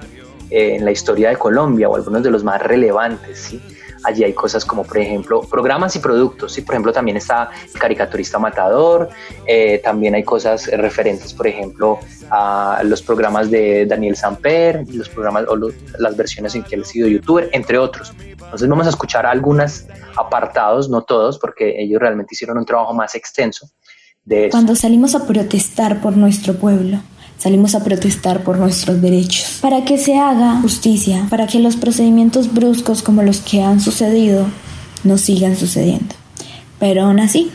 eh, 0.50 0.76
en 0.76 0.84
la 0.84 0.90
historia 0.90 1.30
de 1.30 1.36
Colombia 1.36 1.88
o 1.88 1.96
algunos 1.96 2.22
de 2.22 2.30
los 2.30 2.44
más 2.44 2.60
relevantes, 2.62 3.38
¿sí? 3.38 3.60
Allí 4.02 4.24
hay 4.24 4.32
cosas 4.32 4.64
como, 4.64 4.82
por 4.82 4.96
ejemplo, 4.96 5.42
programas 5.42 5.94
y 5.94 5.98
productos, 5.98 6.52
¿sí? 6.52 6.62
Por 6.62 6.74
ejemplo, 6.74 6.92
también 6.92 7.18
está 7.18 7.50
el 7.72 7.78
caricaturista 7.78 8.38
matador, 8.38 9.10
eh, 9.46 9.80
también 9.84 10.14
hay 10.14 10.24
cosas 10.24 10.66
referentes, 10.68 11.34
por 11.34 11.46
ejemplo, 11.46 11.98
a 12.30 12.80
los 12.84 13.02
programas 13.02 13.50
de 13.50 13.84
Daniel 13.86 14.16
Samper, 14.16 14.86
los 14.92 15.08
programas 15.08 15.44
o 15.48 15.56
las 15.98 16.16
versiones 16.16 16.54
en 16.54 16.62
que 16.62 16.76
él 16.76 16.82
ha 16.82 16.86
sido 16.86 17.08
youtuber, 17.08 17.50
entre 17.52 17.76
otros. 17.76 18.12
Entonces 18.18 18.68
vamos 18.68 18.86
a 18.86 18.90
escuchar 18.90 19.26
algunos 19.26 19.84
apartados, 20.16 20.88
no 20.88 21.02
todos, 21.02 21.38
porque 21.38 21.80
ellos 21.80 22.00
realmente 22.00 22.34
hicieron 22.34 22.58
un 22.58 22.64
trabajo 22.64 22.94
más 22.94 23.14
extenso 23.14 23.68
de 24.24 24.46
eso. 24.46 24.52
Cuando 24.52 24.74
salimos 24.74 25.14
a 25.14 25.26
protestar 25.26 26.00
por 26.00 26.16
nuestro 26.16 26.54
pueblo, 26.54 27.00
salimos 27.40 27.74
a 27.74 27.82
protestar 27.82 28.44
por 28.44 28.58
nuestros 28.58 29.00
derechos, 29.00 29.58
para 29.62 29.84
que 29.84 29.96
se 29.96 30.18
haga 30.18 30.60
justicia, 30.60 31.26
para 31.30 31.46
que 31.46 31.58
los 31.58 31.76
procedimientos 31.76 32.52
bruscos 32.52 33.02
como 33.02 33.22
los 33.22 33.40
que 33.40 33.62
han 33.62 33.80
sucedido 33.80 34.46
no 35.04 35.16
sigan 35.16 35.56
sucediendo. 35.56 36.14
Pero 36.78 37.04
aún 37.04 37.18
así, 37.18 37.50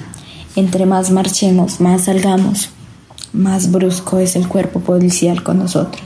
entre 0.55 0.88
más 0.88 1.11
marchemos, 1.11 1.79
más 1.79 2.05
salgamos, 2.05 2.69
más 3.31 3.71
brusco 3.71 4.17
es 4.17 4.36
el 4.36 4.47
cuerpo 4.47 4.79
policial 4.79 5.43
con 5.43 5.59
nosotros. 5.59 6.03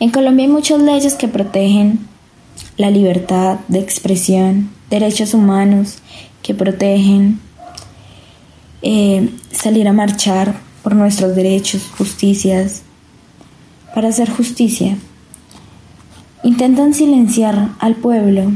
En 0.00 0.10
Colombia 0.10 0.46
hay 0.46 0.50
muchas 0.50 0.80
leyes 0.80 1.14
que 1.14 1.28
protegen 1.28 2.08
la 2.76 2.90
libertad 2.90 3.58
de 3.68 3.78
expresión, 3.78 4.70
derechos 4.90 5.32
humanos 5.32 5.98
que 6.42 6.54
protegen 6.54 7.38
eh, 8.82 9.30
salir 9.52 9.86
a 9.86 9.92
marchar 9.92 10.63
por 10.84 10.94
nuestros 10.94 11.34
derechos, 11.34 11.90
justicias, 11.96 12.82
para 13.94 14.08
hacer 14.08 14.30
justicia. 14.30 14.98
Intentan 16.44 16.92
silenciar 16.92 17.70
al 17.78 17.96
pueblo, 17.96 18.52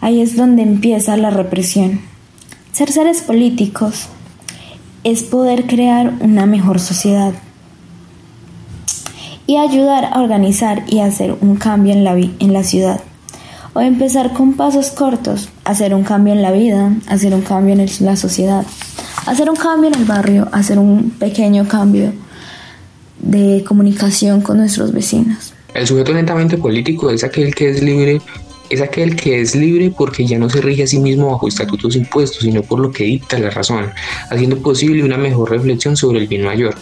ahí 0.00 0.22
es 0.22 0.36
donde 0.36 0.62
empieza 0.62 1.18
la 1.18 1.28
represión. 1.28 2.00
Ser 2.72 2.90
seres 2.90 3.20
políticos 3.20 4.06
es 5.04 5.22
poder 5.22 5.66
crear 5.66 6.14
una 6.20 6.46
mejor 6.46 6.80
sociedad 6.80 7.34
y 9.46 9.58
ayudar 9.58 10.06
a 10.06 10.20
organizar 10.20 10.82
y 10.88 11.00
hacer 11.00 11.36
un 11.40 11.56
cambio 11.56 11.92
en 11.92 12.04
la, 12.04 12.14
en 12.14 12.52
la 12.54 12.64
ciudad. 12.64 13.00
O 13.74 13.80
empezar 13.80 14.32
con 14.32 14.54
pasos 14.54 14.90
cortos, 14.90 15.50
hacer 15.64 15.94
un 15.94 16.04
cambio 16.04 16.32
en 16.32 16.40
la 16.40 16.52
vida, 16.52 16.96
hacer 17.06 17.34
un 17.34 17.42
cambio 17.42 17.74
en 17.74 17.86
la 18.00 18.16
sociedad, 18.16 18.64
hacer 19.26 19.50
un 19.50 19.56
cambio 19.56 19.90
en 19.90 20.00
el 20.00 20.04
barrio, 20.04 20.48
hacer 20.52 20.78
un 20.78 21.10
pequeño 21.10 21.68
cambio 21.68 22.12
de 23.18 23.64
comunicación 23.66 24.40
con 24.40 24.58
nuestros 24.58 24.92
vecinos. 24.92 25.52
El 25.74 25.86
sujeto 25.86 26.14
netamente 26.14 26.56
político 26.56 27.10
es 27.10 27.22
aquel 27.24 27.54
que 27.54 27.68
es 27.68 27.82
libre, 27.82 28.20
es 28.70 28.80
aquel 28.80 29.16
que 29.16 29.40
es 29.40 29.54
libre 29.54 29.92
porque 29.96 30.26
ya 30.26 30.38
no 30.38 30.48
se 30.48 30.60
rige 30.60 30.84
a 30.84 30.86
sí 30.86 30.98
mismo 30.98 31.30
bajo 31.30 31.48
estatutos 31.48 31.96
impuestos, 31.96 32.42
sino 32.42 32.62
por 32.62 32.80
lo 32.80 32.90
que 32.90 33.04
dicta 33.04 33.38
la 33.38 33.50
razón, 33.50 33.90
haciendo 34.30 34.58
posible 34.58 35.04
una 35.04 35.18
mejor 35.18 35.50
reflexión 35.50 35.96
sobre 35.96 36.20
el 36.20 36.28
bien 36.28 36.44
mayor. 36.44 36.74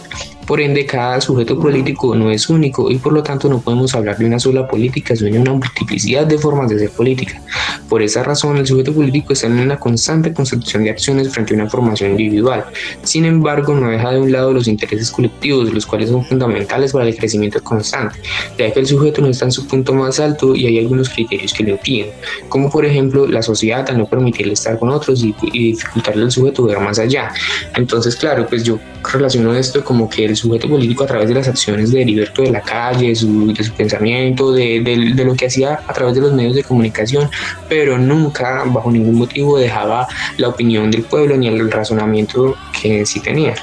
Por 0.47 0.61
ende, 0.61 0.85
cada 0.85 1.19
sujeto 1.21 1.59
político 1.59 2.15
no 2.15 2.29
es 2.29 2.49
único 2.49 2.91
y 2.91 2.97
por 2.97 3.13
lo 3.13 3.23
tanto 3.23 3.49
no 3.49 3.61
podemos 3.61 3.95
hablar 3.95 4.17
de 4.17 4.25
una 4.25 4.39
sola 4.39 4.67
política, 4.67 5.15
sino 5.15 5.31
de 5.31 5.39
una 5.39 5.53
multiplicidad 5.53 6.27
de 6.27 6.37
formas 6.37 6.69
de 6.69 6.75
hacer 6.75 6.91
política. 6.91 7.41
Por 7.89 8.03
esa 8.03 8.23
razón, 8.23 8.57
el 8.57 8.67
sujeto 8.67 8.93
político 8.93 9.33
está 9.33 9.47
en 9.47 9.59
una 9.59 9.77
constante 9.77 10.33
construcción 10.33 10.83
de 10.83 10.91
acciones 10.91 11.29
frente 11.33 11.53
a 11.53 11.57
una 11.57 11.69
formación 11.69 12.11
individual. 12.11 12.65
Sin 13.03 13.25
embargo, 13.25 13.73
no 13.73 13.89
deja 13.89 14.11
de 14.11 14.19
un 14.19 14.31
lado 14.31 14.53
los 14.53 14.67
intereses 14.67 15.09
colectivos, 15.09 15.73
los 15.73 15.85
cuales 15.85 16.09
son 16.09 16.23
fundamentales 16.25 16.91
para 16.91 17.07
el 17.07 17.15
crecimiento 17.15 17.61
constante, 17.63 18.19
ya 18.57 18.71
que 18.71 18.79
el 18.79 18.85
sujeto 18.87 19.21
no 19.21 19.29
está 19.29 19.45
en 19.45 19.51
su 19.51 19.67
punto 19.67 19.93
más 19.93 20.19
alto 20.19 20.55
y 20.55 20.67
hay 20.67 20.77
algunos 20.77 21.09
criterios 21.09 21.53
que 21.53 21.63
lo 21.63 21.71
impiden, 21.71 22.09
como 22.49 22.69
por 22.69 22.85
ejemplo 22.85 23.27
la 23.27 23.41
sociedad 23.41 23.89
al 23.89 23.97
no 23.97 24.05
permitirle 24.05 24.53
estar 24.53 24.77
con 24.77 24.89
otros 24.89 25.23
y, 25.23 25.35
y 25.53 25.71
dificultarle 25.71 26.23
al 26.23 26.31
sujeto 26.31 26.63
ver 26.63 26.79
más 26.79 26.99
allá. 26.99 27.31
Entonces, 27.75 28.15
claro, 28.15 28.45
pues 28.47 28.63
yo 28.63 28.79
relaciono 29.13 29.53
esto 29.53 29.83
como 29.83 30.09
que 30.09 30.25
el 30.25 30.34
sujeto 30.35 30.67
político 30.69 31.03
a 31.03 31.07
través 31.07 31.27
de 31.29 31.35
las 31.35 31.47
acciones 31.47 31.91
de 31.91 32.01
Heriberto 32.01 32.41
de 32.41 32.51
la 32.51 32.61
calle, 32.61 33.09
de 33.09 33.15
su, 33.15 33.53
pensamiento, 33.77 34.51
de- 34.51 34.81
de 34.81 35.25
lo 35.25 35.33
que 35.35 35.45
hacía 35.47 35.79
a 35.87 35.93
través 35.93 36.15
de 36.15 36.21
los 36.21 36.33
medios 36.33 36.55
de 36.55 36.63
comunicación, 36.63 37.29
pero 37.69 37.97
nunca 37.97 38.63
bajo 38.67 38.91
ningún 38.91 39.15
motivo 39.15 39.57
dejaba 39.57 40.07
la 40.37 40.49
opinión 40.49 40.91
del 40.91 41.03
pueblo 41.03 41.35
ni 41.37 41.47
el 41.47 41.71
razonamiento 41.71 42.55
que 42.81 43.05
sí 43.05 43.21
tenía. 43.21 43.53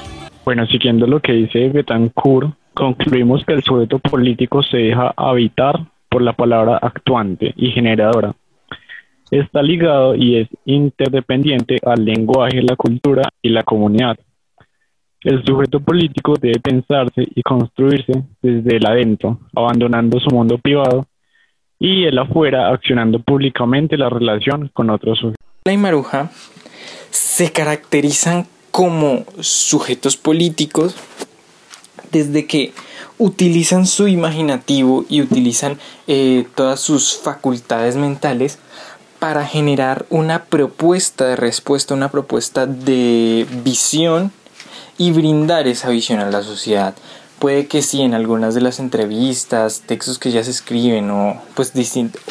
Bueno, 0.45 0.65
siguiendo 0.67 1.07
lo 1.07 1.19
que 1.21 1.31
dice 1.33 1.69
Betancourt, 1.69 2.53
concluimos 2.73 3.45
que 3.45 3.53
el 3.53 3.63
sujeto 3.63 3.99
político 3.99 4.61
se 4.63 4.77
deja 4.77 5.13
habitar 5.15 5.79
por 6.09 6.21
la 6.21 6.33
palabra 6.33 6.77
actuante 6.81 7.53
y 7.55 7.71
generadora. 7.71 8.33
Está 9.31 9.61
ligado 9.63 10.15
y 10.15 10.37
es 10.41 10.47
interdependiente 10.65 11.79
al 11.85 12.05
lenguaje, 12.05 12.61
la 12.61 12.75
cultura 12.75 13.23
y 13.41 13.49
la 13.49 13.63
comunidad. 13.63 14.17
El 15.23 15.43
sujeto 15.45 15.79
político 15.79 16.35
debe 16.39 16.59
pensarse 16.59 17.25
y 17.33 17.41
construirse 17.43 18.23
desde 18.41 18.75
el 18.75 18.85
adentro, 18.85 19.39
abandonando 19.55 20.19
su 20.19 20.29
mundo 20.29 20.57
privado 20.57 21.05
y 21.79 22.03
el 22.03 22.17
afuera 22.17 22.69
accionando 22.69 23.19
públicamente 23.19 23.97
la 23.97 24.09
relación 24.09 24.69
con 24.73 24.89
otros 24.89 25.19
sujetos. 25.19 25.45
La 25.65 25.71
y 25.71 25.77
Maruja 25.77 26.29
se 27.09 27.51
caracterizan 27.53 28.47
como 28.71 29.23
sujetos 29.39 30.17
políticos 30.17 30.95
desde 32.11 32.45
que 32.45 32.73
utilizan 33.17 33.85
su 33.87 34.07
imaginativo 34.07 35.05
y 35.09 35.21
utilizan 35.21 35.77
eh, 36.07 36.45
todas 36.55 36.81
sus 36.81 37.17
facultades 37.17 37.95
mentales 37.95 38.59
para 39.19 39.45
generar 39.45 40.05
una 40.09 40.45
propuesta 40.45 41.25
de 41.25 41.37
respuesta, 41.37 41.93
una 41.93 42.09
propuesta 42.09 42.65
de 42.65 43.47
visión 43.63 44.33
y 44.97 45.11
brindar 45.11 45.67
esa 45.67 45.89
visión 45.89 46.19
a 46.19 46.29
la 46.29 46.43
sociedad. 46.43 46.95
Puede 47.39 47.67
que 47.67 47.81
sí 47.81 48.01
en 48.01 48.13
algunas 48.13 48.55
de 48.55 48.61
las 48.61 48.79
entrevistas, 48.79 49.83
textos 49.85 50.17
que 50.17 50.31
ya 50.31 50.43
se 50.43 50.51
escriben 50.51 51.11
o 51.11 51.41
pues 51.55 51.73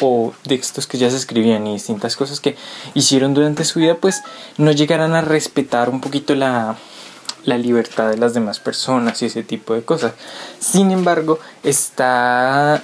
o 0.01 0.33
textos 0.47 0.87
que 0.87 0.97
ya 0.97 1.09
se 1.09 1.17
escribían 1.17 1.67
y 1.67 1.73
distintas 1.73 2.15
cosas 2.15 2.39
que 2.39 2.55
hicieron 2.95 3.33
durante 3.33 3.63
su 3.63 3.79
vida 3.79 3.95
pues 3.95 4.23
no 4.57 4.71
llegaran 4.71 5.13
a 5.13 5.21
respetar 5.21 5.89
un 5.89 6.01
poquito 6.01 6.33
la, 6.33 6.77
la 7.45 7.57
libertad 7.57 8.09
de 8.09 8.17
las 8.17 8.33
demás 8.33 8.59
personas 8.59 9.21
y 9.21 9.25
ese 9.25 9.43
tipo 9.43 9.75
de 9.75 9.83
cosas. 9.83 10.13
Sin 10.59 10.91
embargo, 10.91 11.39
está 11.61 12.81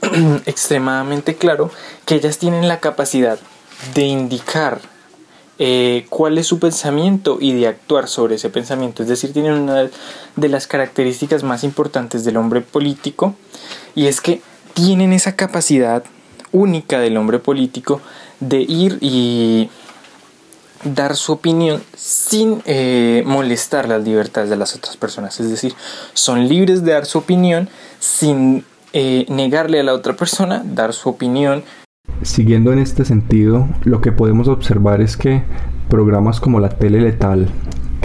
extremadamente 0.46 1.36
claro 1.36 1.70
que 2.04 2.16
ellas 2.16 2.38
tienen 2.38 2.66
la 2.66 2.80
capacidad 2.80 3.38
de 3.94 4.02
indicar 4.02 4.80
eh, 5.58 6.06
cuál 6.08 6.38
es 6.38 6.46
su 6.46 6.58
pensamiento 6.58 7.38
y 7.40 7.52
de 7.52 7.66
actuar 7.66 8.08
sobre 8.08 8.36
ese 8.36 8.50
pensamiento. 8.50 9.02
Es 9.02 9.08
decir, 9.08 9.32
tienen 9.32 9.54
una 9.54 9.90
de 10.36 10.48
las 10.48 10.66
características 10.66 11.42
más 11.42 11.64
importantes 11.64 12.24
del 12.24 12.36
hombre 12.36 12.60
político 12.60 13.34
y 13.94 14.06
es 14.06 14.20
que 14.20 14.40
tienen 14.74 15.12
esa 15.12 15.34
capacidad 15.34 16.04
única 16.52 17.00
del 17.00 17.16
hombre 17.16 17.38
político 17.40 18.00
de 18.40 18.60
ir 18.60 18.98
y 19.00 19.68
dar 20.84 21.16
su 21.16 21.32
opinión 21.32 21.82
sin 21.96 22.62
eh, 22.64 23.22
molestar 23.26 23.88
las 23.88 24.04
libertades 24.04 24.50
de 24.50 24.56
las 24.56 24.76
otras 24.76 24.96
personas. 24.96 25.40
Es 25.40 25.50
decir, 25.50 25.74
son 26.14 26.46
libres 26.48 26.84
de 26.84 26.92
dar 26.92 27.06
su 27.06 27.18
opinión 27.18 27.68
sin 27.98 28.64
eh, 28.92 29.26
negarle 29.28 29.80
a 29.80 29.82
la 29.82 29.92
otra 29.92 30.16
persona, 30.16 30.62
dar 30.64 30.92
su 30.92 31.08
opinión 31.08 31.64
Siguiendo 32.22 32.72
en 32.72 32.78
este 32.78 33.04
sentido, 33.04 33.68
lo 33.84 34.00
que 34.00 34.12
podemos 34.12 34.48
observar 34.48 35.00
es 35.00 35.16
que 35.16 35.42
programas 35.88 36.40
como 36.40 36.60
la 36.60 36.70
tele 36.70 37.00
letal 37.00 37.48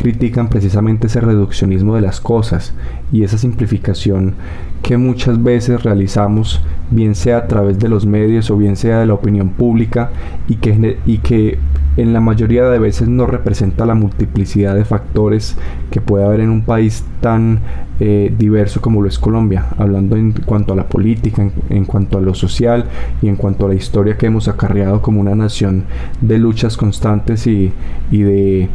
critican 0.04 0.50
precisamente 0.50 1.08
ese 1.08 1.22
reduccionismo 1.22 1.96
de 1.96 2.02
las 2.02 2.20
cosas 2.20 2.74
y 3.14 3.24
esa 3.24 3.38
simplificación 3.38 4.36
que 4.82 4.98
muchas 4.98 5.42
veces 5.42 5.82
realizamos, 5.82 6.62
bien 6.92 7.16
sea 7.16 7.38
a 7.38 7.48
través 7.48 7.80
de 7.80 7.88
los 7.88 8.06
medios 8.06 8.52
o 8.52 8.58
bien 8.58 8.76
sea 8.76 9.00
de 9.00 9.06
la 9.06 9.14
opinión 9.14 9.52
pública, 9.52 10.12
y 10.50 10.56
que, 10.56 10.98
y 11.06 11.20
que 11.20 11.58
en 11.96 12.12
la 12.12 12.20
mayoría 12.20 12.66
de 12.66 12.80
veces 12.80 13.08
no 13.08 13.28
representa 13.28 13.86
la 13.86 13.96
multiplicidad 13.96 14.76
de 14.76 14.84
factores 14.84 15.56
que 15.90 16.02
puede 16.02 16.26
haber 16.26 16.42
en 16.42 16.50
un 16.50 16.64
país 16.64 17.06
tan 17.22 17.62
eh, 18.02 18.34
diverso 18.38 18.82
como 18.82 19.02
lo 19.02 19.08
es 19.08 19.18
Colombia, 19.18 19.68
hablando 19.78 20.18
en 20.18 20.34
cuanto 20.34 20.74
a 20.74 20.76
la 20.76 20.90
política, 20.90 21.50
en, 21.70 21.86
cuanto 21.86 22.18
a 22.18 22.22
lo 22.22 22.34
social 22.34 22.88
y 23.22 23.30
en 23.30 23.38
cuanto 23.38 23.68
a 23.68 23.70
la 23.70 23.76
historia 23.76 24.18
que 24.18 24.26
hemos 24.26 24.50
acarreado 24.50 25.02
como 25.02 25.22
una 25.22 25.34
nación 25.34 25.86
de 26.20 26.40
luchas 26.40 26.76
constantes 26.76 27.48
y, 27.48 27.72
y 28.12 28.24
de 28.24 28.70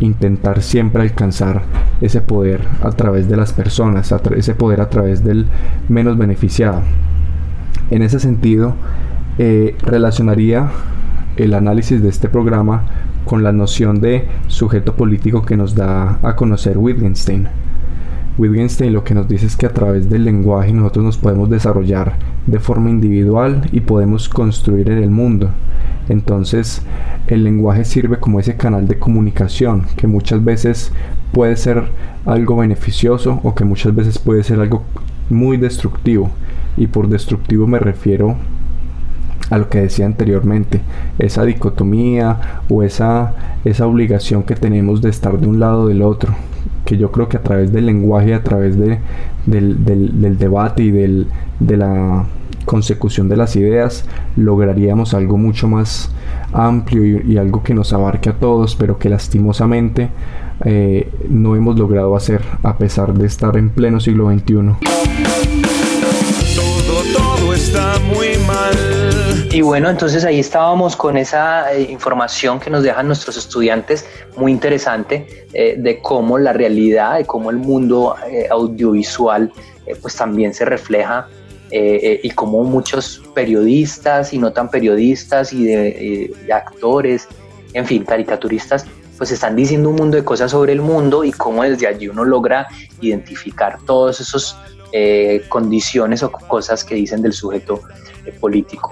intentar 0.00 0.62
siempre 0.62 1.02
alcanzar 1.02 1.62
ese 2.00 2.20
poder 2.20 2.60
a 2.82 2.90
través 2.90 3.28
de 3.28 3.36
las 3.36 3.52
personas, 3.52 4.12
ese 4.36 4.54
poder 4.54 4.80
a 4.80 4.90
través 4.90 5.24
del 5.24 5.46
menos 5.88 6.16
beneficiado. 6.16 6.82
En 7.90 8.02
ese 8.02 8.20
sentido, 8.20 8.74
eh, 9.38 9.76
relacionaría 9.82 10.70
el 11.36 11.54
análisis 11.54 12.02
de 12.02 12.08
este 12.08 12.28
programa 12.28 12.84
con 13.24 13.42
la 13.42 13.52
noción 13.52 14.00
de 14.00 14.26
sujeto 14.46 14.94
político 14.94 15.44
que 15.44 15.56
nos 15.56 15.74
da 15.74 16.18
a 16.22 16.34
conocer 16.34 16.78
Wittgenstein. 16.78 17.48
Wittgenstein 18.38 18.92
lo 18.92 19.02
que 19.02 19.14
nos 19.14 19.26
dice 19.26 19.46
es 19.46 19.56
que 19.56 19.66
a 19.66 19.74
través 19.74 20.08
del 20.08 20.24
lenguaje 20.24 20.72
nosotros 20.72 21.04
nos 21.04 21.18
podemos 21.18 21.50
desarrollar 21.50 22.14
de 22.46 22.60
forma 22.60 22.88
individual 22.88 23.68
y 23.72 23.80
podemos 23.80 24.28
construir 24.28 24.88
en 24.90 25.02
el 25.02 25.10
mundo. 25.10 25.50
Entonces 26.08 26.82
el 27.26 27.42
lenguaje 27.42 27.84
sirve 27.84 28.18
como 28.18 28.38
ese 28.38 28.56
canal 28.56 28.86
de 28.86 28.98
comunicación 28.98 29.86
que 29.96 30.06
muchas 30.06 30.44
veces 30.44 30.92
puede 31.32 31.56
ser 31.56 31.84
algo 32.24 32.56
beneficioso 32.56 33.40
o 33.42 33.54
que 33.54 33.64
muchas 33.64 33.94
veces 33.94 34.18
puede 34.18 34.44
ser 34.44 34.60
algo 34.60 34.84
muy 35.28 35.56
destructivo. 35.56 36.30
Y 36.76 36.86
por 36.86 37.08
destructivo 37.08 37.66
me 37.66 37.80
refiero 37.80 38.36
a 39.50 39.58
lo 39.58 39.68
que 39.68 39.80
decía 39.80 40.06
anteriormente, 40.06 40.82
esa 41.18 41.44
dicotomía 41.44 42.62
o 42.68 42.82
esa, 42.82 43.34
esa 43.64 43.86
obligación 43.86 44.42
que 44.42 44.54
tenemos 44.54 45.00
de 45.00 45.10
estar 45.10 45.38
de 45.38 45.46
un 45.46 45.58
lado 45.58 45.82
o 45.82 45.88
del 45.88 46.02
otro, 46.02 46.34
que 46.88 46.96
yo 46.96 47.12
creo 47.12 47.28
que 47.28 47.36
a 47.36 47.42
través 47.42 47.70
del 47.70 47.84
lenguaje, 47.84 48.32
a 48.32 48.42
través 48.42 48.78
de, 48.78 48.98
del, 49.44 49.84
del, 49.84 50.38
debate 50.38 50.84
y 50.84 50.90
del, 50.90 51.26
de 51.60 51.76
la 51.76 52.24
consecución 52.64 53.28
de 53.28 53.36
las 53.36 53.56
ideas, 53.56 54.06
lograríamos 54.36 55.12
algo 55.12 55.36
mucho 55.36 55.68
más 55.68 56.10
amplio 56.54 57.04
y, 57.04 57.36
algo 57.36 57.62
que 57.62 57.74
nos 57.74 57.92
abarque 57.92 58.30
a 58.30 58.38
todos, 58.38 58.74
pero 58.74 58.98
que 58.98 59.10
lastimosamente 59.10 60.08
eh, 60.64 61.12
no 61.28 61.56
hemos 61.56 61.78
logrado 61.78 62.16
hacer 62.16 62.40
a 62.62 62.78
pesar 62.78 63.12
de 63.12 63.26
estar 63.26 63.58
en 63.58 63.68
pleno 63.68 64.00
siglo 64.00 64.32
XXI. 64.32 64.54
Y 69.50 69.62
bueno, 69.62 69.88
entonces 69.88 70.24
ahí 70.24 70.40
estábamos 70.40 70.94
con 70.94 71.16
esa 71.16 71.72
eh, 71.72 71.82
información 71.90 72.60
que 72.60 72.70
nos 72.70 72.82
dejan 72.82 73.06
nuestros 73.06 73.36
estudiantes, 73.36 74.06
muy 74.36 74.52
interesante, 74.52 75.46
eh, 75.52 75.76
de 75.78 76.00
cómo 76.00 76.38
la 76.38 76.52
realidad, 76.52 77.16
de 77.16 77.24
cómo 77.24 77.50
el 77.50 77.56
mundo 77.56 78.14
audiovisual 78.50 79.52
pues 80.02 80.14
también 80.16 80.52
se 80.52 80.66
refleja 80.66 81.28
eh, 81.70 82.00
eh, 82.02 82.20
y 82.22 82.30
como 82.30 82.64
muchos 82.64 83.20
periodistas 83.34 84.32
y 84.32 84.38
no 84.38 84.52
tan 84.52 84.70
periodistas 84.70 85.52
y 85.52 85.64
de, 85.64 86.34
actores, 86.50 87.28
en 87.74 87.84
fin, 87.84 88.04
caricaturistas, 88.04 88.86
pues 89.18 89.32
están 89.32 89.54
diciendo 89.54 89.90
un 89.90 89.96
mundo 89.96 90.16
de 90.16 90.24
cosas 90.24 90.52
sobre 90.52 90.72
el 90.72 90.80
mundo 90.80 91.24
y 91.24 91.32
cómo 91.32 91.64
desde 91.64 91.86
allí 91.86 92.08
uno 92.08 92.24
logra 92.24 92.68
identificar 93.02 93.78
todas 93.84 94.18
esas 94.20 94.56
eh, 94.92 95.42
condiciones 95.50 96.22
o 96.22 96.32
cosas 96.32 96.84
que 96.84 96.94
dicen 96.94 97.20
del 97.20 97.34
sujeto 97.34 97.82
político. 98.40 98.90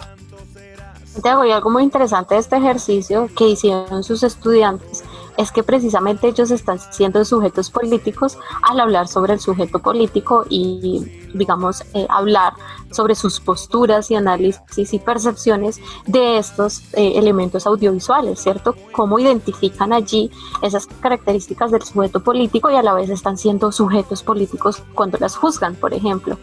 Santiago, 1.17 1.47
y 1.47 1.51
algo 1.51 1.71
muy 1.71 1.83
interesante 1.83 2.35
de 2.35 2.41
este 2.41 2.57
ejercicio 2.57 3.31
que 3.35 3.49
hicieron 3.49 4.05
sus 4.05 4.23
estudiantes 4.23 5.03
es 5.39 5.51
que 5.51 5.63
precisamente 5.63 6.29
ellos 6.29 6.51
están 6.51 6.79
siendo 6.79 7.25
sujetos 7.25 7.71
políticos 7.71 8.37
al 8.63 8.81
hablar 8.81 9.09
sobre 9.09 9.33
el 9.33 9.41
sujeto 9.41 9.79
político 9.79 10.45
y, 10.51 11.07
digamos, 11.33 11.83
eh, 11.95 12.07
hablar 12.11 12.53
sobre 12.91 13.15
sus 13.15 13.41
posturas 13.41 14.11
y 14.11 14.15
análisis 14.15 14.93
y 14.93 14.99
percepciones 14.99 15.81
de 16.07 16.37
estos 16.37 16.83
eh, 16.93 17.13
elementos 17.17 17.67
audiovisuales, 17.67 18.39
¿cierto? 18.39 18.75
Cómo 18.93 19.19
identifican 19.19 19.95
allí 19.95 20.31
esas 20.61 20.87
características 20.87 21.71
del 21.71 21.83
sujeto 21.83 22.23
político 22.23 22.71
y 22.71 22.77
a 22.77 22.83
la 22.83 22.93
vez 22.93 23.09
están 23.09 23.39
siendo 23.39 23.73
sujetos 23.73 24.23
políticos 24.23 24.83
cuando 24.95 25.17
las 25.19 25.35
juzgan, 25.35 25.77
por 25.77 25.95
ejemplo. 25.95 26.37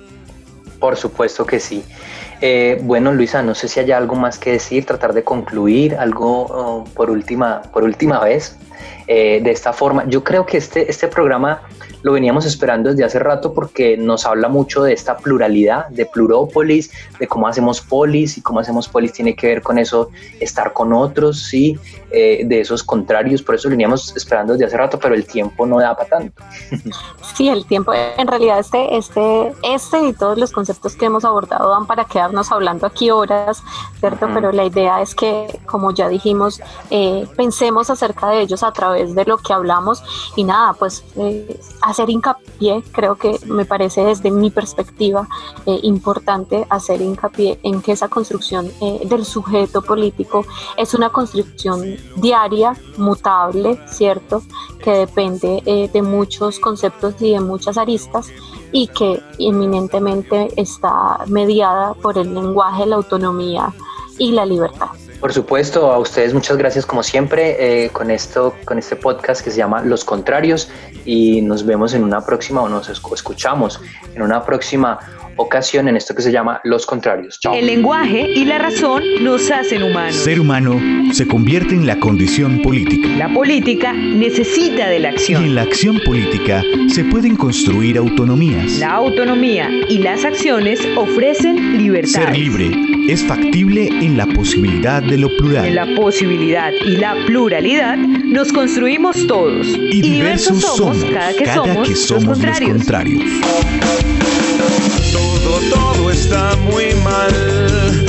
Por 0.84 0.98
supuesto 0.98 1.46
que 1.46 1.62
sí. 1.62 1.82
Eh, 2.42 2.78
bueno, 2.82 3.14
Luisa, 3.14 3.42
no 3.42 3.56
sé 3.56 3.70
si 3.70 3.80
hay 3.80 3.94
algo 3.94 4.16
más 4.16 4.38
que 4.38 4.52
decir, 4.52 4.86
tratar 4.86 5.14
de 5.14 5.24
concluir 5.24 5.96
algo 5.96 6.42
oh, 6.50 6.84
por, 6.94 7.10
última, 7.10 7.62
por 7.72 7.86
última 7.86 8.20
vez. 8.20 8.58
Eh, 9.08 9.40
de 9.42 9.52
esta 9.52 9.72
forma, 9.72 10.04
yo 10.10 10.26
creo 10.26 10.46
que 10.46 10.58
este, 10.58 10.92
este 10.92 11.08
programa 11.08 11.62
lo 12.04 12.12
veníamos 12.12 12.46
esperando 12.46 12.92
desde 12.92 13.04
hace 13.04 13.20
rato 13.20 13.54
porque 13.54 13.98
nos 13.98 14.26
habla 14.26 14.50
mucho 14.50 14.84
de 14.84 14.94
esta 14.94 15.18
pluralidad, 15.18 15.88
de 15.88 16.06
plurópolis, 16.06 16.92
de 17.18 17.28
cómo 17.28 17.48
hacemos 17.48 17.82
polis 17.82 18.38
y 18.38 18.42
cómo 18.42 18.60
hacemos 18.60 18.88
polis 18.88 19.14
tiene 19.14 19.36
que 19.36 19.48
ver 19.48 19.62
con 19.62 19.80
eso, 19.80 20.10
estar 20.40 20.74
con 20.74 20.94
otros, 20.94 21.42
sí, 21.42 21.80
eh, 22.12 22.44
de 22.46 22.60
esos 22.62 22.84
contrarios, 22.84 23.42
por 23.42 23.56
eso 23.56 23.70
lo 23.70 23.72
veníamos 23.72 24.16
esperando 24.16 24.54
desde 24.54 24.66
hace 24.66 24.78
rato, 24.78 25.00
pero 25.00 25.16
el 25.16 25.26
tiempo 25.26 25.66
no 25.66 25.80
da 25.80 25.96
para 25.96 26.10
tanto. 26.10 26.44
Sí, 27.36 27.50
el 27.50 27.66
tiempo, 27.66 27.92
en 27.94 28.28
realidad 28.28 28.60
este, 28.60 28.96
este, 28.96 29.54
este 29.64 30.10
y 30.10 30.14
todos 30.14 30.38
los 30.38 30.52
conceptos 30.52 30.96
que 30.96 31.06
hemos 31.06 31.26
abordado 31.26 31.70
dan 31.72 31.88
para 31.88 32.06
quedarnos 32.06 32.52
hablando 32.52 32.86
aquí 32.86 33.10
horas, 33.10 33.64
¿cierto? 34.00 34.28
Pero 34.32 34.52
la 34.52 34.66
idea 34.66 35.02
es 35.02 35.16
que, 35.16 35.60
como 35.66 35.92
ya 35.92 36.10
dijimos, 36.10 36.62
eh, 36.92 37.28
pensemos 37.36 37.90
acerca 37.90 38.30
de 38.30 38.42
ellos 38.42 38.62
a 38.62 38.72
través 38.72 39.16
de 39.16 39.26
lo 39.26 39.38
que 39.40 39.52
hablamos 39.52 40.04
y 40.36 40.44
nada, 40.44 40.74
pues 40.74 41.04
eh, 41.16 41.60
hacer 41.94 42.10
hincapié, 42.10 42.84
creo 42.92 43.16
que 43.16 43.40
me 43.46 43.66
parece 43.66 44.04
desde 44.04 44.32
mi 44.32 44.50
perspectiva 44.50 45.28
eh, 45.66 45.80
importante 45.84 46.66
hacer 46.70 47.02
hincapié 47.02 47.60
en 47.64 47.82
que 47.82 47.92
esa 47.94 48.08
construcción 48.08 48.72
eh, 48.82 49.02
del 49.06 49.26
sujeto 49.26 49.82
político 49.82 50.46
es 50.78 50.94
una 50.94 51.10
construcción 51.10 51.96
diaria, 52.18 52.76
mutable, 52.98 53.80
¿cierto? 53.88 54.42
Que 54.84 54.92
depende 54.92 55.62
eh, 55.66 55.90
de 55.94 56.02
muchos 56.02 56.60
conceptos 56.60 57.16
y 57.22 57.32
de 57.32 57.40
muchas 57.40 57.78
aristas 57.78 58.32
y 58.72 58.88
que 58.88 59.22
eminentemente 59.38 60.50
está 60.60 61.20
mediada 61.28 61.94
por 61.94 62.18
el 62.18 62.34
lenguaje, 62.34 62.88
la 62.88 62.96
autonomía 62.96 63.74
y 64.18 64.32
la 64.32 64.46
libertad. 64.46 64.90
Por 65.24 65.32
supuesto, 65.32 65.90
a 65.90 66.00
ustedes 66.00 66.34
muchas 66.34 66.58
gracias 66.58 66.86
como 66.86 67.02
siempre 67.02 67.86
eh, 67.86 67.90
con 67.92 68.12
esto, 68.12 68.56
con 68.66 68.78
este 68.78 68.98
podcast 68.98 69.42
que 69.42 69.52
se 69.52 69.58
llama 69.58 69.82
Los 69.82 70.04
Contrarios 70.04 70.70
y 71.06 71.42
nos 71.42 71.66
vemos 71.66 71.94
en 71.94 72.04
una 72.04 72.26
próxima 72.26 72.62
o 72.62 72.68
nos 72.68 72.90
escuchamos 72.90 73.80
en 74.14 74.22
una 74.22 74.44
próxima 74.44 75.00
ocasión 75.38 75.88
en 75.88 75.98
esto 75.98 76.14
que 76.16 76.22
se 76.22 76.32
llama 76.32 76.62
Los 76.64 76.86
Contrarios. 76.86 77.40
Chao. 77.40 77.54
El 77.56 77.66
lenguaje 77.68 78.30
y 78.36 78.46
la 78.46 78.60
razón 78.60 79.04
nos 79.22 79.50
hacen 79.52 79.84
humanos. 79.84 80.16
Ser 80.16 80.40
humano 80.40 80.80
se 81.12 81.28
convierte 81.28 81.74
en 81.76 81.86
la 81.88 82.00
condición 82.00 82.62
política. 82.62 83.08
La 83.18 83.34
política 83.34 83.94
necesita 83.94 84.88
de 84.90 85.00
la 85.00 85.10
Y 85.10 85.14
acción. 85.14 85.44
en 85.44 85.56
la 85.56 85.62
acción 85.64 86.00
política 86.06 86.62
se 86.88 87.04
pueden 87.06 87.36
construir 87.36 87.98
autonomías. 87.98 88.74
La 88.80 88.92
autonomía 88.94 89.70
y 89.90 90.00
las 90.00 90.24
acciones 90.26 90.80
ofrecen 90.96 91.78
libertad. 91.78 92.10
Ser 92.26 92.38
libre 92.38 92.72
es 93.10 93.24
factible 93.24 93.88
en 93.88 94.18
la 94.18 94.26
posibilidad 94.28 95.02
de 95.02 95.18
lo 95.18 95.30
En 95.30 95.38
plural. 95.38 95.76
la 95.76 95.86
posibilidad 95.96 96.72
y 96.86 96.92
la 96.98 97.16
pluralidad 97.26 97.98
nos 97.98 98.52
construimos 98.54 99.28
todos. 99.28 99.68
Y 99.68 100.02
diversos 100.02 100.62
somos 100.62 101.04
cada 101.06 101.34
que 101.34 101.44
cada 101.44 101.56
somos, 101.74 101.88
que 101.90 101.96
somos 101.96 102.38
los 102.40 102.40
los 102.40 102.60
contrarios 102.60 103.24
está 106.14 106.56
muy 106.58 106.94
mal. 107.04 107.34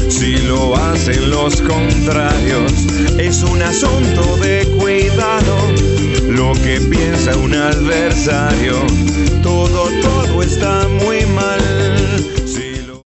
Si 0.09 0.37
lo 0.47 0.77
hacen 0.77 1.31
los 1.31 1.61
contrarios, 1.63 2.73
es 3.19 3.43
un 3.43 3.63
asunto 3.63 4.37
de 4.37 4.67
cuidado. 4.79 5.57
Lo 6.29 6.53
que 6.63 6.81
piensa 6.81 7.37
un 7.37 7.55
adversario, 7.55 8.75
todo, 9.43 9.89
todo 10.03 10.43
está 10.43 10.87
muy 10.89 11.14